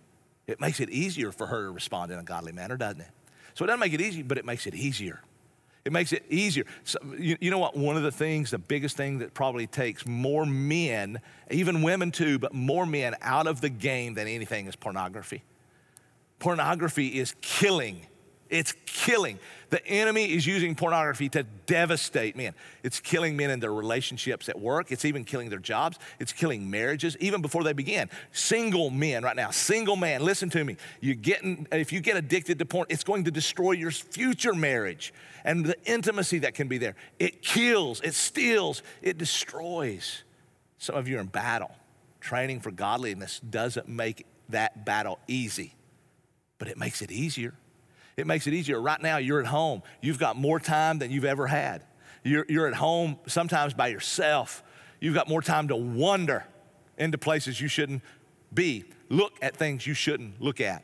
it 0.49 0.59
makes 0.59 0.79
it 0.79 0.89
easier 0.89 1.31
for 1.31 1.47
her 1.47 1.65
to 1.65 1.71
respond 1.71 2.11
in 2.11 2.19
a 2.19 2.23
godly 2.23 2.51
manner, 2.51 2.77
doesn't 2.77 3.01
it? 3.01 3.09
So 3.53 3.63
it 3.63 3.67
doesn't 3.67 3.79
make 3.79 3.93
it 3.93 4.01
easy, 4.01 4.21
but 4.21 4.37
it 4.37 4.45
makes 4.45 4.67
it 4.67 4.75
easier. 4.75 5.21
It 5.85 5.93
makes 5.93 6.11
it 6.11 6.23
easier. 6.29 6.65
So, 6.83 6.99
you, 7.17 7.37
you, 7.39 7.51
know 7.51 7.57
what? 7.57 7.75
One 7.75 7.95
of 7.97 8.03
the 8.03 8.11
things, 8.11 8.51
the 8.51 8.57
biggest 8.57 8.97
thing 8.97 9.19
that 9.19 9.33
probably 9.33 9.65
takes 9.65 10.05
more 10.05 10.45
men, 10.45 11.21
even 11.49 11.81
women 11.81 12.11
too, 12.11 12.37
but 12.37 12.53
more 12.53 12.85
men 12.85 13.15
out 13.21 13.47
of 13.47 13.61
the 13.61 13.69
game 13.69 14.13
than 14.13 14.27
anything 14.27 14.67
is 14.67 14.75
pornography. 14.75 15.43
Pornography 16.39 17.07
is 17.19 17.33
killing 17.41 18.05
It's 18.49 18.73
killing. 18.85 19.39
The 19.69 19.85
enemy 19.85 20.33
is 20.33 20.45
using 20.45 20.75
pornography 20.75 21.29
to 21.29 21.43
devastate 21.65 22.35
men. 22.35 22.53
It's 22.83 22.99
killing 22.99 23.37
men 23.37 23.51
in 23.51 23.59
their 23.59 23.73
relationships 23.73 24.49
at 24.49 24.59
work. 24.59 24.91
It's 24.91 25.05
even 25.05 25.23
killing 25.23 25.49
their 25.49 25.59
jobs. 25.59 25.99
It's 26.19 26.33
killing 26.33 26.69
marriages 26.69 27.15
even 27.19 27.41
before 27.41 27.63
they 27.63 27.73
begin. 27.73 28.09
Single 28.31 28.89
men 28.89 29.23
right 29.23 29.35
now, 29.35 29.51
single 29.51 29.95
man, 29.95 30.21
listen 30.21 30.49
to 30.51 30.63
me. 30.63 30.77
You 31.01 31.15
getting 31.15 31.67
if 31.71 31.93
you 31.93 31.99
get 31.99 32.17
addicted 32.17 32.59
to 32.59 32.65
porn, 32.65 32.87
it's 32.89 33.03
going 33.03 33.25
to 33.25 33.31
destroy 33.31 33.73
your 33.73 33.91
future 33.91 34.53
marriage 34.53 35.13
and 35.43 35.65
the 35.65 35.75
intimacy 35.85 36.39
that 36.39 36.55
can 36.55 36.67
be 36.67 36.77
there. 36.77 36.95
It 37.19 37.41
kills, 37.41 38.01
it 38.01 38.13
steals, 38.13 38.81
it 39.01 39.17
destroys. 39.17 40.23
Some 40.77 40.95
of 40.95 41.07
you 41.07 41.17
are 41.17 41.21
in 41.21 41.27
battle. 41.27 41.71
Training 42.21 42.59
for 42.59 42.71
godliness 42.71 43.39
doesn't 43.39 43.87
make 43.87 44.25
that 44.49 44.83
battle 44.85 45.19
easy, 45.27 45.73
but 46.57 46.67
it 46.67 46.77
makes 46.77 47.01
it 47.01 47.11
easier. 47.11 47.53
It 48.19 48.27
makes 48.27 48.47
it 48.47 48.53
easier. 48.53 48.81
Right 48.81 49.01
now, 49.01 49.17
you're 49.17 49.39
at 49.39 49.45
home. 49.45 49.81
You've 50.01 50.19
got 50.19 50.35
more 50.35 50.59
time 50.59 50.99
than 50.99 51.09
you've 51.09 51.25
ever 51.25 51.47
had. 51.47 51.83
You're, 52.23 52.45
you're 52.49 52.67
at 52.67 52.73
home 52.73 53.17
sometimes 53.27 53.73
by 53.73 53.87
yourself. 53.87 54.61
You've 54.99 55.13
got 55.13 55.29
more 55.29 55.41
time 55.41 55.69
to 55.69 55.75
wander 55.75 56.45
into 56.97 57.17
places 57.17 57.61
you 57.61 57.69
shouldn't 57.69 58.01
be, 58.53 58.83
look 59.07 59.33
at 59.41 59.55
things 59.55 59.87
you 59.87 59.93
shouldn't 59.93 60.41
look 60.41 60.59
at. 60.59 60.83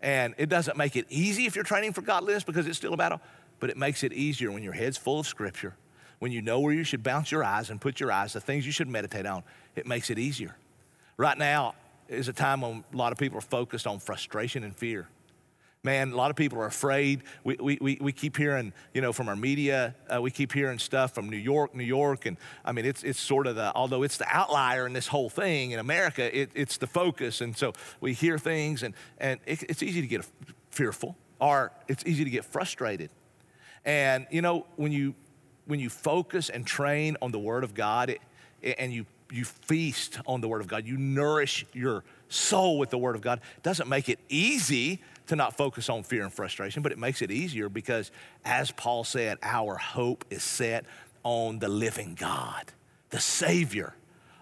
And 0.00 0.34
it 0.38 0.48
doesn't 0.48 0.78
make 0.78 0.96
it 0.96 1.06
easy 1.10 1.44
if 1.44 1.54
you're 1.54 1.64
training 1.64 1.92
for 1.92 2.00
godliness 2.00 2.42
because 2.42 2.66
it's 2.66 2.78
still 2.78 2.94
a 2.94 2.96
battle, 2.96 3.20
but 3.60 3.68
it 3.68 3.76
makes 3.76 4.02
it 4.02 4.14
easier 4.14 4.50
when 4.50 4.62
your 4.62 4.72
head's 4.72 4.96
full 4.96 5.20
of 5.20 5.26
scripture, 5.26 5.74
when 6.20 6.32
you 6.32 6.40
know 6.40 6.58
where 6.58 6.72
you 6.72 6.84
should 6.84 7.02
bounce 7.02 7.30
your 7.30 7.44
eyes 7.44 7.68
and 7.68 7.80
put 7.80 8.00
your 8.00 8.10
eyes, 8.10 8.32
the 8.32 8.40
things 8.40 8.64
you 8.64 8.72
should 8.72 8.88
meditate 8.88 9.26
on. 9.26 9.42
It 9.76 9.86
makes 9.86 10.08
it 10.08 10.18
easier. 10.18 10.56
Right 11.18 11.36
now 11.36 11.74
is 12.08 12.28
a 12.28 12.32
time 12.32 12.62
when 12.62 12.82
a 12.92 12.96
lot 12.96 13.12
of 13.12 13.18
people 13.18 13.36
are 13.36 13.42
focused 13.42 13.86
on 13.86 13.98
frustration 13.98 14.64
and 14.64 14.74
fear. 14.74 15.06
Man, 15.84 16.12
a 16.12 16.16
lot 16.16 16.30
of 16.30 16.36
people 16.36 16.60
are 16.60 16.66
afraid. 16.66 17.24
We, 17.42 17.56
we, 17.58 17.78
we, 17.80 17.98
we 18.00 18.12
keep 18.12 18.36
hearing, 18.36 18.72
you 18.94 19.00
know, 19.00 19.12
from 19.12 19.28
our 19.28 19.34
media, 19.34 19.96
uh, 20.08 20.22
we 20.22 20.30
keep 20.30 20.52
hearing 20.52 20.78
stuff 20.78 21.12
from 21.12 21.28
New 21.28 21.36
York, 21.36 21.74
New 21.74 21.82
York. 21.82 22.24
And 22.24 22.36
I 22.64 22.70
mean, 22.70 22.84
it's, 22.84 23.02
it's 23.02 23.18
sort 23.18 23.48
of 23.48 23.56
the, 23.56 23.74
although 23.74 24.04
it's 24.04 24.16
the 24.16 24.28
outlier 24.30 24.86
in 24.86 24.92
this 24.92 25.08
whole 25.08 25.28
thing 25.28 25.72
in 25.72 25.80
America, 25.80 26.38
it, 26.38 26.50
it's 26.54 26.76
the 26.76 26.86
focus. 26.86 27.40
And 27.40 27.56
so 27.56 27.72
we 28.00 28.12
hear 28.12 28.38
things 28.38 28.84
and, 28.84 28.94
and 29.18 29.40
it, 29.44 29.64
it's 29.64 29.82
easy 29.82 30.00
to 30.00 30.06
get 30.06 30.24
fearful 30.70 31.16
or 31.40 31.72
it's 31.88 32.06
easy 32.06 32.22
to 32.22 32.30
get 32.30 32.44
frustrated. 32.44 33.10
And, 33.84 34.28
you 34.30 34.40
know, 34.40 34.66
when 34.76 34.92
you, 34.92 35.16
when 35.64 35.80
you 35.80 35.90
focus 35.90 36.48
and 36.48 36.64
train 36.64 37.16
on 37.20 37.32
the 37.32 37.40
Word 37.40 37.64
of 37.64 37.74
God 37.74 38.08
it, 38.08 38.20
and 38.78 38.92
you, 38.92 39.04
you 39.32 39.44
feast 39.44 40.20
on 40.28 40.42
the 40.42 40.46
Word 40.46 40.60
of 40.60 40.68
God, 40.68 40.86
you 40.86 40.96
nourish 40.96 41.66
your 41.72 42.04
soul 42.28 42.78
with 42.78 42.90
the 42.90 42.98
Word 42.98 43.16
of 43.16 43.20
God, 43.20 43.40
it 43.56 43.64
doesn't 43.64 43.88
make 43.88 44.08
it 44.08 44.20
easy 44.28 45.00
to 45.26 45.36
not 45.36 45.56
focus 45.56 45.88
on 45.88 46.02
fear 46.02 46.22
and 46.22 46.32
frustration, 46.32 46.82
but 46.82 46.92
it 46.92 46.98
makes 46.98 47.22
it 47.22 47.30
easier 47.30 47.68
because, 47.68 48.10
as 48.44 48.70
Paul 48.70 49.04
said, 49.04 49.38
our 49.42 49.76
hope 49.76 50.24
is 50.30 50.42
set 50.42 50.84
on 51.22 51.58
the 51.58 51.68
living 51.68 52.16
God, 52.18 52.72
the 53.10 53.20
Savior 53.20 53.94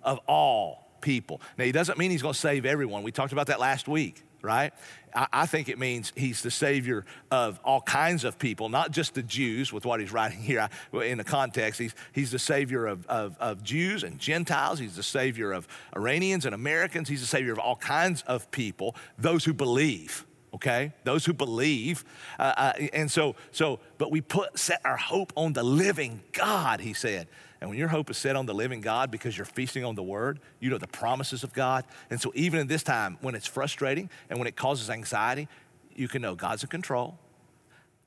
of 0.03 0.19
all 0.27 0.91
people. 1.01 1.41
Now, 1.59 1.65
he 1.65 1.73
doesn't 1.73 1.99
mean 1.99 2.11
he's 2.11 2.23
going 2.23 2.35
to 2.35 2.41
save 2.41 2.65
everyone. 2.65 3.03
We 3.03 3.13
talked 3.13 3.33
about 3.33 3.49
that 3.49 3.61
last 3.61 3.89
week, 3.89 4.23
right? 4.43 4.73
I, 5.15 5.27
I, 5.33 5.47
think 5.47 5.69
it 5.69 5.79
means 5.79 6.13
he's 6.17 6.43
the 6.43 6.51
Savior 6.51 7.05
of 7.31 7.61
all 7.65 7.81
kinds 7.81 8.25
of 8.25 8.39
people, 8.39 8.69
not 8.69 8.91
just 8.91 9.15
the 9.15 9.23
Jews, 9.23 9.73
with 9.73 9.85
what 9.85 10.01
he's 10.01 10.13
writing 10.13 10.41
here 10.41 10.69
in 10.93 11.19
the 11.19 11.25
context. 11.25 11.81
He's, 11.81 11.95
he's 12.13 12.31
the 12.31 12.39
Savior 12.39 12.87
of, 12.87 13.07
of, 13.07 13.37
of 13.39 13.63
Jews 13.63 14.03
and 14.03 14.19
Gentiles, 14.19 14.79
he's 14.79 14.97
the 14.97 15.03
Savior 15.03 15.53
of 15.53 15.67
Iranians 15.95 16.47
and 16.47 16.55
Americans, 16.55 17.09
he's 17.09 17.21
the 17.21 17.27
Savior 17.27 17.53
of 17.53 17.59
all 17.59 17.77
kinds 17.77 18.23
of 18.23 18.51
people, 18.51 18.95
those 19.19 19.45
who 19.45 19.53
believe 19.53 20.27
okay? 20.55 20.93
Those 21.05 21.25
who 21.25 21.33
believe. 21.33 22.05
Uh, 22.39 22.53
uh, 22.57 22.73
and 22.93 23.11
so 23.11 23.37
so 23.53 23.81
but 23.99 24.11
we 24.11 24.21
put 24.21 24.59
set 24.59 24.81
our 24.85 24.97
hope 24.97 25.33
on 25.37 25.53
the 25.53 25.63
living 25.63 26.23
god 26.33 26.81
he 26.81 26.93
said. 26.93 27.29
And 27.61 27.69
when 27.69 27.79
your 27.79 27.89
hope 27.89 28.09
is 28.09 28.17
set 28.17 28.37
on 28.37 28.47
the 28.47 28.55
living 28.55 28.81
god 28.81 29.11
because 29.11 29.37
you're 29.37 29.45
feasting 29.45 29.85
on 29.85 29.95
the 29.95 30.03
word 30.03 30.41
you 30.61 30.71
know 30.71 30.79
the 30.79 30.87
promises 30.87 31.45
of 31.45 31.53
god. 31.53 31.85
And 32.11 32.21
so 32.21 32.33
even 32.35 32.61
in 32.61 32.67
this 32.67 32.83
time 32.83 33.19
when 33.21 33.35
it's 33.35 33.47
frustrating 33.47 34.11
and 34.29 34.39
when 34.39 34.49
it 34.49 34.57
causes 34.57 34.91
anxiety 34.91 35.49
you 35.95 36.09
can 36.09 36.23
know 36.23 36.35
god's 36.35 36.63
in 36.63 36.69
control 36.69 37.19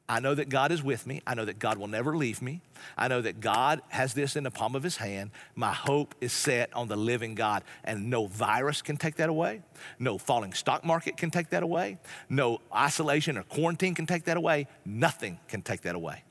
I 0.08 0.20
know 0.20 0.36
that 0.36 0.50
God 0.50 0.74
is 0.74 0.84
with 0.84 1.08
me. 1.08 1.22
I 1.26 1.34
know 1.34 1.46
that 1.46 1.60
God 1.60 1.78
will 1.78 1.88
never 1.88 2.16
leave 2.16 2.42
me. 2.42 2.62
I 2.98 3.08
know 3.08 3.22
that 3.22 3.40
God 3.40 3.82
has 3.88 4.14
this 4.14 4.36
in 4.36 4.44
the 4.44 4.52
palm 4.52 4.76
of 4.76 4.84
his 4.84 4.98
hand. 4.98 5.32
My 5.56 5.72
hope 5.72 6.14
is 6.20 6.34
set 6.34 6.76
on 6.76 6.90
the 6.90 6.98
living 6.98 7.36
God, 7.36 7.64
and 7.86 8.10
no 8.10 8.28
virus 8.28 8.82
can 8.82 8.98
take 8.98 9.16
that 9.16 9.30
away. 9.30 9.62
No 10.00 10.18
falling 10.18 10.54
stock 10.54 10.84
market 10.84 11.16
can 11.16 11.32
take 11.32 11.50
that 11.52 11.64
away. 11.64 12.00
No 12.30 12.60
isolation 12.76 13.38
or 13.38 13.44
quarantine 13.44 13.96
can 13.96 14.06
take 14.06 14.26
that 14.26 14.36
away. 14.36 14.68
Nothing 14.84 15.40
can 15.48 15.62
take 15.62 15.82
that 15.82 15.96
away. 15.96 16.24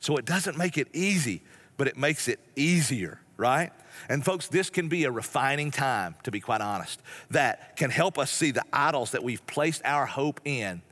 So 0.00 0.16
it 0.16 0.24
doesn't 0.24 0.58
make 0.58 0.76
it 0.76 0.88
easy, 0.92 1.42
but 1.76 1.86
it 1.86 1.96
makes 1.96 2.26
it 2.26 2.40
easier, 2.56 3.20
right? 3.36 3.70
And 4.08 4.24
folks, 4.24 4.48
this 4.48 4.70
can 4.70 4.88
be 4.88 5.04
a 5.04 5.10
refining 5.10 5.70
time, 5.70 6.16
to 6.24 6.32
be 6.32 6.40
quite 6.40 6.62
honest, 6.62 7.00
that 7.30 7.76
can 7.76 7.90
help 7.90 8.18
us 8.18 8.30
see 8.30 8.50
the 8.50 8.64
idols 8.72 9.12
that 9.12 9.22
we've 9.22 9.46
placed 9.46 9.82
our 9.84 10.06
hope 10.06 10.40
in 10.44 10.82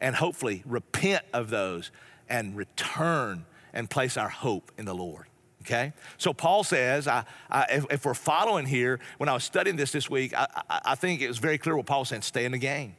and 0.00 0.14
hopefully 0.14 0.62
repent 0.66 1.24
of 1.32 1.50
those 1.50 1.90
and 2.28 2.56
return 2.56 3.44
and 3.72 3.88
place 3.88 4.16
our 4.16 4.28
hope 4.28 4.72
in 4.78 4.84
the 4.84 4.94
Lord. 4.94 5.26
Okay? 5.62 5.92
So 6.16 6.32
Paul 6.32 6.64
says, 6.64 7.06
I, 7.06 7.24
I, 7.50 7.66
if, 7.70 7.86
if, 7.90 8.04
we're 8.04 8.14
following 8.14 8.64
here, 8.64 9.00
when 9.18 9.28
I 9.28 9.34
was 9.34 9.44
studying 9.44 9.76
this 9.76 9.92
this 9.92 10.08
week, 10.08 10.32
I, 10.34 10.46
I 10.70 10.94
think 10.94 11.20
it 11.20 11.28
was 11.28 11.38
very 11.38 11.58
clear 11.58 11.76
what 11.76 11.86
Paul 11.86 12.00
was 12.00 12.08
saying 12.08 12.22
stay 12.22 12.44
in 12.44 12.52
the 12.52 12.58
game. 12.58 12.94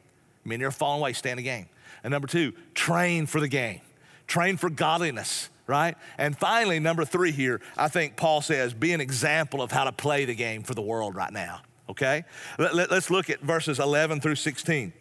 I 0.45 0.49
you're 0.59 0.71
falling 0.71 1.01
away, 1.01 1.13
stay 1.13 1.31
in 1.31 1.37
the 1.37 1.43
game. 1.43 1.67
And 2.03 2.11
number 2.11 2.27
two, 2.27 2.53
train 2.73 3.25
for 3.25 3.39
the 3.39 3.47
game, 3.47 3.81
train 4.27 4.57
for 4.57 4.69
godliness, 4.69 5.49
right? 5.67 5.95
And 6.17 6.37
finally, 6.37 6.79
number 6.79 7.05
three 7.05 7.31
here, 7.31 7.61
I 7.77 7.87
think 7.87 8.15
Paul 8.15 8.41
says, 8.41 8.73
be 8.73 8.93
an 8.93 9.01
example 9.01 9.61
of 9.61 9.71
how 9.71 9.85
to 9.85 9.91
play 9.91 10.25
the 10.25 10.35
game 10.35 10.63
for 10.63 10.73
the 10.73 10.81
world 10.81 11.15
right 11.15 11.31
now, 11.31 11.61
okay? 11.89 12.23
Let, 12.57 12.75
let, 12.75 12.91
let's 12.91 13.09
look 13.09 13.29
at 13.29 13.41
verses 13.41 13.79
11 13.79 14.21
through 14.21 14.35
16. 14.35 14.93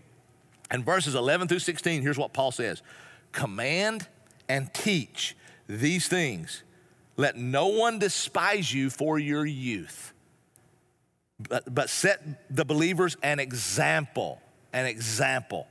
And 0.70 0.84
verses 0.84 1.14
11 1.14 1.48
through 1.48 1.60
16, 1.60 2.02
here's 2.02 2.18
what 2.18 2.32
Paul 2.32 2.52
says 2.52 2.82
Command 3.32 4.06
and 4.48 4.72
teach 4.72 5.36
these 5.66 6.08
things. 6.08 6.62
Let 7.16 7.36
no 7.36 7.68
one 7.68 7.98
despise 7.98 8.72
you 8.72 8.90
for 8.90 9.18
your 9.18 9.44
youth, 9.44 10.12
but, 11.48 11.72
but 11.72 11.90
set 11.90 12.20
the 12.54 12.64
believers 12.64 13.16
an 13.22 13.40
example. 13.40 14.40
An 14.72 14.86
example. 14.86 15.66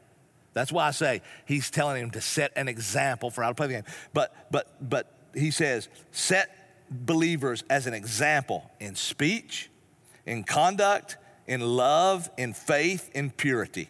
That's 0.54 0.72
why 0.72 0.88
I 0.88 0.92
say 0.92 1.22
he's 1.46 1.70
telling 1.70 2.02
him 2.02 2.12
to 2.12 2.22
set 2.22 2.52
an 2.56 2.68
example 2.68 3.30
for 3.30 3.44
how 3.44 3.50
to 3.50 3.56
play 3.56 3.68
the 3.68 3.74
game. 3.74 3.84
But, 4.12 4.36
but, 4.52 4.90
but 4.90 5.14
he 5.36 5.52
says, 5.52 5.88
set 6.12 6.50
believers 6.90 7.64
as 7.70 7.86
an 7.86 7.94
example 7.94 8.70
in 8.80 8.96
speech, 8.96 9.70
in 10.26 10.44
conduct, 10.44 11.18
in 11.46 11.62
love, 11.62 12.30
in 12.38 12.54
faith, 12.54 13.12
in 13.14 13.30
purity. 13.30 13.90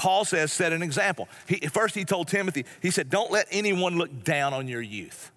Paul 0.00 0.24
says, 0.24 0.50
set 0.50 0.72
an 0.72 0.82
example. 0.82 1.28
He, 1.46 1.56
first, 1.66 1.94
he 1.94 2.06
told 2.06 2.26
Timothy, 2.26 2.64
he 2.80 2.90
said, 2.90 3.10
don't 3.10 3.30
let 3.30 3.46
anyone 3.50 3.98
look 3.98 4.24
down 4.24 4.54
on 4.54 4.66
your 4.66 4.80
youth. 4.80 5.30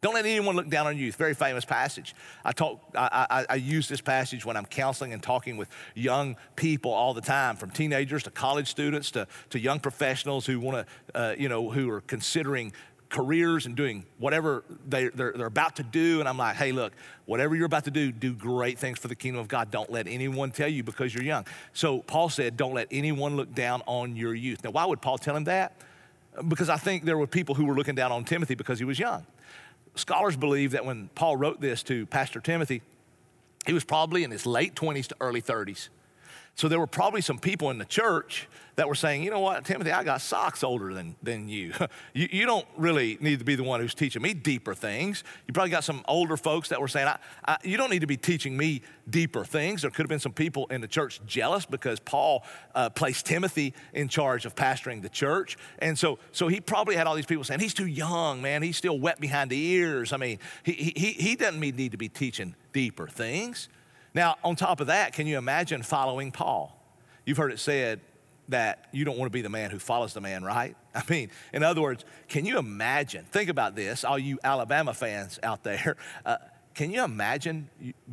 Don't 0.00 0.14
let 0.14 0.26
anyone 0.26 0.56
look 0.56 0.68
down 0.68 0.88
on 0.88 0.98
youth. 0.98 1.14
Very 1.14 1.34
famous 1.34 1.64
passage. 1.64 2.16
I 2.44 2.50
talk. 2.50 2.80
I, 2.96 3.26
I, 3.30 3.46
I, 3.50 3.54
use 3.54 3.88
this 3.88 4.00
passage 4.00 4.44
when 4.44 4.56
I'm 4.56 4.64
counseling 4.64 5.12
and 5.12 5.22
talking 5.22 5.56
with 5.56 5.68
young 5.94 6.36
people 6.56 6.92
all 6.92 7.14
the 7.14 7.20
time, 7.20 7.54
from 7.54 7.70
teenagers 7.70 8.24
to 8.24 8.30
college 8.30 8.68
students 8.68 9.12
to, 9.12 9.28
to 9.50 9.58
young 9.60 9.78
professionals 9.78 10.46
who 10.46 10.58
want 10.58 10.84
to, 11.14 11.20
uh, 11.20 11.34
you 11.38 11.48
know, 11.48 11.70
who 11.70 11.88
are 11.90 12.00
considering 12.00 12.72
careers 13.10 13.66
and 13.66 13.74
doing 13.74 14.04
whatever 14.18 14.64
they, 14.86 15.08
they're, 15.08 15.32
they're 15.32 15.46
about 15.46 15.76
to 15.76 15.82
do. 15.82 16.20
And 16.20 16.28
I'm 16.28 16.36
like, 16.36 16.56
hey, 16.56 16.72
look, 16.72 16.92
whatever 17.26 17.56
you're 17.56 17.66
about 17.66 17.84
to 17.84 17.90
do, 17.90 18.12
do 18.12 18.32
great 18.32 18.78
things 18.78 18.98
for 18.98 19.08
the 19.08 19.14
kingdom 19.14 19.40
of 19.40 19.48
God. 19.48 19.70
Don't 19.70 19.90
let 19.90 20.06
anyone 20.06 20.50
tell 20.50 20.68
you 20.68 20.82
because 20.82 21.14
you're 21.14 21.24
young. 21.24 21.46
So 21.72 22.00
Paul 22.00 22.28
said, 22.28 22.56
don't 22.56 22.74
let 22.74 22.88
anyone 22.90 23.36
look 23.36 23.54
down 23.54 23.82
on 23.86 24.16
your 24.16 24.34
youth. 24.34 24.62
Now, 24.62 24.70
why 24.70 24.84
would 24.84 25.00
Paul 25.00 25.18
tell 25.18 25.36
him 25.36 25.44
that? 25.44 25.80
Because 26.46 26.68
I 26.68 26.76
think 26.76 27.04
there 27.04 27.18
were 27.18 27.26
people 27.26 27.54
who 27.54 27.64
were 27.64 27.74
looking 27.74 27.94
down 27.94 28.12
on 28.12 28.24
Timothy 28.24 28.54
because 28.54 28.78
he 28.78 28.84
was 28.84 28.98
young. 28.98 29.26
Scholars 29.94 30.36
believe 30.36 30.72
that 30.72 30.84
when 30.84 31.08
Paul 31.14 31.36
wrote 31.36 31.60
this 31.60 31.82
to 31.84 32.06
Pastor 32.06 32.40
Timothy, 32.40 32.82
he 33.66 33.72
was 33.72 33.84
probably 33.84 34.22
in 34.22 34.30
his 34.30 34.46
late 34.46 34.74
20s 34.74 35.08
to 35.08 35.16
early 35.20 35.42
30s. 35.42 35.88
So 36.58 36.66
there 36.66 36.80
were 36.80 36.88
probably 36.88 37.20
some 37.20 37.38
people 37.38 37.70
in 37.70 37.78
the 37.78 37.84
church 37.84 38.48
that 38.74 38.88
were 38.88 38.96
saying, 38.96 39.22
you 39.22 39.30
know 39.30 39.38
what, 39.38 39.64
Timothy, 39.64 39.92
I 39.92 40.02
got 40.02 40.20
socks 40.20 40.64
older 40.64 40.92
than, 40.92 41.14
than 41.22 41.48
you. 41.48 41.72
you. 42.14 42.28
You 42.32 42.46
don't 42.46 42.66
really 42.76 43.16
need 43.20 43.38
to 43.38 43.44
be 43.44 43.54
the 43.54 43.62
one 43.62 43.78
who's 43.78 43.94
teaching 43.94 44.22
me 44.22 44.34
deeper 44.34 44.74
things. 44.74 45.22
You 45.46 45.54
probably 45.54 45.70
got 45.70 45.84
some 45.84 46.02
older 46.08 46.36
folks 46.36 46.70
that 46.70 46.80
were 46.80 46.88
saying, 46.88 47.06
I, 47.06 47.18
I, 47.46 47.58
you 47.62 47.76
don't 47.76 47.90
need 47.90 48.00
to 48.00 48.08
be 48.08 48.16
teaching 48.16 48.56
me 48.56 48.82
deeper 49.08 49.44
things. 49.44 49.82
There 49.82 49.90
could 49.92 50.02
have 50.02 50.08
been 50.08 50.18
some 50.18 50.32
people 50.32 50.66
in 50.66 50.80
the 50.80 50.88
church 50.88 51.20
jealous 51.26 51.64
because 51.64 52.00
Paul 52.00 52.42
uh, 52.74 52.90
placed 52.90 53.24
Timothy 53.24 53.72
in 53.92 54.08
charge 54.08 54.44
of 54.44 54.56
pastoring 54.56 55.00
the 55.00 55.08
church. 55.08 55.56
And 55.78 55.96
so, 55.96 56.18
so 56.32 56.48
he 56.48 56.60
probably 56.60 56.96
had 56.96 57.06
all 57.06 57.14
these 57.14 57.24
people 57.24 57.44
saying, 57.44 57.60
he's 57.60 57.74
too 57.74 57.86
young, 57.86 58.42
man. 58.42 58.64
He's 58.64 58.76
still 58.76 58.98
wet 58.98 59.20
behind 59.20 59.50
the 59.50 59.64
ears. 59.64 60.12
I 60.12 60.16
mean, 60.16 60.40
he, 60.64 60.72
he, 60.72 61.12
he 61.12 61.36
doesn't 61.36 61.60
need 61.60 61.92
to 61.92 61.98
be 61.98 62.08
teaching 62.08 62.56
deeper 62.72 63.06
things. 63.06 63.68
Now, 64.14 64.36
on 64.42 64.56
top 64.56 64.80
of 64.80 64.88
that, 64.88 65.12
can 65.12 65.26
you 65.26 65.38
imagine 65.38 65.82
following 65.82 66.32
Paul? 66.32 66.74
You've 67.24 67.36
heard 67.36 67.52
it 67.52 67.58
said 67.58 68.00
that 68.48 68.88
you 68.92 69.04
don't 69.04 69.18
want 69.18 69.30
to 69.30 69.36
be 69.36 69.42
the 69.42 69.50
man 69.50 69.70
who 69.70 69.78
follows 69.78 70.14
the 70.14 70.20
man, 70.20 70.42
right? 70.42 70.74
I 70.94 71.02
mean, 71.08 71.30
in 71.52 71.62
other 71.62 71.82
words, 71.82 72.04
can 72.28 72.44
you 72.44 72.58
imagine? 72.58 73.24
Think 73.26 73.50
about 73.50 73.76
this, 73.76 74.04
all 74.04 74.18
you 74.18 74.38
Alabama 74.42 74.94
fans 74.94 75.38
out 75.42 75.62
there. 75.62 75.96
Uh, 76.24 76.36
can 76.74 76.92
you 76.92 77.02
imagine 77.02 77.68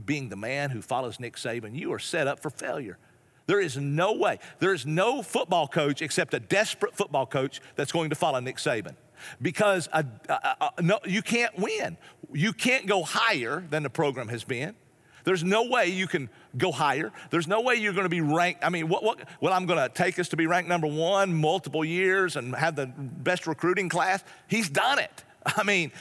being 0.08 0.30
the 0.30 0.36
man 0.36 0.72
who 0.72 0.82
follows 0.82 1.20
Nick 1.20 1.36
Saban? 1.36 1.76
You 1.76 1.94
are 1.94 2.00
set 2.00 2.28
up 2.28 2.40
for 2.40 2.50
failure. 2.50 2.98
There 3.46 3.60
is 3.60 3.78
no 3.78 4.14
way. 4.14 4.40
There 4.58 4.74
is 4.74 4.88
no 4.88 5.22
football 5.22 5.68
coach 5.68 6.02
except 6.02 6.34
a 6.34 6.40
desperate 6.40 6.96
football 6.96 7.28
coach 7.28 7.62
that's 7.76 7.92
going 7.92 8.10
to 8.10 8.16
follow 8.16 8.40
Nick 8.40 8.58
Saban 8.58 8.96
because 9.40 9.88
a, 9.94 10.04
a, 10.30 10.72
a, 10.78 10.82
no, 10.82 11.00
you 11.06 11.22
can't 11.22 11.56
win. 11.60 11.98
You 12.34 12.54
can't 12.54 12.88
go 12.88 13.04
higher 13.04 13.64
than 13.70 13.84
the 13.84 13.90
program 13.90 14.30
has 14.30 14.44
been. 14.44 14.76
There's 15.26 15.44
no 15.44 15.64
way 15.64 15.88
you 15.88 16.08
can 16.08 16.30
go 16.58 16.72
higher. 16.72 17.12
There's 17.32 17.48
no 17.48 17.62
way 17.62 17.76
you're 17.76 17.94
going 17.94 18.06
to 18.06 18.10
be 18.10 18.22
ranked. 18.22 18.64
I 18.64 18.70
mean, 18.70 18.88
what, 18.88 19.04
what, 19.04 19.20
well, 19.42 19.52
I'm 19.52 19.66
going 19.66 19.80
to 19.80 19.94
take 19.94 20.18
us 20.20 20.30
to 20.30 20.38
be 20.38 20.48
ranked 20.48 20.70
number 20.70 20.88
one 20.88 21.34
multiple 21.34 21.84
years 21.84 22.38
and 22.38 22.56
have 22.56 22.76
the 22.76 22.88
best 22.88 23.48
recruiting 23.48 23.90
class. 23.90 24.24
He's 24.48 24.70
done 24.70 25.00
it. 25.00 25.24
I 25.46 25.64
mean, 25.64 25.92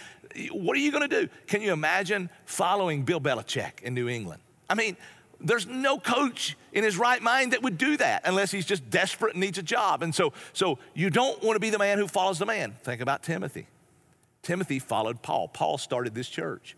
what 0.53 0.77
are 0.77 0.81
you 0.81 0.93
going 0.93 1.09
to 1.09 1.23
do? 1.23 1.29
Can 1.47 1.63
you 1.63 1.73
imagine 1.73 2.31
following 2.45 3.03
Bill 3.03 3.21
Belichick 3.21 3.83
in 3.83 3.95
New 3.95 4.09
England? 4.09 4.43
I 4.69 4.75
mean, 4.75 4.97
there's 5.41 5.67
no 5.67 5.99
coach 5.99 6.57
in 6.73 6.85
his 6.85 6.97
right 6.97 7.23
mind 7.23 7.53
that 7.53 7.63
would 7.63 7.79
do 7.79 7.97
that 7.97 8.23
unless 8.25 8.51
he's 8.51 8.67
just 8.67 8.89
desperate 8.91 9.35
and 9.35 9.41
needs 9.41 9.59
a 9.59 9.63
job. 9.63 10.03
And 10.03 10.15
so, 10.15 10.33
so 10.53 10.79
you 10.95 11.11
don't 11.11 11.43
want 11.43 11.57
to 11.57 11.61
be 11.61 11.71
the 11.71 11.79
man 11.79 11.99
who 11.99 12.09
follows 12.09 12.39
the 12.39 12.47
man. 12.47 12.75
Think 12.83 13.01
about 13.01 13.23
Timothy. 13.23 13.67
Timothy 14.43 14.79
followed 14.79 15.23
Paul. 15.23 15.49
Paul 15.49 15.79
started 15.79 16.15
this 16.15 16.29
church 16.29 16.77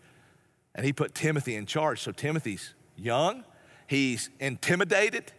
and 0.77 0.85
he 0.85 0.93
put 0.93 1.13
Timothy 1.15 1.55
in 1.55 1.65
charge. 1.65 2.01
So 2.01 2.11
Timothy's 2.11 2.73
young, 2.95 3.43
he's 3.87 4.29
intimidated, 4.39 5.33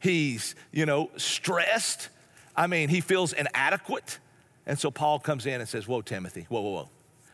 he's, 0.00 0.56
you 0.72 0.84
know, 0.84 1.10
stressed. 1.16 2.10
I 2.56 2.66
mean, 2.66 2.88
he 2.88 3.00
feels 3.00 3.32
inadequate. 3.32 4.18
And 4.66 4.78
so 4.78 4.90
Paul 4.90 5.20
comes 5.20 5.46
in 5.46 5.60
and 5.60 5.68
says, 5.68 5.88
Whoa, 5.88 6.02
Timothy, 6.02 6.46
whoa, 6.48 6.60
whoa, 6.60 6.70
whoa, 6.72 6.88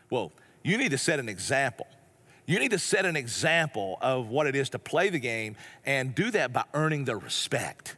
whoa, 0.09 0.31
you 0.63 0.77
need 0.77 0.91
to 0.91 0.97
set 0.97 1.19
an 1.19 1.27
example. 1.27 1.87
You 2.45 2.59
need 2.59 2.71
to 2.71 2.79
set 2.79 3.05
an 3.05 3.17
example 3.17 3.97
of 4.01 4.29
what 4.29 4.47
it 4.47 4.55
is 4.55 4.69
to 4.69 4.79
play 4.79 5.09
the 5.09 5.19
game 5.19 5.57
and 5.85 6.15
do 6.15 6.31
that 6.31 6.53
by 6.53 6.63
earning 6.73 7.03
their 7.03 7.17
respect. 7.17 7.97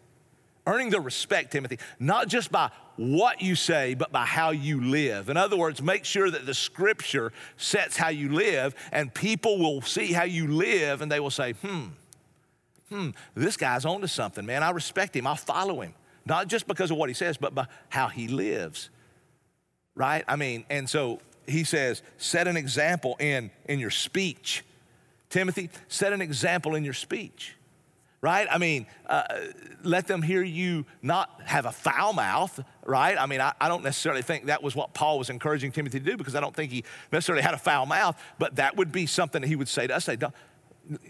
Earning 0.70 0.92
their 0.92 1.02
respect, 1.02 1.52
Timothy, 1.52 1.80
not 2.00 2.28
just 2.28 2.52
by 2.52 2.70
what 2.96 3.42
you 3.42 3.56
say, 3.56 3.96
but 3.96 4.12
by 4.12 4.24
how 4.24 4.52
you 4.52 4.80
live. 4.80 5.28
In 5.28 5.36
other 5.36 5.58
words, 5.58 5.82
make 5.82 6.06
sure 6.06 6.30
that 6.30 6.46
the 6.46 6.54
scripture 6.54 7.34
sets 7.58 7.98
how 7.98 8.10
you 8.10 8.32
live, 8.32 8.76
and 8.92 9.12
people 9.12 9.58
will 9.58 9.82
see 9.82 10.14
how 10.14 10.26
you 10.26 10.48
live 10.48 11.02
and 11.02 11.12
they 11.12 11.20
will 11.20 11.32
say, 11.32 11.54
hmm, 11.54 11.86
hmm, 12.90 13.10
this 13.34 13.58
guy's 13.58 13.84
onto 13.84 14.06
something, 14.06 14.46
man. 14.46 14.62
I 14.62 14.70
respect 14.70 15.16
him, 15.16 15.26
I'll 15.26 15.36
follow 15.36 15.82
him. 15.82 15.96
Not 16.28 16.48
just 16.48 16.68
because 16.68 16.92
of 16.92 16.98
what 16.98 17.10
he 17.10 17.16
says, 17.16 17.36
but 17.36 17.56
by 17.56 17.66
how 17.88 18.08
he 18.08 18.28
lives. 18.28 18.92
Right? 19.96 20.24
I 20.28 20.36
mean, 20.36 20.66
and 20.70 20.88
so 20.88 21.20
he 21.48 21.64
says, 21.64 22.04
set 22.20 22.48
an 22.48 22.58
example 22.58 23.16
in, 23.20 23.50
in 23.66 23.80
your 23.80 23.90
speech. 23.90 24.64
Timothy, 25.32 25.72
set 25.88 26.14
an 26.14 26.22
example 26.22 26.76
in 26.76 26.86
your 26.86 26.94
speech 26.94 27.56
right? 28.22 28.48
I 28.50 28.58
mean, 28.58 28.86
uh, 29.06 29.24
let 29.84 30.08
them 30.08 30.22
hear 30.22 30.44
you 30.44 30.86
not 31.02 31.42
have 31.46 31.66
a 31.66 31.72
foul 31.72 32.14
mouth, 32.14 32.60
right? 32.86 33.18
I 33.18 33.26
mean, 33.26 33.40
I, 33.40 33.54
I, 33.62 33.70
don't 33.70 33.84
necessarily 33.84 34.22
think 34.22 34.46
that 34.48 34.62
was 34.62 34.76
what 34.76 34.94
Paul 34.94 35.18
was 35.18 35.30
encouraging 35.30 35.72
Timothy 35.72 36.00
to 36.00 36.06
do 36.06 36.18
because 36.18 36.36
I 36.36 36.42
don't 36.42 36.56
think 36.56 36.72
he 36.72 36.84
necessarily 37.12 37.44
had 37.44 37.54
a 37.54 37.58
foul 37.58 37.86
mouth, 37.86 38.22
but 38.38 38.58
that 38.58 38.76
would 38.76 38.92
be 38.92 39.06
something 39.06 39.42
that 39.42 39.48
he 39.48 39.56
would 39.56 39.70
say 39.70 39.88
to 39.88 39.96
us. 39.96 40.06
Say, 40.06 40.18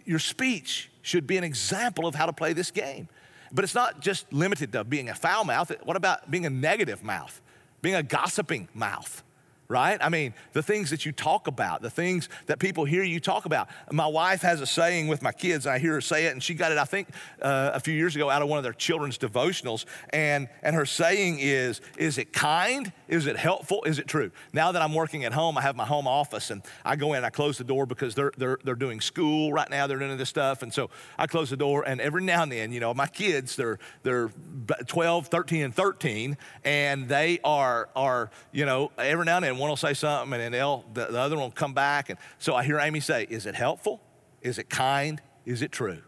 your 0.05 0.19
speech 0.19 0.91
should 1.01 1.25
be 1.25 1.37
an 1.37 1.43
example 1.43 2.05
of 2.05 2.15
how 2.15 2.25
to 2.25 2.33
play 2.33 2.53
this 2.53 2.71
game. 2.71 3.07
But 3.51 3.63
it's 3.63 3.75
not 3.75 3.99
just 3.99 4.31
limited 4.31 4.71
to 4.73 4.83
being 4.83 5.09
a 5.09 5.15
foul 5.15 5.43
mouth. 5.43 5.71
What 5.83 5.97
about 5.97 6.29
being 6.29 6.45
a 6.45 6.49
negative 6.49 7.03
mouth, 7.03 7.41
being 7.81 7.95
a 7.95 8.03
gossiping 8.03 8.67
mouth? 8.75 9.23
Right? 9.69 9.99
I 10.01 10.09
mean, 10.09 10.33
the 10.53 10.63
things 10.63 10.89
that 10.89 11.05
you 11.05 11.11
talk 11.11 11.45
about, 11.45 11.83
the 11.83 11.91
things 11.91 12.27
that 12.47 12.57
people 12.57 12.85
hear 12.85 13.03
you 13.03 13.19
talk 13.19 13.45
about. 13.45 13.69
My 13.91 14.07
wife 14.07 14.41
has 14.41 14.61
a 14.61 14.65
saying 14.65 15.07
with 15.07 15.21
my 15.21 15.31
kids, 15.31 15.67
and 15.67 15.73
I 15.73 15.77
hear 15.77 15.93
her 15.93 16.01
say 16.01 16.25
it, 16.25 16.31
and 16.31 16.41
she 16.41 16.55
got 16.55 16.71
it, 16.71 16.79
I 16.79 16.85
think, 16.85 17.09
uh, 17.39 17.71
a 17.75 17.79
few 17.79 17.93
years 17.93 18.15
ago 18.15 18.31
out 18.31 18.41
of 18.41 18.49
one 18.49 18.57
of 18.57 18.63
their 18.63 18.73
children's 18.73 19.19
devotionals. 19.19 19.85
And, 20.09 20.49
and 20.63 20.75
her 20.75 20.87
saying 20.87 21.37
is, 21.39 21.81
Is 21.97 22.17
it 22.17 22.33
kind? 22.33 22.91
Is 23.07 23.27
it 23.27 23.37
helpful? 23.37 23.83
Is 23.83 23.99
it 23.99 24.07
true? 24.07 24.31
Now 24.53 24.71
that 24.71 24.81
I'm 24.81 24.95
working 24.95 25.23
at 25.23 25.33
home, 25.33 25.55
I 25.55 25.61
have 25.61 25.75
my 25.75 25.85
home 25.85 26.07
office, 26.07 26.49
and 26.49 26.63
I 26.83 26.95
go 26.95 27.13
in, 27.13 27.23
I 27.23 27.29
close 27.29 27.59
the 27.59 27.63
door 27.63 27.85
because 27.85 28.15
they're, 28.15 28.31
they're, 28.37 28.57
they're 28.63 28.73
doing 28.73 28.99
school 28.99 29.53
right 29.53 29.69
now, 29.69 29.85
they're 29.85 29.99
doing 29.99 30.17
this 30.17 30.29
stuff. 30.29 30.63
And 30.63 30.73
so 30.73 30.89
I 31.15 31.27
close 31.27 31.51
the 31.51 31.57
door, 31.57 31.83
and 31.87 32.01
every 32.01 32.23
now 32.23 32.41
and 32.41 32.51
then, 32.51 32.71
you 32.71 32.79
know, 32.79 32.95
my 32.95 33.07
kids, 33.07 33.55
they're, 33.55 33.77
they're 34.01 34.31
12, 34.87 35.27
13, 35.27 35.61
and 35.61 35.75
13, 35.75 36.37
and 36.63 37.07
they 37.07 37.39
are, 37.43 37.89
are, 37.95 38.31
you 38.51 38.65
know, 38.65 38.91
every 38.97 39.25
now 39.25 39.37
and 39.37 39.45
then, 39.45 39.58
one 39.59 39.69
will 39.69 39.77
say 39.77 39.93
something 39.93 40.33
and 40.33 40.41
then 40.41 40.51
they'll, 40.51 40.85
the, 40.93 41.05
the 41.05 41.19
other 41.19 41.35
one 41.35 41.45
will 41.45 41.51
come 41.51 41.73
back. 41.73 42.09
And 42.09 42.17
so 42.37 42.55
I 42.55 42.63
hear 42.63 42.79
Amy 42.79 42.99
say, 42.99 43.27
Is 43.29 43.45
it 43.45 43.55
helpful? 43.55 44.01
Is 44.41 44.57
it 44.57 44.69
kind? 44.69 45.21
Is 45.45 45.61
it 45.61 45.71
true? 45.71 45.99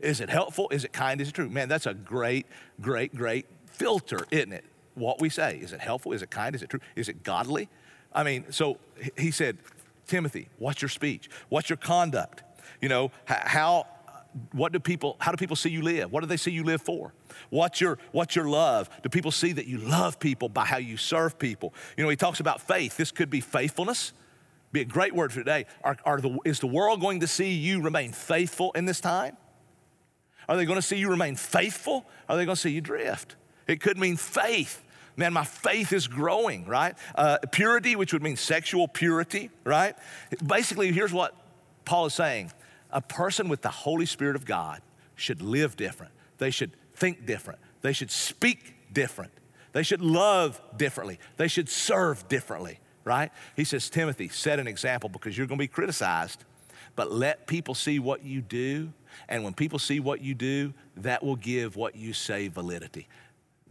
Is 0.00 0.20
it 0.20 0.28
helpful? 0.28 0.68
Is 0.70 0.84
it 0.84 0.92
kind? 0.92 1.20
Is 1.20 1.28
it 1.28 1.34
true? 1.34 1.48
Man, 1.48 1.68
that's 1.68 1.86
a 1.86 1.94
great, 1.94 2.46
great, 2.80 3.14
great 3.14 3.46
filter, 3.66 4.20
isn't 4.30 4.52
it? 4.52 4.64
What 4.94 5.20
we 5.20 5.28
say. 5.28 5.56
Is 5.56 5.72
it 5.72 5.80
helpful? 5.80 6.12
Is 6.12 6.22
it 6.22 6.30
kind? 6.30 6.54
Is 6.54 6.62
it 6.62 6.70
true? 6.70 6.80
Is 6.94 7.08
it 7.08 7.22
godly? 7.22 7.68
I 8.12 8.22
mean, 8.22 8.44
so 8.50 8.78
he 9.16 9.30
said, 9.30 9.58
Timothy, 10.06 10.48
what's 10.58 10.82
your 10.82 10.88
speech? 10.88 11.28
What's 11.48 11.68
your 11.68 11.76
conduct? 11.76 12.42
You 12.80 12.88
know, 12.88 13.10
how, 13.24 13.86
what 14.52 14.72
do 14.72 14.80
people, 14.80 15.16
how 15.20 15.30
do 15.30 15.36
people 15.36 15.56
see 15.56 15.70
you 15.70 15.82
live? 15.82 16.10
What 16.10 16.20
do 16.20 16.26
they 16.26 16.36
see 16.36 16.50
you 16.50 16.64
live 16.64 16.82
for? 16.82 17.14
What's 17.50 17.80
your, 17.80 17.98
what's 18.12 18.34
your 18.34 18.48
love? 18.48 18.90
Do 19.02 19.08
people 19.08 19.30
see 19.30 19.52
that 19.52 19.66
you 19.66 19.78
love 19.78 20.18
people 20.18 20.48
by 20.48 20.64
how 20.64 20.78
you 20.78 20.96
serve 20.96 21.38
people? 21.38 21.72
You 21.96 22.04
know, 22.04 22.10
he 22.10 22.16
talks 22.16 22.40
about 22.40 22.60
faith. 22.60 22.96
This 22.96 23.12
could 23.12 23.30
be 23.30 23.40
faithfulness, 23.40 24.12
be 24.72 24.80
a 24.80 24.84
great 24.84 25.14
word 25.14 25.32
for 25.32 25.38
today. 25.38 25.66
Are, 25.82 25.96
are 26.04 26.20
the, 26.20 26.38
is 26.44 26.58
the 26.58 26.66
world 26.66 27.00
going 27.00 27.20
to 27.20 27.28
see 27.28 27.52
you 27.52 27.80
remain 27.80 28.12
faithful 28.12 28.72
in 28.72 28.86
this 28.86 29.00
time? 29.00 29.36
Are 30.48 30.56
they 30.56 30.64
going 30.64 30.78
to 30.78 30.82
see 30.82 30.96
you 30.96 31.08
remain 31.08 31.36
faithful? 31.36 32.04
Are 32.28 32.36
they 32.36 32.44
going 32.44 32.56
to 32.56 32.60
see 32.60 32.70
you 32.70 32.80
drift? 32.80 33.36
It 33.66 33.80
could 33.80 33.98
mean 33.98 34.16
faith. 34.16 34.82
Man, 35.16 35.32
my 35.32 35.44
faith 35.44 35.92
is 35.92 36.08
growing, 36.08 36.66
right? 36.66 36.96
Uh, 37.14 37.38
purity, 37.52 37.94
which 37.94 38.12
would 38.12 38.22
mean 38.22 38.36
sexual 38.36 38.88
purity, 38.88 39.50
right? 39.62 39.96
Basically, 40.44 40.90
here's 40.90 41.12
what 41.12 41.36
Paul 41.84 42.06
is 42.06 42.14
saying 42.14 42.50
a 42.94 43.02
person 43.02 43.48
with 43.48 43.60
the 43.60 43.68
Holy 43.68 44.06
Spirit 44.06 44.36
of 44.36 44.46
God 44.46 44.80
should 45.16 45.42
live 45.42 45.76
different. 45.76 46.12
They 46.38 46.50
should 46.50 46.70
think 46.94 47.26
different. 47.26 47.60
They 47.82 47.92
should 47.92 48.10
speak 48.10 48.74
different. 48.92 49.32
They 49.72 49.82
should 49.82 50.00
love 50.00 50.60
differently. 50.76 51.18
They 51.36 51.48
should 51.48 51.68
serve 51.68 52.26
differently, 52.28 52.78
right? 53.02 53.32
He 53.56 53.64
says, 53.64 53.90
Timothy, 53.90 54.28
set 54.28 54.60
an 54.60 54.68
example 54.68 55.08
because 55.08 55.36
you're 55.36 55.48
going 55.48 55.58
to 55.58 55.62
be 55.62 55.68
criticized, 55.68 56.44
but 56.94 57.10
let 57.10 57.48
people 57.48 57.74
see 57.74 57.98
what 57.98 58.24
you 58.24 58.40
do. 58.40 58.92
And 59.28 59.42
when 59.42 59.52
people 59.52 59.80
see 59.80 59.98
what 59.98 60.20
you 60.20 60.34
do, 60.34 60.72
that 60.98 61.24
will 61.24 61.36
give 61.36 61.74
what 61.74 61.96
you 61.96 62.12
say 62.12 62.48
validity. 62.48 63.08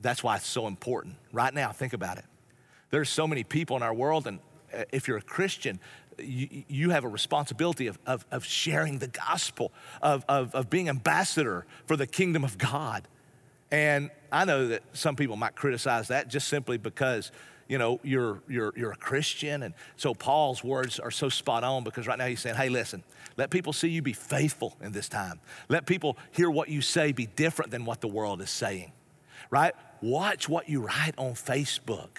That's 0.01 0.21
why 0.21 0.35
it's 0.35 0.47
so 0.47 0.67
important. 0.67 1.15
Right 1.31 1.53
now, 1.53 1.71
think 1.71 1.93
about 1.93 2.17
it. 2.17 2.25
There's 2.89 3.09
so 3.09 3.25
many 3.25 3.45
people 3.45 3.77
in 3.77 3.83
our 3.83 3.93
world, 3.93 4.27
and 4.27 4.39
Uh, 4.73 4.83
if 4.91 5.07
you're 5.07 5.17
a 5.17 5.21
Christian, 5.21 5.79
you, 6.17 6.63
you 6.67 6.89
have 6.91 7.03
a 7.03 7.07
responsibility 7.07 7.87
of, 7.87 7.97
of, 8.05 8.25
of 8.31 8.45
sharing 8.45 8.99
the 8.99 9.07
gospel, 9.07 9.71
of, 10.01 10.25
of, 10.27 10.53
of 10.55 10.69
being 10.69 10.89
ambassador 10.89 11.65
for 11.85 11.95
the 11.95 12.07
kingdom 12.07 12.43
of 12.43 12.57
God. 12.57 13.07
And 13.71 14.11
I 14.31 14.45
know 14.45 14.67
that 14.67 14.83
some 14.93 15.15
people 15.15 15.35
might 15.35 15.55
criticize 15.55 16.09
that 16.09 16.27
just 16.27 16.47
simply 16.47 16.77
because, 16.77 17.31
you 17.67 17.79
know, 17.79 17.99
you're, 18.03 18.41
you're, 18.47 18.71
you're 18.75 18.91
a 18.91 18.97
Christian. 18.97 19.63
And 19.63 19.73
so 19.97 20.13
Paul's 20.13 20.63
words 20.63 20.99
are 20.99 21.09
so 21.09 21.29
spot 21.29 21.63
on 21.63 21.83
because 21.83 22.05
right 22.05 22.17
now 22.17 22.27
he's 22.27 22.39
saying, 22.39 22.55
hey, 22.55 22.69
listen, 22.69 23.03
let 23.35 23.49
people 23.49 23.73
see 23.73 23.87
you 23.87 24.03
be 24.03 24.13
faithful 24.13 24.77
in 24.81 24.91
this 24.91 25.09
time. 25.09 25.39
Let 25.69 25.87
people 25.87 26.17
hear 26.31 26.51
what 26.51 26.69
you 26.69 26.81
say 26.81 27.11
be 27.11 27.25
different 27.25 27.71
than 27.71 27.85
what 27.85 28.01
the 28.01 28.07
world 28.07 28.41
is 28.41 28.51
saying, 28.51 28.91
right? 29.49 29.73
Watch 30.01 30.47
what 30.47 30.69
you 30.69 30.81
write 30.81 31.15
on 31.17 31.33
Facebook. 31.33 32.09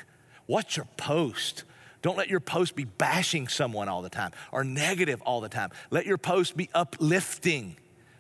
Watch 0.48 0.76
your 0.76 0.88
post. 0.96 1.64
Don't 2.04 2.18
let 2.18 2.28
your 2.28 2.38
post 2.38 2.76
be 2.76 2.84
bashing 2.84 3.48
someone 3.48 3.88
all 3.88 4.02
the 4.02 4.10
time 4.10 4.32
or 4.52 4.62
negative 4.62 5.22
all 5.22 5.40
the 5.40 5.48
time. 5.48 5.70
Let 5.90 6.04
your 6.04 6.18
post 6.18 6.54
be 6.54 6.68
uplifting, 6.74 7.78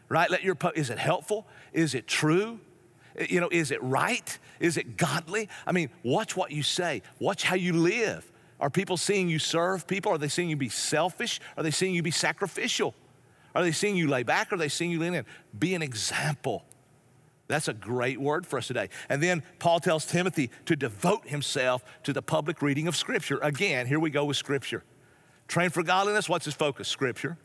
right? 0.08 0.30
Let 0.30 0.42
your, 0.42 0.54
post, 0.54 0.78
is 0.78 0.88
it 0.88 0.98
helpful? 0.98 1.46
Is 1.74 1.94
it 1.94 2.06
true? 2.06 2.60
Eh, 3.18 3.26
you 3.28 3.40
know, 3.42 3.50
is 3.52 3.70
it 3.70 3.82
right? 3.82 4.38
Is 4.58 4.78
it 4.78 4.96
godly? 4.96 5.50
I 5.66 5.72
mean, 5.72 5.90
watch 6.02 6.34
what 6.34 6.50
you 6.50 6.62
say, 6.62 7.02
watch 7.18 7.42
how 7.42 7.56
you 7.56 7.74
live. 7.74 8.32
Are 8.58 8.70
people 8.70 8.96
seeing 8.96 9.28
you 9.28 9.38
serve 9.38 9.86
people? 9.86 10.12
Are 10.12 10.16
they 10.16 10.28
seeing 10.28 10.48
you 10.48 10.56
be 10.56 10.70
selfish? 10.70 11.38
Are 11.58 11.62
they 11.62 11.70
seeing 11.70 11.94
you 11.94 12.02
be 12.02 12.10
sacrificial? 12.10 12.94
Are 13.54 13.62
they 13.62 13.72
seeing 13.72 13.96
you 13.96 14.08
lay 14.08 14.22
back? 14.22 14.50
Are 14.50 14.56
they 14.56 14.70
seeing 14.70 14.92
you 14.92 14.98
lean 14.98 15.12
in? 15.12 15.26
Be 15.58 15.74
an 15.74 15.82
example. 15.82 16.64
That's 17.46 17.68
a 17.68 17.74
great 17.74 18.20
word 18.20 18.46
for 18.46 18.58
us 18.58 18.66
today. 18.66 18.88
And 19.08 19.22
then 19.22 19.42
Paul 19.58 19.80
tells 19.80 20.06
Timothy 20.06 20.50
to 20.64 20.76
devote 20.76 21.28
himself 21.28 21.84
to 22.04 22.12
the 22.12 22.22
public 22.22 22.62
reading 22.62 22.88
of 22.88 22.96
Scripture. 22.96 23.38
Again, 23.42 23.86
here 23.86 24.00
we 24.00 24.10
go 24.10 24.24
with 24.24 24.36
Scripture. 24.36 24.82
Train 25.46 25.70
for 25.70 25.82
godliness, 25.82 26.28
what's 26.28 26.46
his 26.46 26.54
focus? 26.54 26.88
Scripture. 26.88 27.36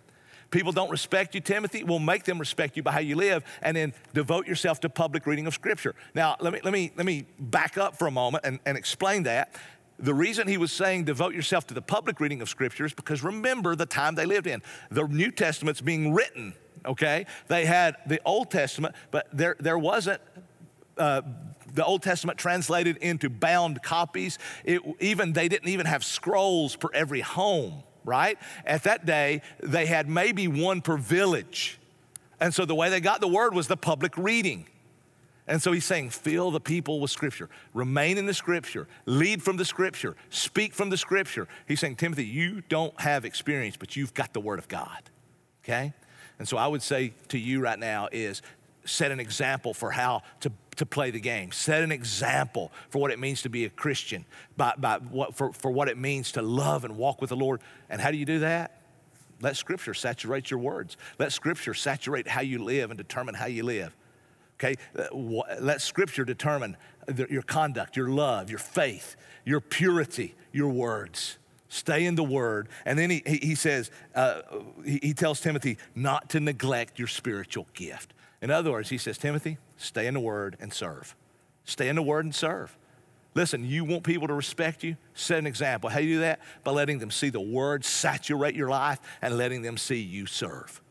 People 0.51 0.71
don't 0.71 0.89
respect 0.89 1.35
you, 1.35 1.41
Timothy. 1.41 1.83
We'll 1.83 1.99
make 1.99 2.23
them 2.23 2.39
respect 2.39 2.75
you 2.75 2.81
by 2.81 2.91
how 2.91 2.99
you 2.99 3.15
live, 3.15 3.43
and 3.61 3.77
then 3.77 3.93
devote 4.13 4.47
yourself 4.47 4.79
to 4.79 4.89
public 4.89 5.27
reading 5.27 5.45
of 5.45 5.53
Scripture. 5.53 5.93
Now, 6.15 6.37
let 6.39 6.53
me, 6.53 6.59
let 6.63 6.73
me, 6.73 6.91
let 6.95 7.05
me 7.05 7.25
back 7.37 7.77
up 7.77 7.97
for 7.97 8.07
a 8.07 8.11
moment 8.11 8.45
and, 8.45 8.59
and 8.65 8.77
explain 8.77 9.23
that. 9.23 9.53
The 9.99 10.13
reason 10.13 10.47
he 10.47 10.57
was 10.57 10.71
saying 10.71 11.03
devote 11.03 11.33
yourself 11.33 11.67
to 11.67 11.73
the 11.73 11.81
public 11.81 12.19
reading 12.19 12.41
of 12.41 12.49
Scripture 12.49 12.85
is 12.85 12.93
because 12.93 13.23
remember 13.23 13.75
the 13.75 13.85
time 13.85 14.15
they 14.15 14.25
lived 14.25 14.47
in. 14.47 14.61
The 14.89 15.05
New 15.05 15.29
Testament's 15.29 15.81
being 15.81 16.13
written, 16.13 16.53
okay? 16.85 17.25
They 17.47 17.65
had 17.65 17.97
the 18.07 18.21
Old 18.23 18.49
Testament, 18.49 18.95
but 19.11 19.27
there, 19.33 19.57
there 19.59 19.77
wasn't 19.77 20.21
uh, 20.97 21.21
the 21.73 21.83
Old 21.83 22.01
Testament 22.01 22.37
translated 22.37 22.97
into 22.97 23.29
bound 23.29 23.83
copies. 23.83 24.39
It, 24.63 24.81
even 24.99 25.33
they 25.33 25.47
didn't 25.47 25.69
even 25.69 25.85
have 25.85 26.03
scrolls 26.03 26.75
for 26.75 26.93
every 26.93 27.21
home, 27.21 27.83
right? 28.05 28.37
At 28.65 28.83
that 28.83 29.05
day, 29.05 29.41
they 29.61 29.85
had 29.85 30.09
maybe 30.09 30.47
one 30.47 30.81
per 30.81 30.97
village. 30.97 31.77
And 32.39 32.53
so 32.53 32.65
the 32.65 32.75
way 32.75 32.89
they 32.89 33.01
got 33.01 33.19
the 33.19 33.27
word 33.27 33.53
was 33.53 33.67
the 33.67 33.77
public 33.77 34.17
reading. 34.17 34.65
And 35.49 35.59
so 35.59 35.71
he's 35.71 35.83
saying, 35.83 36.11
fill 36.11 36.51
the 36.51 36.59
people 36.59 36.99
with 36.99 37.09
Scripture, 37.09 37.49
remain 37.73 38.19
in 38.19 38.27
the 38.27 38.35
Scripture, 38.35 38.87
lead 39.07 39.41
from 39.41 39.57
the 39.57 39.65
Scripture, 39.65 40.15
speak 40.29 40.75
from 40.75 40.91
the 40.91 40.95
Scripture. 40.95 41.47
He's 41.67 41.79
saying, 41.79 41.95
Timothy, 41.95 42.25
you 42.25 42.61
don't 42.69 42.97
have 43.01 43.25
experience, 43.25 43.75
but 43.75 43.95
you've 43.95 44.13
got 44.13 44.31
the 44.31 44.39
Word 44.39 44.59
of 44.59 44.67
God. 44.67 45.09
Okay? 45.63 45.91
And 46.37 46.47
so 46.47 46.55
I 46.55 46.67
would 46.67 46.83
say 46.83 47.13
to 47.29 47.39
you 47.39 47.61
right 47.61 47.79
now 47.79 48.09
is 48.11 48.43
set 48.85 49.11
an 49.11 49.19
example 49.19 49.73
for 49.73 49.89
how 49.89 50.21
to, 50.41 50.51
to 50.75 50.85
play 50.85 51.09
the 51.09 51.19
game. 51.19 51.51
Set 51.51 51.81
an 51.81 51.91
example 51.91 52.71
for 52.91 52.99
what 52.99 53.09
it 53.09 53.17
means 53.17 53.41
to 53.41 53.49
be 53.49 53.65
a 53.65 53.69
Christian, 53.71 54.25
by, 54.55 54.75
by 54.77 54.99
what, 54.99 55.35
for, 55.35 55.51
for 55.51 55.71
what 55.71 55.89
it 55.89 55.97
means 55.97 56.31
to 56.33 56.43
love 56.43 56.85
and 56.85 56.95
walk 56.95 57.21
with 57.21 57.31
the 57.31 57.35
Lord. 57.35 57.59
And 57.89 57.99
how 57.99 58.11
do 58.11 58.17
you 58.17 58.25
do 58.25 58.39
that? 58.39 58.81
Let 59.41 59.57
Scripture 59.57 59.95
saturate 59.95 60.51
your 60.51 60.59
words. 60.59 60.95
Let 61.17 61.33
Scripture 61.33 61.73
saturate 61.73 62.27
how 62.27 62.41
you 62.41 62.63
live 62.63 62.91
and 62.91 62.99
determine 62.99 63.33
how 63.33 63.47
you 63.47 63.63
live. 63.63 63.95
Okay? 64.59 64.75
Uh, 64.97 65.05
let 65.59 65.81
Scripture 65.81 66.25
determine 66.25 66.75
your 67.29 67.41
conduct, 67.41 67.95
your 67.95 68.09
love, 68.09 68.49
your 68.49 68.59
faith, 68.59 69.15
your 69.45 69.61
purity, 69.61 70.35
your 70.51 70.69
words. 70.69 71.37
Stay 71.69 72.05
in 72.05 72.15
the 72.15 72.23
Word. 72.23 72.67
And 72.85 72.97
then 72.97 73.09
he, 73.09 73.21
he 73.25 73.55
says, 73.55 73.91
uh, 74.15 74.41
he, 74.83 74.99
he 75.01 75.13
tells 75.13 75.39
Timothy 75.39 75.77
not 75.95 76.29
to 76.31 76.39
neglect 76.39 76.99
your 76.99 77.07
spiritual 77.07 77.67
gift. 77.73 78.13
In 78.41 78.51
other 78.51 78.71
words, 78.71 78.89
he 78.89 78.97
says, 78.97 79.17
Timothy, 79.17 79.57
stay 79.77 80.07
in 80.07 80.15
the 80.15 80.19
Word 80.19 80.57
and 80.59 80.73
serve. 80.73 81.15
Stay 81.63 81.87
in 81.87 81.95
the 81.95 82.01
Word 82.01 82.25
and 82.25 82.33
serve. 82.33 82.75
Listen, 83.35 83.63
you 83.63 83.85
want 83.85 84.03
people 84.03 84.27
to 84.27 84.33
respect 84.33 84.83
you? 84.83 84.97
Set 85.13 85.37
an 85.37 85.45
example. 85.45 85.89
How 85.89 85.99
do 85.99 86.05
you 86.05 86.15
do 86.15 86.21
that? 86.21 86.39
By 86.63 86.71
letting 86.71 86.97
them 86.97 87.11
see 87.11 87.29
the 87.29 87.39
Word 87.39 87.85
saturate 87.85 88.55
your 88.55 88.69
life 88.69 88.99
and 89.21 89.37
letting 89.37 89.61
them 89.61 89.77
see 89.77 90.01
you 90.01 90.25
serve. 90.25 90.81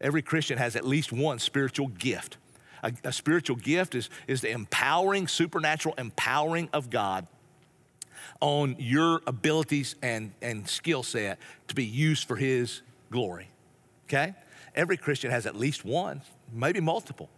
Every 0.00 0.22
Christian 0.22 0.58
has 0.58 0.76
at 0.76 0.86
least 0.86 1.12
one 1.12 1.38
spiritual 1.38 1.88
gift 1.88 2.36
a, 2.82 2.92
a 3.04 3.12
spiritual 3.12 3.56
gift 3.56 3.94
is, 3.94 4.10
is 4.26 4.40
the 4.40 4.50
empowering, 4.50 5.28
supernatural 5.28 5.94
empowering 5.98 6.68
of 6.72 6.90
God 6.90 7.26
on 8.40 8.76
your 8.78 9.20
abilities 9.26 9.96
and, 10.02 10.32
and 10.40 10.68
skill 10.68 11.02
set 11.02 11.38
to 11.68 11.74
be 11.74 11.84
used 11.84 12.26
for 12.26 12.36
His 12.36 12.82
glory. 13.10 13.50
Okay? 14.08 14.34
Every 14.74 14.96
Christian 14.96 15.30
has 15.30 15.46
at 15.46 15.56
least 15.56 15.84
one, 15.84 16.22
maybe 16.52 16.80
multiple. 16.80 17.28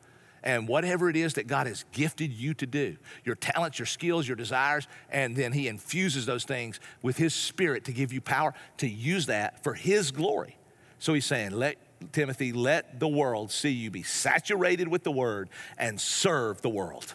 And 0.45 0.67
whatever 0.67 1.09
it 1.09 1.15
is 1.17 1.35
that 1.35 1.47
God 1.47 1.69
has 1.69 1.85
gifted 1.93 2.33
you 2.33 2.53
to 2.55 2.67
do, 2.67 2.97
your 3.25 3.37
talents, 3.37 3.79
your 3.79 3.87
skills, 3.87 4.27
your 4.27 4.37
desires, 4.37 4.89
and 5.09 5.37
then 5.37 5.53
He 5.53 5.69
infuses 5.69 6.27
those 6.27 6.45
things 6.45 6.81
with 7.01 7.17
His 7.17 7.33
Spirit 7.33 7.85
to 7.85 7.93
give 7.93 8.13
you 8.13 8.21
power 8.21 8.55
to 8.79 8.89
use 8.89 9.27
that 9.27 9.63
for 9.63 9.75
His 9.75 10.11
glory. 10.11 10.57
So 10.99 11.15
He's 11.15 11.27
saying, 11.27 11.53
let 11.53 11.77
Timothy, 12.11 12.53
let 12.53 13.01
the 13.01 13.09
world 13.09 13.51
see 13.51 13.71
you 13.71 13.91
be 13.91 14.03
saturated 14.03 14.89
with 14.89 15.05
the 15.05 15.13
word 15.13 15.51
and 15.79 16.01
serve 16.01 16.63
the 16.63 16.69
world 16.69 17.15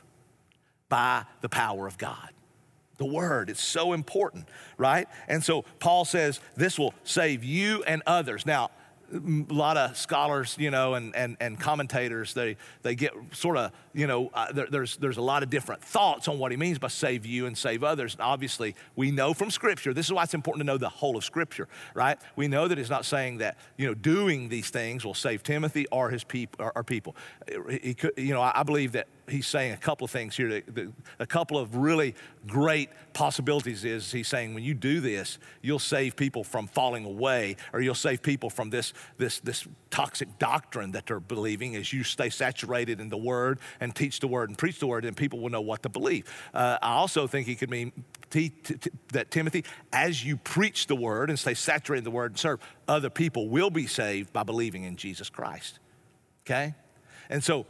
by 0.90 1.26
the 1.42 1.50
power 1.50 1.88
of 1.88 1.98
God. 1.98 2.30
The 2.98 3.06
word, 3.06 3.50
it's 3.50 3.64
so 3.64 3.94
important, 3.94 4.48
right? 4.78 5.08
And 5.28 5.44
so 5.44 5.64
Paul 5.80 6.06
says 6.06 6.40
this 6.56 6.80
will 6.80 6.94
save 7.04 7.44
you 7.44 7.84
and 7.84 8.02
others. 8.08 8.46
Now, 8.46 8.72
a 9.14 9.54
lot 9.54 9.78
of 9.78 9.98
scholars, 9.98 10.56
you 10.60 10.72
know, 10.72 10.96
and, 10.96 11.16
and, 11.16 11.38
and 11.40 11.60
commentators, 11.60 12.34
they, 12.34 12.58
they 12.82 12.96
get 12.96 13.14
sort 13.32 13.58
of, 13.58 13.72
you 13.94 14.08
know, 14.08 14.30
uh, 14.34 14.52
there, 14.52 14.68
there's, 14.70 14.98
there's 14.98 15.18
a 15.18 15.22
lot 15.22 15.44
of 15.44 15.50
different 15.50 15.82
thoughts 15.82 16.28
on 16.28 16.40
what 16.40 16.52
he 16.52 16.58
means 16.58 16.80
by 16.80 16.88
save 16.88 17.26
you 17.26 17.46
and 17.46 17.58
save 17.58 17.84
others. 17.84 18.14
And 18.14 18.22
obviously, 18.22 18.76
we 18.96 19.12
know 19.12 19.34
from 19.34 19.52
Scripture, 19.52 19.94
this 19.94 20.06
is 20.06 20.14
why 20.14 20.24
it's 20.24 20.34
important 20.34 20.62
to 20.62 20.66
know 20.66 20.78
the 20.78 20.90
whole 20.90 21.16
of 21.16 21.24
Scripture, 21.24 21.68
right? 21.94 22.18
We 22.36 22.48
know 22.48 22.68
that 22.68 22.78
it's 22.80 22.90
not 22.90 23.06
saying 23.06 23.38
that, 23.38 23.58
you 23.78 23.88
know, 23.88 23.94
doing 23.94 24.50
these 24.50 24.70
things 24.70 25.06
will 25.06 25.14
save 25.14 25.44
Timothy 25.44 25.88
or 25.88 26.10
his 26.10 26.24
people. 26.24 26.66
Or, 26.66 26.72
or 26.76 26.84
people. 26.84 27.16
He 27.70 27.94
could, 27.94 28.14
you 28.18 28.34
know, 28.34 28.42
I, 28.42 28.60
I 28.60 28.64
believe 28.64 28.94
that 28.94 29.08
he's 29.30 29.48
saying 29.48 29.74
a 29.74 29.78
couple 29.78 30.06
of 30.06 30.12
things 30.12 30.36
here. 30.36 30.48
The, 30.50 30.64
the, 30.72 30.94
a 31.20 31.26
couple 31.26 31.58
of 31.58 31.76
really 31.76 32.16
great 32.48 32.90
possibilities 33.14 33.84
is 33.84 34.12
he's 34.12 34.28
saying 34.28 34.54
when 34.54 34.64
you 34.64 34.74
do 34.74 35.02
this, 35.02 35.38
you'll 35.62 35.80
save 35.80 36.16
people 36.16 36.44
from 36.44 36.68
falling 36.68 37.06
away, 37.06 37.58
or 37.74 37.82
you'll 37.82 37.96
save 37.96 38.22
people 38.22 38.50
from 38.50 38.70
this, 38.70 38.94
this, 39.18 39.40
this 39.40 39.68
toxic 39.90 40.40
doctrine 40.40 40.92
that 40.92 41.08
they're 41.08 41.20
believing 41.20 41.76
as 41.76 41.92
you 41.92 42.04
stay 42.04 42.30
saturated 42.30 43.00
in 43.00 43.10
the 43.10 43.18
word 43.18 43.60
and 43.80 43.96
teach 43.96 44.20
the 44.20 44.28
word 44.28 44.50
and 44.50 44.58
preach 44.58 44.80
the 44.80 44.88
word, 44.88 45.04
and 45.04 45.18
people 45.18 45.40
will 45.40 45.50
know 45.50 45.62
what 45.62 45.84
to 45.84 45.90
believe. 45.90 46.26
Uh, 46.54 46.78
I 46.82 46.94
also 46.94 47.28
think 47.28 47.48
he 47.48 47.56
could 47.56 47.70
mean 47.70 47.92
t- 48.30 48.50
t- 48.50 48.76
t- 48.76 48.92
that 49.14 49.32
Timothy, 49.32 49.66
as 49.92 50.24
you 50.24 50.38
preach 50.38 50.88
the 50.88 50.96
word 50.96 51.30
and 51.30 51.38
stay 51.38 51.54
saturated 51.54 52.00
in 52.00 52.04
the 52.06 52.12
word 52.12 52.32
and 52.32 52.40
serve, 52.40 52.60
other 52.88 53.10
people 53.10 53.50
will 53.50 53.70
be 53.70 53.88
saved 53.88 54.32
by 54.32 54.44
believing 54.44 54.84
in 54.84 54.96
Jesus 54.96 55.30
Christ. 55.30 55.80
Okay? 56.46 56.76
And 57.30 57.44
so 57.44 57.66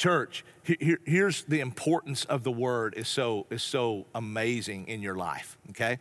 church 0.00 0.46
here, 0.64 0.98
here's 1.04 1.42
the 1.42 1.60
importance 1.60 2.24
of 2.24 2.42
the 2.42 2.50
word 2.50 2.94
is 2.96 3.06
so 3.06 3.46
is 3.50 3.62
so 3.62 4.06
amazing 4.14 4.88
in 4.88 5.02
your 5.02 5.14
life 5.14 5.58
okay? 5.70 5.98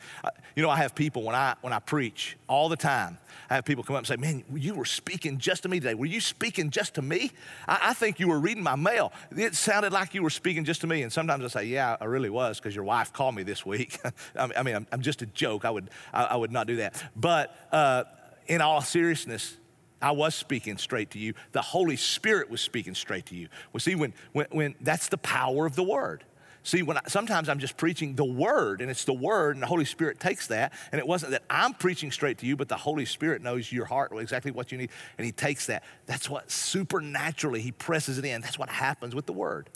You 0.55 0.63
know 0.63 0.69
i 0.69 0.77
have 0.77 0.95
people 0.95 1.23
when 1.23 1.35
i 1.35 1.55
when 1.59 1.73
i 1.73 1.79
preach 1.79 2.37
all 2.47 2.69
the 2.69 2.77
time 2.77 3.17
i 3.49 3.55
have 3.55 3.65
people 3.65 3.83
come 3.83 3.97
up 3.97 3.99
and 3.99 4.07
say 4.07 4.15
man 4.15 4.45
you 4.53 4.73
were 4.73 4.85
speaking 4.85 5.37
just 5.37 5.63
to 5.63 5.69
me 5.69 5.81
today. 5.81 5.95
Were 5.95 6.05
you 6.05 6.21
speaking 6.21 6.69
just 6.69 6.95
to 6.95 7.01
me? 7.01 7.31
I, 7.67 7.89
I 7.89 7.93
think 7.93 8.21
you 8.21 8.29
were 8.29 8.39
reading 8.39 8.63
my 8.63 8.77
mail. 8.77 9.11
It 9.35 9.55
sounded 9.55 9.91
like 9.91 10.13
you 10.13 10.23
were 10.23 10.29
speaking 10.29 10.63
just 10.63 10.79
to 10.81 10.87
me 10.87 11.01
and 11.01 11.11
sometimes 11.11 11.43
i 11.43 11.47
say 11.47 11.65
yeah 11.65 11.97
i 11.99 12.05
really 12.05 12.29
was 12.29 12.57
because 12.57 12.73
your 12.73 12.85
wife 12.85 13.11
called 13.11 13.35
me 13.35 13.43
this 13.43 13.65
week. 13.65 13.99
I 14.35 14.63
mean 14.63 14.75
I'm, 14.77 14.87
I'm, 14.93 15.01
just 15.01 15.21
a 15.23 15.25
joke. 15.25 15.65
I 15.65 15.71
would 15.71 15.89
I, 16.13 16.23
I 16.23 16.35
would 16.37 16.53
not 16.53 16.67
do 16.67 16.77
that. 16.77 17.03
But 17.17 17.53
uh, 17.73 18.05
in 18.47 18.61
all 18.61 18.81
seriousness 18.81 19.57
I 20.01 20.11
was 20.11 20.35
speaking 20.35 20.77
straight 20.77 21.11
to 21.11 21.19
you. 21.19 21.33
The 21.51 21.61
Holy 21.61 21.95
Spirit 21.95 22.49
was 22.49 22.61
speaking 22.61 22.95
straight 22.95 23.25
to 23.27 23.35
you. 23.35 23.49
Well, 23.73 23.79
see, 23.79 23.95
when, 23.95 24.13
when, 24.33 24.47
when 24.51 24.75
that's 24.81 25.09
the 25.09 25.17
power 25.17 25.65
of 25.65 25.75
the 25.75 25.83
Word. 25.83 26.23
See, 26.63 26.83
when 26.83 26.97
I, 26.97 27.01
sometimes 27.07 27.49
I'm 27.49 27.59
just 27.59 27.77
preaching 27.77 28.15
the 28.15 28.25
Word, 28.25 28.81
and 28.81 28.91
it's 28.91 29.05
the 29.05 29.13
Word, 29.13 29.55
and 29.55 29.63
the 29.63 29.67
Holy 29.67 29.85
Spirit 29.85 30.19
takes 30.19 30.47
that, 30.47 30.73
and 30.91 30.99
it 30.99 31.07
wasn't 31.07 31.31
that 31.31 31.43
I'm 31.49 31.73
preaching 31.73 32.11
straight 32.11 32.37
to 32.39 32.45
you, 32.45 32.55
but 32.55 32.67
the 32.67 32.77
Holy 32.77 33.05
Spirit 33.05 33.41
knows 33.41 33.71
your 33.71 33.85
heart, 33.85 34.11
exactly 34.17 34.51
what 34.51 34.71
you 34.71 34.77
need, 34.77 34.89
and 35.17 35.25
He 35.25 35.31
takes 35.31 35.67
that. 35.67 35.83
That's 36.05 36.29
what 36.29 36.51
supernaturally 36.51 37.61
He 37.61 37.71
presses 37.71 38.17
it 38.17 38.25
in. 38.25 38.41
That's 38.41 38.59
what 38.59 38.69
happens 38.69 39.15
with 39.15 39.25
the 39.25 39.33
Word. 39.33 39.69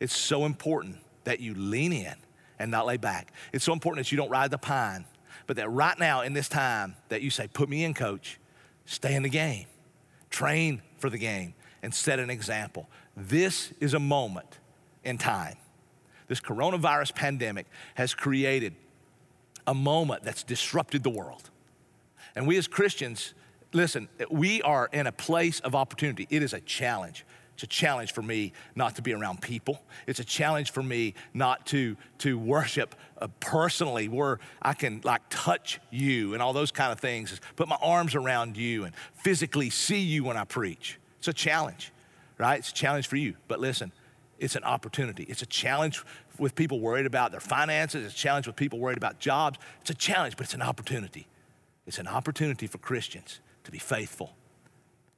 It's 0.00 0.16
so 0.16 0.44
important 0.44 0.98
that 1.24 1.40
you 1.40 1.54
lean 1.54 1.92
in 1.92 2.14
and 2.58 2.70
not 2.70 2.86
lay 2.86 2.98
back. 2.98 3.32
It's 3.52 3.64
so 3.64 3.72
important 3.72 4.04
that 4.04 4.12
you 4.12 4.18
don't 4.18 4.30
ride 4.30 4.50
the 4.50 4.58
pine, 4.58 5.06
but 5.46 5.56
that 5.56 5.70
right 5.70 5.98
now 5.98 6.20
in 6.20 6.34
this 6.34 6.48
time 6.48 6.94
that 7.08 7.22
you 7.22 7.30
say, 7.30 7.48
"Put 7.48 7.68
me 7.68 7.84
in, 7.84 7.94
Coach." 7.94 8.38
Stay 8.84 9.14
in 9.14 9.22
the 9.22 9.28
game, 9.28 9.66
train 10.30 10.82
for 10.98 11.08
the 11.08 11.18
game, 11.18 11.54
and 11.82 11.94
set 11.94 12.18
an 12.18 12.30
example. 12.30 12.88
This 13.16 13.72
is 13.80 13.94
a 13.94 13.98
moment 13.98 14.58
in 15.04 15.18
time. 15.18 15.56
This 16.28 16.40
coronavirus 16.40 17.14
pandemic 17.14 17.66
has 17.94 18.14
created 18.14 18.74
a 19.66 19.74
moment 19.74 20.24
that's 20.24 20.42
disrupted 20.42 21.02
the 21.02 21.10
world. 21.10 21.50
And 22.34 22.46
we 22.46 22.56
as 22.56 22.66
Christians, 22.66 23.34
listen, 23.72 24.08
we 24.30 24.62
are 24.62 24.88
in 24.92 25.06
a 25.06 25.12
place 25.12 25.60
of 25.60 25.74
opportunity. 25.74 26.26
It 26.30 26.42
is 26.42 26.52
a 26.52 26.60
challenge. 26.60 27.24
It's 27.62 27.72
a 27.72 27.76
challenge 27.76 28.12
for 28.12 28.22
me 28.22 28.52
not 28.74 28.96
to 28.96 29.02
be 29.02 29.12
around 29.12 29.40
people. 29.40 29.80
It's 30.08 30.18
a 30.18 30.24
challenge 30.24 30.72
for 30.72 30.82
me 30.82 31.14
not 31.32 31.64
to, 31.66 31.96
to 32.18 32.36
worship 32.36 32.96
uh, 33.18 33.28
personally 33.38 34.08
where 34.08 34.40
I 34.60 34.72
can 34.72 35.00
like 35.04 35.22
touch 35.30 35.78
you 35.88 36.34
and 36.34 36.42
all 36.42 36.52
those 36.52 36.72
kind 36.72 36.90
of 36.90 36.98
things, 36.98 37.40
put 37.54 37.68
my 37.68 37.78
arms 37.80 38.16
around 38.16 38.56
you 38.56 38.82
and 38.82 38.92
physically 39.14 39.70
see 39.70 40.00
you 40.00 40.24
when 40.24 40.36
I 40.36 40.42
preach. 40.42 40.98
It's 41.18 41.28
a 41.28 41.32
challenge, 41.32 41.92
right? 42.36 42.58
It's 42.58 42.70
a 42.70 42.74
challenge 42.74 43.06
for 43.06 43.14
you. 43.14 43.34
But 43.46 43.60
listen, 43.60 43.92
it's 44.40 44.56
an 44.56 44.64
opportunity. 44.64 45.22
It's 45.22 45.42
a 45.42 45.46
challenge 45.46 46.02
with 46.40 46.56
people 46.56 46.80
worried 46.80 47.06
about 47.06 47.30
their 47.30 47.38
finances. 47.38 48.04
It's 48.04 48.14
a 48.14 48.18
challenge 48.18 48.48
with 48.48 48.56
people 48.56 48.80
worried 48.80 48.98
about 48.98 49.20
jobs. 49.20 49.60
It's 49.82 49.90
a 49.90 49.94
challenge, 49.94 50.36
but 50.36 50.46
it's 50.46 50.54
an 50.54 50.62
opportunity. 50.62 51.28
It's 51.86 52.00
an 52.00 52.08
opportunity 52.08 52.66
for 52.66 52.78
Christians 52.78 53.38
to 53.62 53.70
be 53.70 53.78
faithful, 53.78 54.34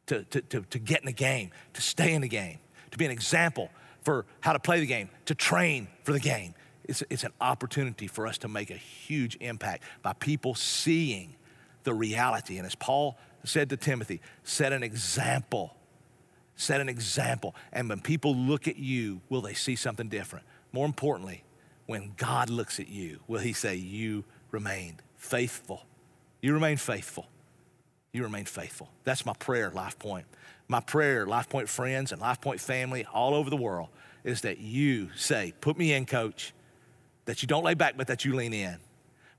to, 0.06 0.24
to, 0.24 0.40
to, 0.42 0.60
to 0.62 0.78
get 0.78 1.00
in 1.00 1.06
the 1.06 1.12
game, 1.12 1.50
to 1.72 1.80
stay 1.80 2.12
in 2.12 2.22
the 2.22 2.28
game, 2.28 2.58
to 2.90 2.98
be 2.98 3.04
an 3.04 3.10
example 3.10 3.70
for 4.02 4.26
how 4.40 4.52
to 4.52 4.58
play 4.58 4.80
the 4.80 4.86
game, 4.86 5.08
to 5.26 5.34
train 5.34 5.88
for 6.02 6.12
the 6.12 6.20
game. 6.20 6.54
It's, 6.84 7.02
it's 7.08 7.24
an 7.24 7.32
opportunity 7.40 8.06
for 8.06 8.26
us 8.26 8.38
to 8.38 8.48
make 8.48 8.70
a 8.70 8.76
huge 8.76 9.36
impact 9.40 9.84
by 10.02 10.12
people 10.12 10.54
seeing 10.54 11.34
the 11.84 11.94
reality. 11.94 12.58
And 12.58 12.66
as 12.66 12.74
Paul 12.74 13.16
said 13.44 13.70
to 13.70 13.76
Timothy, 13.76 14.20
set 14.42 14.72
an 14.72 14.82
example. 14.82 15.74
Set 16.56 16.80
an 16.80 16.88
example. 16.88 17.54
And 17.72 17.88
when 17.88 18.00
people 18.00 18.34
look 18.34 18.68
at 18.68 18.76
you, 18.76 19.22
will 19.28 19.40
they 19.40 19.54
see 19.54 19.76
something 19.76 20.08
different? 20.08 20.44
More 20.72 20.86
importantly, 20.86 21.42
when 21.86 22.12
God 22.16 22.50
looks 22.50 22.80
at 22.80 22.88
you, 22.88 23.20
will 23.28 23.40
he 23.40 23.52
say, 23.52 23.74
You 23.76 24.24
remained 24.50 25.02
faithful? 25.16 25.84
You 26.40 26.52
remain 26.52 26.76
faithful. 26.76 27.26
You 28.14 28.22
remain 28.22 28.44
faithful. 28.44 28.88
That's 29.02 29.26
my 29.26 29.32
prayer, 29.34 29.70
Life 29.70 29.98
Point. 29.98 30.24
My 30.68 30.78
prayer, 30.78 31.26
Life 31.26 31.48
Point 31.48 31.68
friends 31.68 32.12
and 32.12 32.20
Life 32.20 32.40
Point 32.40 32.60
family 32.60 33.04
all 33.12 33.34
over 33.34 33.50
the 33.50 33.56
world, 33.56 33.88
is 34.22 34.42
that 34.42 34.58
you 34.58 35.10
say, 35.16 35.52
Put 35.60 35.76
me 35.76 35.92
in, 35.92 36.06
coach. 36.06 36.54
That 37.24 37.42
you 37.42 37.48
don't 37.48 37.64
lay 37.64 37.74
back, 37.74 37.96
but 37.96 38.06
that 38.06 38.24
you 38.24 38.34
lean 38.34 38.52
in. 38.52 38.76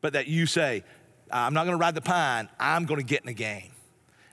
But 0.02 0.12
that 0.14 0.28
you 0.28 0.46
say, 0.46 0.84
I'm 1.32 1.54
not 1.54 1.64
going 1.64 1.78
to 1.78 1.82
ride 1.82 1.96
the 1.96 2.02
pine, 2.02 2.50
I'm 2.60 2.86
going 2.86 3.00
to 3.00 3.06
get 3.06 3.22
in 3.22 3.28
the 3.28 3.34
game. 3.34 3.72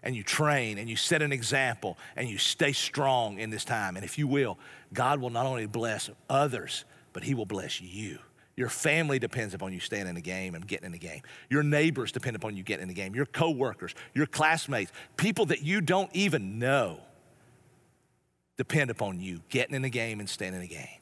And 0.03 0.16
you 0.16 0.24
train 0.24 0.78
and 0.78 0.90
you 0.90 0.97
set 0.97 1.22
an 1.22 1.30
example 1.30 1.97
and 2.16 2.28
you 2.28 2.36
stay 2.36 2.72
strong 2.72 3.38
in 3.38 3.51
this 3.51 3.64
time. 3.64 3.95
And 3.95 4.05
if 4.05 4.18
you 4.18 4.26
will, 4.26 4.59
God 4.93 5.20
will 5.20 5.30
not 5.30 5.47
only 5.47 5.66
bless 5.66 6.11
others, 6.28 6.84
but 7.12 7.22
He 7.22 7.34
will 7.34 7.47
bless 7.47 7.80
you. 7.80 8.18
Your 8.57 8.68
family 8.68 9.18
depends 9.18 9.55
upon 9.55 9.72
you 9.72 9.80
staying 9.80 10.07
in 10.07 10.14
the 10.14 10.20
game 10.20 10.55
and 10.55 10.66
getting 10.66 10.86
in 10.86 10.92
the 10.92 10.98
game. 10.98 11.22
Your 11.48 11.62
neighbors 11.62 12.12
depend 12.12 12.36
upon 12.36 12.57
you 12.57 12.62
getting 12.62 12.82
in 12.82 12.88
the 12.88 12.94
game. 12.94 13.14
Your 13.14 13.26
coworkers, 13.26 13.94
your 14.14 14.26
classmates, 14.26 14.92
people 15.16 15.46
that 15.46 15.62
you 15.62 15.80
don't 15.80 16.11
even 16.12 16.59
know 16.59 17.00
depend 18.59 18.90
upon 18.90 19.20
you 19.20 19.40
getting 19.48 19.74
in 19.74 19.82
the 19.82 19.90
game 19.90 20.20
and 20.20 20.28
staying 20.28 20.55
in 20.55 20.61
the 20.61 20.68
game. 20.68 20.98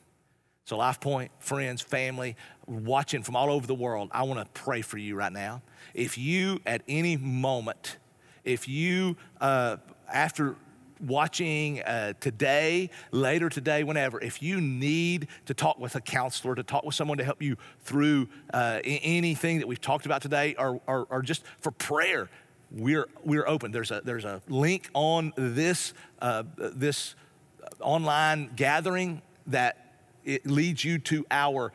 So, 0.64 0.76
Life 0.76 1.00
Point, 1.00 1.32
friends, 1.40 1.82
family, 1.82 2.36
watching 2.66 3.24
from 3.24 3.34
all 3.34 3.50
over 3.50 3.66
the 3.66 3.74
world, 3.74 4.08
I 4.12 4.22
want 4.22 4.38
to 4.38 4.60
pray 4.60 4.82
for 4.82 4.98
you 4.98 5.16
right 5.16 5.32
now. 5.32 5.62
If 5.94 6.16
you, 6.16 6.60
at 6.64 6.82
any 6.86 7.16
moment, 7.16 7.96
if 8.44 8.68
you, 8.68 9.16
uh, 9.40 9.78
after 10.12 10.54
watching 11.00 11.82
uh, 11.82 12.14
today, 12.20 12.90
later 13.10 13.48
today, 13.48 13.84
whenever, 13.84 14.20
if 14.20 14.42
you 14.42 14.60
need 14.60 15.28
to 15.46 15.54
talk 15.54 15.78
with 15.78 15.94
a 15.94 16.00
counselor, 16.00 16.54
to 16.54 16.62
talk 16.62 16.84
with 16.84 16.94
someone 16.94 17.18
to 17.18 17.24
help 17.24 17.42
you 17.42 17.56
through 17.80 18.28
uh, 18.52 18.80
anything 18.84 19.58
that 19.58 19.66
we've 19.66 19.80
talked 19.80 20.06
about 20.06 20.22
today, 20.22 20.54
or, 20.58 20.80
or, 20.86 21.06
or, 21.10 21.22
just 21.22 21.44
for 21.60 21.70
prayer, 21.70 22.28
we're, 22.70 23.08
we're 23.24 23.46
open. 23.48 23.72
There's 23.72 23.90
a, 23.90 24.00
there's 24.04 24.24
a 24.24 24.42
link 24.48 24.88
on 24.94 25.32
this, 25.36 25.94
uh, 26.20 26.44
this 26.56 27.14
online 27.80 28.50
gathering 28.56 29.22
that 29.46 29.94
it 30.24 30.46
leads 30.46 30.84
you 30.84 30.98
to 30.98 31.26
our 31.30 31.72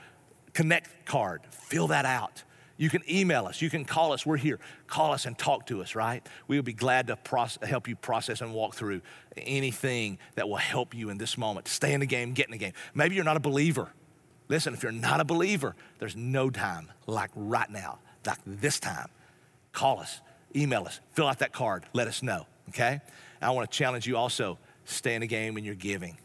Connect 0.54 1.06
card. 1.06 1.42
Fill 1.50 1.88
that 1.88 2.06
out. 2.06 2.44
You 2.78 2.90
can 2.90 3.04
email 3.10 3.46
us. 3.46 3.62
You 3.62 3.70
can 3.70 3.86
call 3.86 4.12
us. 4.12 4.26
We're 4.26 4.38
here. 4.38 4.60
Call 4.88 5.14
us 5.14 5.26
and 5.26 5.38
talk 5.38 5.68
to 5.68 5.82
us, 5.82 5.96
right? 5.96 6.28
We 6.48 6.58
would 6.58 6.66
be 6.66 6.74
glad 6.74 7.08
to 7.08 7.18
help 7.66 7.88
you 7.88 7.96
process 7.96 8.42
and 8.42 8.54
walk 8.54 8.76
through 8.76 9.02
anything 9.38 10.18
that 10.36 10.50
will 10.50 10.58
help 10.58 10.94
you 10.94 11.10
in 11.10 11.18
this 11.18 11.38
moment. 11.38 11.68
Stay 11.68 11.94
in 11.94 12.02
the 12.02 12.06
game, 12.06 12.34
get 12.34 12.48
in 12.48 12.52
the 12.52 12.58
game. 12.58 12.74
Maybe 12.94 13.16
you're 13.16 13.24
not 13.24 13.38
a 13.38 13.42
believer. 13.42 13.94
Listen, 14.50 14.74
if 14.74 14.84
you're 14.84 14.92
not 14.92 15.22
a 15.22 15.24
believer, 15.24 15.76
there's 16.00 16.16
no 16.16 16.50
time 16.50 16.92
like 17.08 17.32
right 17.36 17.70
now, 17.70 18.00
like 18.28 18.40
this 18.46 18.80
time. 18.80 19.08
Call 19.72 20.00
us, 20.00 20.22
email 20.56 20.86
us, 20.86 21.00
fill 21.14 21.28
out 21.28 21.40
that 21.40 21.54
card, 21.54 21.86
let 21.94 22.08
us 22.08 22.22
know, 22.22 22.46
okay? 22.70 23.02
I 23.42 23.50
want 23.52 23.70
to 23.72 23.78
challenge 23.78 24.06
you 24.06 24.18
also 24.18 24.60
stay 24.86 25.16
in 25.16 25.22
the 25.22 25.28
game 25.28 25.58
in 25.58 25.64
your 25.64 25.76
giving. 25.76 26.18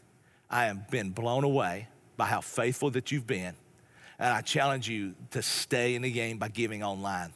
I 0.49 0.65
have 0.65 0.89
been 0.89 1.11
blown 1.11 1.43
away 1.43 1.87
by 2.17 2.25
how 2.25 2.41
faithful 2.41 2.91
that 2.91 3.11
you've 3.11 3.25
been 3.25 3.55
and 4.21 4.31
I 4.31 4.41
challenge 4.41 4.87
you 4.87 5.15
to 5.31 5.41
stay 5.41 5.95
in 5.95 6.03
the 6.03 6.11
game 6.11 6.37
by 6.37 6.47
giving 6.47 6.83
online. 6.83 7.33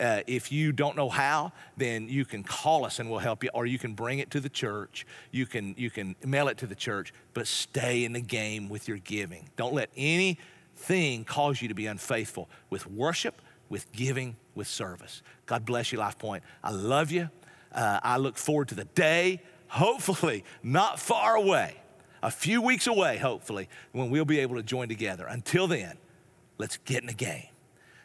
Uh, 0.00 0.22
if 0.26 0.50
you 0.50 0.72
don't 0.72 0.96
know 0.96 1.08
how, 1.08 1.52
then 1.76 2.08
you 2.08 2.24
can 2.24 2.42
call 2.42 2.84
us 2.84 2.98
and 2.98 3.08
we'll 3.08 3.20
help 3.20 3.44
you, 3.44 3.50
or 3.54 3.66
you 3.66 3.78
can 3.78 3.94
bring 3.94 4.18
it 4.18 4.30
to 4.32 4.40
the 4.40 4.48
church. 4.48 5.06
You 5.30 5.46
can, 5.46 5.76
you 5.78 5.90
can 5.90 6.16
mail 6.26 6.48
it 6.48 6.58
to 6.58 6.66
the 6.66 6.74
church, 6.74 7.14
but 7.34 7.46
stay 7.46 8.04
in 8.04 8.12
the 8.12 8.20
game 8.20 8.68
with 8.68 8.88
your 8.88 8.98
giving. 8.98 9.48
Don't 9.56 9.72
let 9.72 9.90
anything 9.96 11.24
cause 11.24 11.62
you 11.62 11.68
to 11.68 11.74
be 11.74 11.86
unfaithful 11.86 12.50
with 12.68 12.84
worship, 12.88 13.40
with 13.68 13.90
giving, 13.92 14.34
with 14.56 14.66
service. 14.66 15.22
God 15.46 15.64
bless 15.64 15.92
you, 15.92 15.98
Life 15.98 16.18
Point. 16.18 16.42
I 16.64 16.72
love 16.72 17.12
you. 17.12 17.30
Uh, 17.70 18.00
I 18.02 18.16
look 18.16 18.36
forward 18.36 18.68
to 18.68 18.74
the 18.74 18.86
day, 18.86 19.40
hopefully 19.68 20.42
not 20.64 20.98
far 20.98 21.36
away, 21.36 21.76
a 22.24 22.30
few 22.32 22.60
weeks 22.60 22.88
away, 22.88 23.18
hopefully, 23.18 23.68
when 23.92 24.10
we'll 24.10 24.24
be 24.24 24.40
able 24.40 24.56
to 24.56 24.62
join 24.64 24.88
together. 24.88 25.26
Until 25.28 25.68
then, 25.68 25.96
Let's 26.58 26.76
get 26.78 27.00
in 27.00 27.06
the 27.06 27.14
game. 27.14 27.48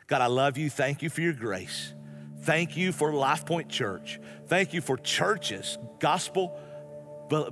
God, 0.07 0.21
I 0.21 0.27
love 0.27 0.57
you. 0.57 0.69
Thank 0.69 1.01
you 1.01 1.09
for 1.09 1.21
your 1.21 1.33
grace. 1.33 1.93
Thank 2.41 2.77
you 2.77 2.91
for 2.91 3.13
Life 3.13 3.45
Point 3.45 3.69
Church. 3.69 4.19
Thank 4.47 4.73
you 4.73 4.81
for 4.81 4.97
churches, 4.97 5.77
gospel 5.99 6.59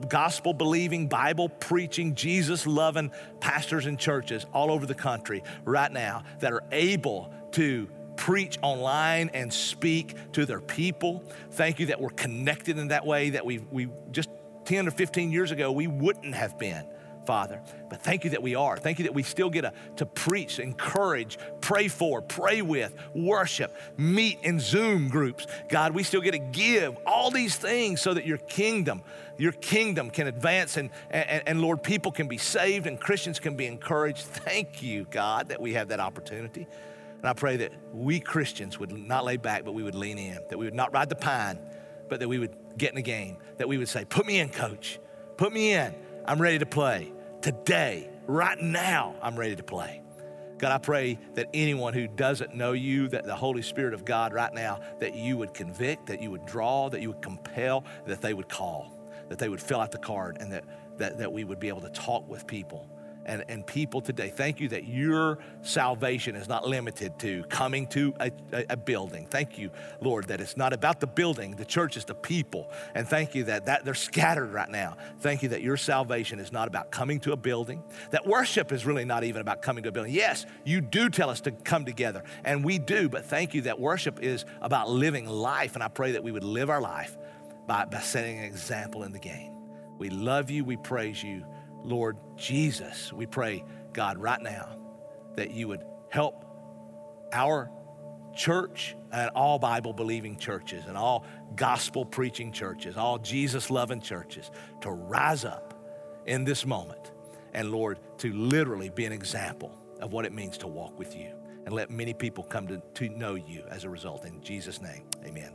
gospel 0.10 0.54
believing, 0.54 1.08
Bible 1.08 1.50
preaching, 1.50 2.16
Jesus 2.16 2.66
loving 2.66 3.12
pastors 3.40 3.86
and 3.86 4.00
churches 4.00 4.46
all 4.54 4.72
over 4.72 4.86
the 4.86 4.96
country 4.96 5.44
right 5.66 5.92
now 5.92 6.24
that 6.40 6.52
are 6.52 6.64
able 6.72 7.32
to 7.52 7.88
preach 8.16 8.58
online 8.64 9.30
and 9.34 9.54
speak 9.54 10.16
to 10.34 10.46
their 10.46 10.60
people. 10.60 11.24
Thank 11.52 11.80
you 11.80 11.86
that 11.88 12.02
we're 12.02 12.10
connected 12.10 12.78
in 12.80 12.88
that 12.88 13.06
way 13.06 13.30
that 13.32 13.46
we 13.46 13.60
we 13.60 13.90
just 14.12 14.30
10 14.66 14.88
or 14.88 14.92
15 14.92 15.32
years 15.32 15.52
ago 15.52 15.72
we 15.72 15.88
wouldn't 15.88 16.34
have 16.34 16.58
been. 16.58 16.86
Father. 17.28 17.62
But 17.90 18.02
thank 18.02 18.24
you 18.24 18.30
that 18.32 18.42
we 18.42 18.56
are. 18.56 18.78
Thank 18.78 19.00
you 19.00 19.04
that 19.04 19.14
we 19.14 19.22
still 19.22 19.50
get 19.50 19.66
a, 19.66 19.74
to 19.98 20.06
preach, 20.06 20.60
encourage, 20.60 21.38
pray 21.60 21.90
for, 21.90 22.22
pray 22.22 22.62
with, 22.62 22.96
worship, 23.14 23.76
meet 23.98 24.40
in 24.44 24.62
Zoom 24.62 25.10
groups. 25.10 25.46
God, 25.68 25.94
we 25.94 26.04
still 26.04 26.22
get 26.22 26.32
to 26.32 26.40
give 26.40 26.96
all 27.06 27.30
these 27.30 27.58
things 27.58 28.02
so 28.02 28.14
that 28.14 28.26
your 28.26 28.38
kingdom, 28.38 29.04
your 29.38 29.52
kingdom 29.52 30.10
can 30.10 30.28
advance 30.28 30.78
and, 30.78 30.90
and, 31.12 31.44
and 31.46 31.62
Lord, 31.62 31.84
people 31.84 32.14
can 32.14 32.30
be 32.30 32.38
saved 32.38 32.88
and 32.88 32.98
Christians 32.98 33.40
can 33.40 33.58
be 33.58 33.68
encouraged. 33.68 34.22
Thank 34.22 34.82
you, 34.82 35.06
God, 35.12 35.50
that 35.50 35.62
we 35.62 35.74
have 35.74 35.90
that 35.90 36.00
opportunity. 36.00 36.66
And 37.18 37.26
I 37.26 37.34
pray 37.34 37.58
that 37.58 37.74
we 37.94 38.22
Christians 38.22 38.80
would 38.80 38.94
not 38.94 39.26
lay 39.26 39.36
back, 39.36 39.66
but 39.66 39.74
we 39.74 39.84
would 39.84 39.96
lean 39.96 40.18
in, 40.18 40.40
that 40.50 40.58
we 40.58 40.64
would 40.64 40.74
not 40.74 40.94
ride 40.94 41.10
the 41.10 41.16
pine, 41.16 41.60
but 42.08 42.22
that 42.22 42.30
we 42.30 42.40
would 42.40 42.56
get 42.78 42.92
in 42.92 42.96
the 42.96 43.02
game, 43.02 43.36
that 43.58 43.68
we 43.68 43.78
would 43.78 43.90
say, 43.90 44.06
Put 44.06 44.26
me 44.26 44.40
in, 44.40 44.48
coach. 44.48 44.98
Put 45.36 45.52
me 45.52 45.74
in. 45.74 45.94
I'm 46.26 46.42
ready 46.42 46.60
to 46.60 46.66
play 46.66 47.12
today, 47.42 48.10
right 48.26 48.60
now, 48.60 49.16
I'm 49.22 49.38
ready 49.38 49.56
to 49.56 49.64
play. 49.64 50.02
God, 50.58 50.72
I 50.72 50.80
pray 50.80 51.20
that 51.36 51.50
anyone 51.54 51.94
who 51.94 52.08
doesn't 52.08 52.56
know 52.56 52.72
you, 52.72 53.08
that 53.10 53.26
the 53.26 53.36
Holy 53.36 53.62
Spirit 53.62 53.94
of 53.94 54.06
God 54.06 54.34
right 54.34 54.54
now, 54.54 54.80
that 55.00 55.14
you 55.14 55.38
would 55.38 55.54
convict, 55.54 56.08
that 56.08 56.22
you 56.22 56.32
would 56.32 56.46
draw, 56.46 56.90
that 56.90 57.02
you 57.02 57.10
would 57.10 57.22
compel, 57.22 57.84
that 58.08 58.22
they 58.22 58.34
would 58.34 58.50
call, 58.50 58.92
that 59.30 59.38
they 59.38 59.50
would 59.50 59.62
fill 59.62 59.80
out 59.80 59.92
the 59.92 60.00
card, 60.00 60.38
and 60.40 60.52
that, 60.52 60.64
that, 60.98 61.20
that 61.20 61.32
we 61.32 61.44
would 61.44 61.60
be 61.60 61.68
able 61.68 61.82
to 61.82 61.90
talk 61.90 62.28
with 62.28 62.48
people 62.48 62.90
and, 63.28 63.44
and 63.48 63.68
people 63.68 64.02
today. 64.02 64.30
Thank 64.30 64.60
you 64.60 64.70
that 64.70 64.88
your 64.88 65.38
salvation 65.62 66.36
is 66.36 66.48
not 66.48 66.68
limited 66.68 67.20
to 67.20 67.44
coming 67.44 67.86
to 67.88 68.14
a, 68.20 68.32
a, 68.54 68.66
a, 68.70 68.78
building. 68.78 69.28
Thank 69.30 69.58
you, 69.60 69.70
Lord, 70.02 70.26
that 70.30 70.40
it's 70.42 70.58
not 70.58 70.74
about 70.74 71.00
the 71.00 71.08
building, 71.08 71.56
the 71.56 71.66
church 71.66 71.98
is 71.98 72.06
the 72.06 72.16
people. 72.16 72.72
And 72.96 73.08
thank 73.08 73.36
you 73.36 73.44
that, 73.46 73.66
that 73.66 73.86
they're 73.86 73.94
scattered 73.94 74.54
right 74.54 74.70
now. 74.70 74.98
Thank 75.20 75.44
you 75.44 75.50
that 75.50 75.62
your 75.62 75.78
salvation 75.78 76.40
is 76.40 76.52
not 76.52 76.68
about 76.68 76.90
coming 76.90 77.20
to 77.22 77.34
a 77.34 77.38
building, 77.38 77.84
that 78.12 78.26
worship 78.26 78.72
is 78.72 78.86
really 78.86 79.06
not 79.06 79.24
even 79.24 79.42
about 79.42 79.62
coming 79.62 79.84
to 79.84 79.90
a 79.90 79.92
building. 79.92 80.14
Yes, 80.14 80.46
you 80.64 80.82
do 80.82 81.10
tell 81.10 81.30
us 81.30 81.42
to 81.42 81.52
come 81.52 81.86
together, 81.86 82.24
and 82.46 82.64
we 82.64 82.80
do, 82.80 83.10
but 83.10 83.26
thank 83.26 83.54
you 83.54 83.62
that 83.62 83.80
worship 83.80 84.24
is 84.24 84.46
about 84.62 84.90
living 84.90 85.28
life. 85.28 85.76
And 85.76 85.84
I 85.84 85.90
pray 85.90 86.14
that 86.14 86.24
we 86.24 86.32
would 86.32 86.46
live 86.46 86.70
our 86.70 86.82
life 86.82 87.18
by, 87.68 87.86
by 87.86 88.00
setting 88.00 88.40
an 88.40 88.46
example 88.46 89.04
in 89.04 89.12
the 89.12 89.20
game. 89.20 89.52
We 89.98 90.10
love 90.10 90.50
you, 90.50 90.64
we 90.64 90.78
praise 90.78 91.22
you. 91.22 91.46
Lord 91.88 92.18
Jesus, 92.36 93.14
we 93.14 93.26
pray, 93.26 93.64
God, 93.94 94.18
right 94.18 94.42
now, 94.42 94.78
that 95.36 95.52
you 95.52 95.70
would 95.70 95.84
help 96.10 96.44
our 97.32 97.72
church 98.36 98.96
and 99.12 99.30
all 99.32 99.58
Bible 99.58 99.94
believing 99.94 100.38
churches 100.38 100.86
and 100.86 100.98
all 100.98 101.26
gospel 101.56 102.06
preaching 102.06 102.52
churches, 102.52 102.98
all 102.98 103.18
Jesus 103.18 103.70
loving 103.72 104.02
churches 104.02 104.52
to 104.82 104.92
rise 104.92 105.46
up 105.46 105.74
in 106.26 106.44
this 106.44 106.66
moment 106.66 107.12
and, 107.54 107.72
Lord, 107.72 108.00
to 108.20 108.34
literally 108.34 108.90
be 108.90 109.06
an 109.06 109.14
example 109.14 109.72
of 110.02 110.12
what 110.12 110.26
it 110.26 110.34
means 110.34 110.58
to 110.60 110.68
walk 110.68 111.00
with 111.00 111.16
you 111.16 111.32
and 111.66 111.74
let 111.74 111.90
many 111.90 112.14
people 112.14 112.44
come 112.44 112.68
to, 112.68 112.82
to 112.96 113.10
know 113.10 113.36
you 113.36 113.64
as 113.70 113.86
a 113.86 113.90
result. 113.90 114.26
In 114.26 114.42
Jesus' 114.42 114.82
name, 114.82 115.04
amen. 115.26 115.54